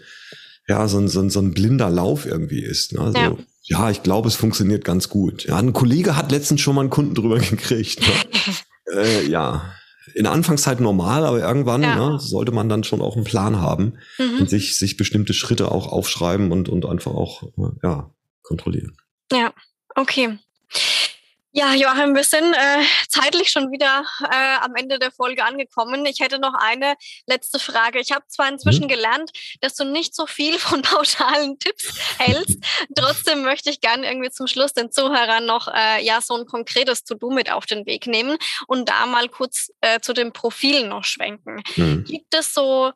ja, 0.67 0.89
so 0.89 0.97
ein, 0.97 1.07
so 1.07 1.21
ein, 1.21 1.29
so 1.29 1.39
ein 1.39 1.53
blinder 1.53 1.89
Lauf 1.89 2.25
irgendwie 2.25 2.61
ist. 2.61 2.91
Ne? 2.91 3.13
So, 3.13 3.17
ja. 3.17 3.37
Ja, 3.69 3.91
ich 3.91 4.01
glaube, 4.01 4.27
es 4.27 4.35
funktioniert 4.35 4.83
ganz 4.83 5.09
gut. 5.09 5.45
Ja, 5.45 5.57
ein 5.57 5.73
Kollege 5.73 6.15
hat 6.15 6.31
letztens 6.31 6.59
schon 6.59 6.73
mal 6.73 6.81
einen 6.81 6.89
Kunden 6.89 7.13
drüber 7.13 7.37
gekriegt. 7.39 8.01
Ne? 8.01 8.95
äh, 8.95 9.27
ja, 9.27 9.73
in 10.15 10.23
der 10.23 10.33
Anfangszeit 10.33 10.79
normal, 10.79 11.23
aber 11.23 11.39
irgendwann 11.39 11.83
ja. 11.83 11.95
ne, 11.95 12.19
sollte 12.19 12.51
man 12.51 12.67
dann 12.67 12.83
schon 12.83 13.01
auch 13.01 13.15
einen 13.15 13.25
Plan 13.25 13.61
haben 13.61 13.99
mhm. 14.17 14.39
und 14.39 14.49
sich, 14.49 14.75
sich 14.75 14.97
bestimmte 14.97 15.33
Schritte 15.33 15.71
auch 15.71 15.87
aufschreiben 15.87 16.51
und, 16.51 16.67
und 16.67 16.87
einfach 16.87 17.11
auch 17.11 17.43
ja, 17.83 18.09
kontrollieren. 18.41 18.97
Ja, 19.31 19.53
okay. 19.95 20.39
Ja, 21.59 21.73
Joachim, 21.73 22.15
wir 22.15 22.23
sind 22.23 22.53
äh, 22.53 22.85
zeitlich 23.09 23.49
schon 23.49 23.69
wieder 23.69 24.05
äh, 24.23 24.63
am 24.63 24.75
Ende 24.77 24.97
der 24.97 25.11
Folge 25.11 25.43
angekommen. 25.43 26.05
Ich 26.05 26.21
hätte 26.21 26.39
noch 26.39 26.53
eine 26.53 26.93
letzte 27.27 27.59
Frage. 27.59 27.99
Ich 27.99 28.13
habe 28.13 28.23
zwar 28.29 28.47
inzwischen 28.47 28.85
mhm. 28.85 28.87
gelernt, 28.87 29.31
dass 29.59 29.75
du 29.75 29.83
nicht 29.83 30.15
so 30.15 30.25
viel 30.25 30.57
von 30.57 30.81
pauschalen 30.83 31.59
Tipps 31.59 31.99
hältst. 32.17 32.59
Trotzdem 32.95 33.43
möchte 33.43 33.71
ich 33.71 33.81
gerne 33.81 34.07
irgendwie 34.07 34.29
zum 34.29 34.47
Schluss 34.47 34.71
den 34.71 34.89
Zuhörern 34.89 35.45
noch 35.45 35.67
äh, 35.67 36.01
ja 36.01 36.21
so 36.21 36.37
ein 36.37 36.45
konkretes 36.45 37.03
To-Do 37.03 37.29
mit 37.29 37.51
auf 37.51 37.65
den 37.65 37.85
Weg 37.85 38.07
nehmen 38.07 38.37
und 38.67 38.87
da 38.87 39.05
mal 39.05 39.27
kurz 39.27 39.69
äh, 39.81 39.99
zu 39.99 40.13
den 40.13 40.31
Profilen 40.31 40.87
noch 40.87 41.03
schwenken. 41.03 41.61
Mhm. 41.75 42.05
Gibt 42.05 42.33
es 42.35 42.53
so 42.53 42.93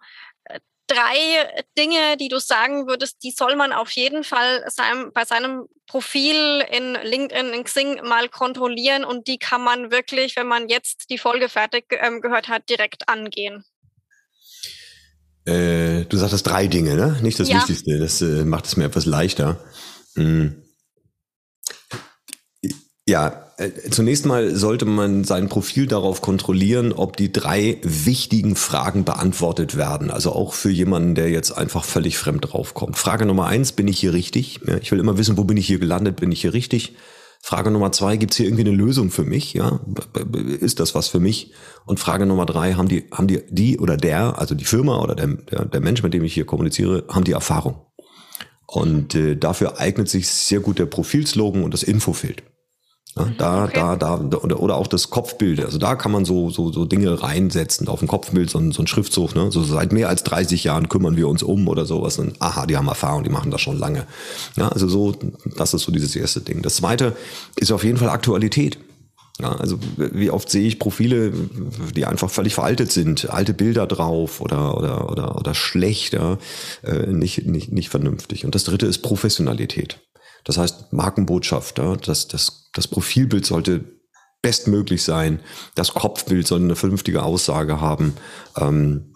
drei 0.93 1.63
Dinge, 1.77 2.17
die 2.17 2.29
du 2.29 2.39
sagen 2.39 2.87
würdest, 2.87 3.23
die 3.23 3.31
soll 3.31 3.55
man 3.55 3.73
auf 3.73 3.91
jeden 3.91 4.23
Fall 4.23 4.63
seinem, 4.69 5.11
bei 5.13 5.25
seinem 5.25 5.67
Profil 5.87 6.63
in 6.71 6.93
LinkedIn, 6.93 7.53
in 7.53 7.63
Xing 7.63 8.01
mal 8.07 8.29
kontrollieren 8.29 9.03
und 9.03 9.27
die 9.27 9.37
kann 9.37 9.61
man 9.61 9.91
wirklich, 9.91 10.35
wenn 10.35 10.47
man 10.47 10.69
jetzt 10.69 11.09
die 11.09 11.17
Folge 11.17 11.49
fertig 11.49 11.85
ähm, 11.91 12.21
gehört 12.21 12.47
hat, 12.47 12.69
direkt 12.69 13.09
angehen? 13.09 13.63
Äh, 15.45 16.05
du 16.05 16.17
sagtest 16.17 16.47
drei 16.47 16.67
Dinge, 16.67 16.95
ne? 16.95 17.17
Nicht 17.21 17.39
das 17.39 17.49
ja. 17.49 17.57
Wichtigste. 17.57 17.99
Das 17.99 18.21
äh, 18.21 18.45
macht 18.45 18.65
es 18.65 18.77
mir 18.77 18.85
etwas 18.85 19.05
leichter. 19.05 19.59
Hm. 20.15 20.63
Ja, 23.05 23.42
zunächst 23.89 24.25
mal 24.25 24.55
sollte 24.55 24.85
man 24.85 25.23
sein 25.23 25.47
Profil 25.47 25.85
darauf 25.85 26.21
kontrollieren, 26.21 26.91
ob 26.91 27.17
die 27.17 27.31
drei 27.31 27.77
wichtigen 27.83 28.55
Fragen 28.55 29.03
beantwortet 29.03 29.77
werden. 29.77 30.11
Also 30.11 30.31
auch 30.31 30.53
für 30.53 30.71
jemanden, 30.71 31.15
der 31.15 31.29
jetzt 31.29 31.51
einfach 31.51 31.83
völlig 31.83 32.17
fremd 32.17 32.51
draufkommt. 32.51 32.97
Frage 32.97 33.25
Nummer 33.25 33.47
eins, 33.47 33.71
bin 33.71 33.87
ich 33.87 33.99
hier 33.99 34.13
richtig? 34.13 34.61
Ja, 34.65 34.77
ich 34.77 34.91
will 34.91 34.99
immer 34.99 35.17
wissen, 35.17 35.37
wo 35.37 35.43
bin 35.43 35.57
ich 35.57 35.67
hier 35.67 35.79
gelandet? 35.79 36.17
Bin 36.17 36.31
ich 36.31 36.41
hier 36.41 36.53
richtig? 36.53 36.95
Frage 37.45 37.71
Nummer 37.71 37.91
zwei, 37.91 38.15
gibt 38.15 38.31
es 38.31 38.37
hier 38.37 38.45
irgendwie 38.45 38.63
eine 38.63 38.75
Lösung 38.75 39.11
für 39.11 39.25
mich? 39.25 39.53
Ja, 39.53 39.81
ist 40.61 40.79
das 40.79 40.95
was 40.95 41.09
für 41.09 41.19
mich? 41.19 41.51
Und 41.85 41.99
Frage 41.99 42.25
Nummer 42.25 42.45
drei, 42.45 42.75
haben 42.75 42.87
die, 42.87 43.03
haben 43.11 43.27
die, 43.27 43.41
die 43.49 43.79
oder 43.79 43.97
der, 43.97 44.39
also 44.39 44.55
die 44.55 44.63
Firma 44.63 45.01
oder 45.01 45.13
der, 45.13 45.27
der, 45.27 45.65
der 45.65 45.81
Mensch, 45.81 46.01
mit 46.03 46.13
dem 46.13 46.23
ich 46.23 46.33
hier 46.33 46.45
kommuniziere, 46.45 47.03
haben 47.09 47.25
die 47.25 47.33
Erfahrung? 47.33 47.81
Und 48.65 49.13
äh, 49.13 49.35
dafür 49.35 49.77
eignet 49.77 50.07
sich 50.07 50.29
sehr 50.29 50.61
gut 50.61 50.79
der 50.79 50.85
Profilslogan 50.85 51.65
und 51.65 51.73
das 51.73 51.83
Infofeld. 51.83 52.43
Ja, 53.15 53.25
mhm, 53.25 53.37
da, 53.37 53.63
okay. 53.65 53.73
da, 53.75 53.95
da, 53.95 54.37
oder, 54.37 54.59
oder 54.59 54.75
auch 54.75 54.87
das 54.87 55.09
Kopfbild. 55.09 55.63
Also 55.63 55.77
da 55.77 55.95
kann 55.95 56.11
man 56.11 56.25
so, 56.25 56.49
so, 56.49 56.71
so 56.71 56.85
Dinge 56.85 57.21
reinsetzen. 57.21 57.87
Auf 57.87 57.99
dem 57.99 58.07
Kopfbild 58.07 58.49
so 58.49 58.57
ein, 58.57 58.71
so 58.71 58.81
ein 58.81 58.87
Schriftzug, 58.87 59.35
ne? 59.35 59.51
So 59.51 59.63
seit 59.63 59.91
mehr 59.91 60.09
als 60.09 60.23
30 60.23 60.63
Jahren 60.63 60.89
kümmern 60.89 61.15
wir 61.15 61.27
uns 61.27 61.43
um 61.43 61.67
oder 61.67 61.85
sowas. 61.85 62.17
Und 62.17 62.41
aha, 62.41 62.65
die 62.65 62.75
haben 62.75 62.87
Erfahrung, 62.87 63.23
die 63.23 63.29
machen 63.29 63.51
das 63.51 63.61
schon 63.61 63.77
lange. 63.77 64.07
Ja, 64.55 64.69
also 64.69 64.87
so, 64.87 65.13
das 65.57 65.73
ist 65.73 65.83
so 65.83 65.91
dieses 65.91 66.15
erste 66.15 66.41
Ding. 66.41 66.61
Das 66.63 66.77
zweite 66.77 67.15
ist 67.55 67.71
auf 67.71 67.83
jeden 67.83 67.97
Fall 67.97 68.09
Aktualität. 68.09 68.79
Ja, 69.39 69.51
also 69.53 69.79
wie 69.97 70.29
oft 70.29 70.49
sehe 70.49 70.67
ich 70.67 70.77
Profile, 70.77 71.33
die 71.95 72.05
einfach 72.05 72.29
völlig 72.29 72.53
veraltet 72.53 72.91
sind, 72.91 73.29
alte 73.31 73.53
Bilder 73.53 73.87
drauf 73.87 74.41
oder 74.41 74.77
oder 74.77 75.09
oder 75.09 75.35
oder 75.37 75.55
schlecht, 75.55 76.13
ja, 76.13 76.37
äh, 76.83 77.07
nicht 77.07 77.47
nicht 77.47 77.71
nicht 77.71 77.89
vernünftig. 77.89 78.45
Und 78.45 78.53
das 78.53 78.63
dritte 78.63 78.85
ist 78.85 78.99
Professionalität. 78.99 79.99
Das 80.43 80.59
heißt 80.59 80.93
Markenbotschaft, 80.93 81.79
ja, 81.79 81.95
das 81.95 82.27
das 82.27 82.62
das 82.73 82.87
Profilbild 82.87 83.45
sollte 83.45 83.85
bestmöglich 84.41 85.03
sein, 85.03 85.39
das 85.75 85.93
Kopfbild 85.93 86.45
soll 86.45 86.59
eine 86.59 86.75
vernünftige 86.75 87.23
Aussage 87.23 87.79
haben. 87.79 88.15
Ähm, 88.57 89.13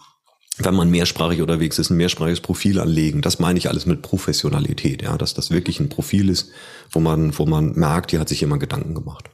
wenn 0.60 0.74
man 0.74 0.90
mehrsprachig 0.90 1.40
unterwegs 1.40 1.78
ist, 1.78 1.90
ein 1.90 1.96
mehrsprachiges 1.96 2.40
Profil 2.40 2.80
anlegen. 2.80 3.22
Das 3.22 3.38
meine 3.38 3.58
ich 3.58 3.68
alles 3.68 3.86
mit 3.86 4.02
Professionalität, 4.02 5.02
ja, 5.02 5.16
dass 5.16 5.34
das 5.34 5.50
wirklich 5.50 5.78
ein 5.78 5.88
Profil 5.88 6.28
ist, 6.28 6.50
wo 6.90 6.98
man, 6.98 7.38
wo 7.38 7.46
man 7.46 7.72
merkt, 7.74 8.10
hier 8.10 8.18
hat 8.20 8.28
sich 8.28 8.40
jemand 8.40 8.60
Gedanken 8.60 8.94
gemacht. 8.94 9.30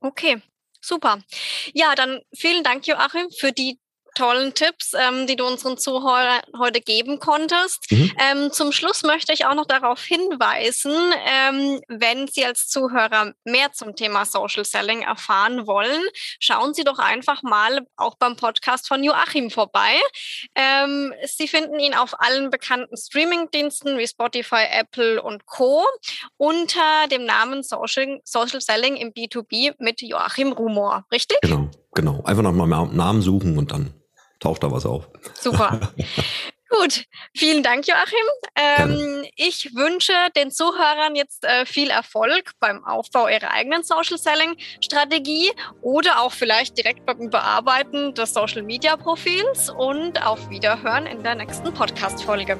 Okay, 0.00 0.40
super. 0.80 1.18
Ja, 1.74 1.94
dann 1.94 2.20
vielen 2.32 2.64
Dank, 2.64 2.86
Joachim, 2.86 3.26
für 3.36 3.52
die 3.52 3.78
tollen 4.14 4.54
Tipps, 4.54 4.92
ähm, 4.94 5.26
die 5.26 5.36
du 5.36 5.46
unseren 5.46 5.78
Zuhörern 5.78 6.40
heute 6.58 6.80
geben 6.80 7.18
konntest. 7.20 7.90
Mhm. 7.90 8.12
Ähm, 8.18 8.52
zum 8.52 8.72
Schluss 8.72 9.02
möchte 9.02 9.32
ich 9.32 9.46
auch 9.46 9.54
noch 9.54 9.66
darauf 9.66 10.02
hinweisen, 10.02 10.94
ähm, 11.26 11.80
wenn 11.88 12.28
Sie 12.28 12.44
als 12.44 12.68
Zuhörer 12.68 13.32
mehr 13.44 13.72
zum 13.72 13.94
Thema 13.94 14.24
Social 14.24 14.64
Selling 14.64 15.02
erfahren 15.02 15.66
wollen, 15.66 16.02
schauen 16.40 16.74
Sie 16.74 16.84
doch 16.84 16.98
einfach 16.98 17.42
mal 17.42 17.86
auch 17.96 18.16
beim 18.16 18.36
Podcast 18.36 18.88
von 18.88 19.02
Joachim 19.04 19.50
vorbei. 19.50 19.96
Ähm, 20.54 21.12
Sie 21.24 21.48
finden 21.48 21.78
ihn 21.78 21.94
auf 21.94 22.20
allen 22.20 22.50
bekannten 22.50 22.96
Streaming-Diensten 22.96 23.98
wie 23.98 24.06
Spotify, 24.06 24.64
Apple 24.70 25.22
und 25.22 25.46
Co. 25.46 25.84
unter 26.36 27.06
dem 27.10 27.24
Namen 27.24 27.62
Social, 27.62 28.20
Social 28.24 28.60
Selling 28.60 28.96
im 28.96 29.12
B2B 29.12 29.74
mit 29.78 30.02
Joachim 30.02 30.52
Rumor, 30.52 31.04
richtig? 31.12 31.38
Genau, 31.42 31.70
genau. 31.94 32.22
Einfach 32.24 32.42
nach 32.42 32.52
meinem 32.52 32.96
Namen 32.96 33.22
suchen 33.22 33.58
und 33.58 33.72
dann 33.72 33.97
taucht 34.40 34.62
da 34.62 34.70
was 34.70 34.86
auf. 34.86 35.08
Super. 35.34 35.92
Gut, 36.70 37.04
vielen 37.34 37.62
Dank, 37.62 37.86
Joachim. 37.88 38.26
Ähm, 38.54 39.24
ich 39.36 39.74
wünsche 39.74 40.12
den 40.36 40.50
Zuhörern 40.50 41.16
jetzt 41.16 41.44
äh, 41.44 41.64
viel 41.64 41.88
Erfolg 41.88 42.52
beim 42.60 42.84
Aufbau 42.84 43.26
ihrer 43.26 43.50
eigenen 43.52 43.82
Social 43.82 44.18
Selling 44.18 44.54
Strategie 44.82 45.50
oder 45.80 46.20
auch 46.20 46.32
vielleicht 46.32 46.76
direkt 46.76 47.06
beim 47.06 47.20
Überarbeiten 47.20 48.12
des 48.14 48.34
Social 48.34 48.62
Media 48.62 48.96
Profils 48.96 49.70
und 49.70 50.24
auf 50.24 50.50
Wiederhören 50.50 51.06
in 51.06 51.22
der 51.22 51.36
nächsten 51.36 51.72
Podcast 51.72 52.22
Folge. 52.22 52.58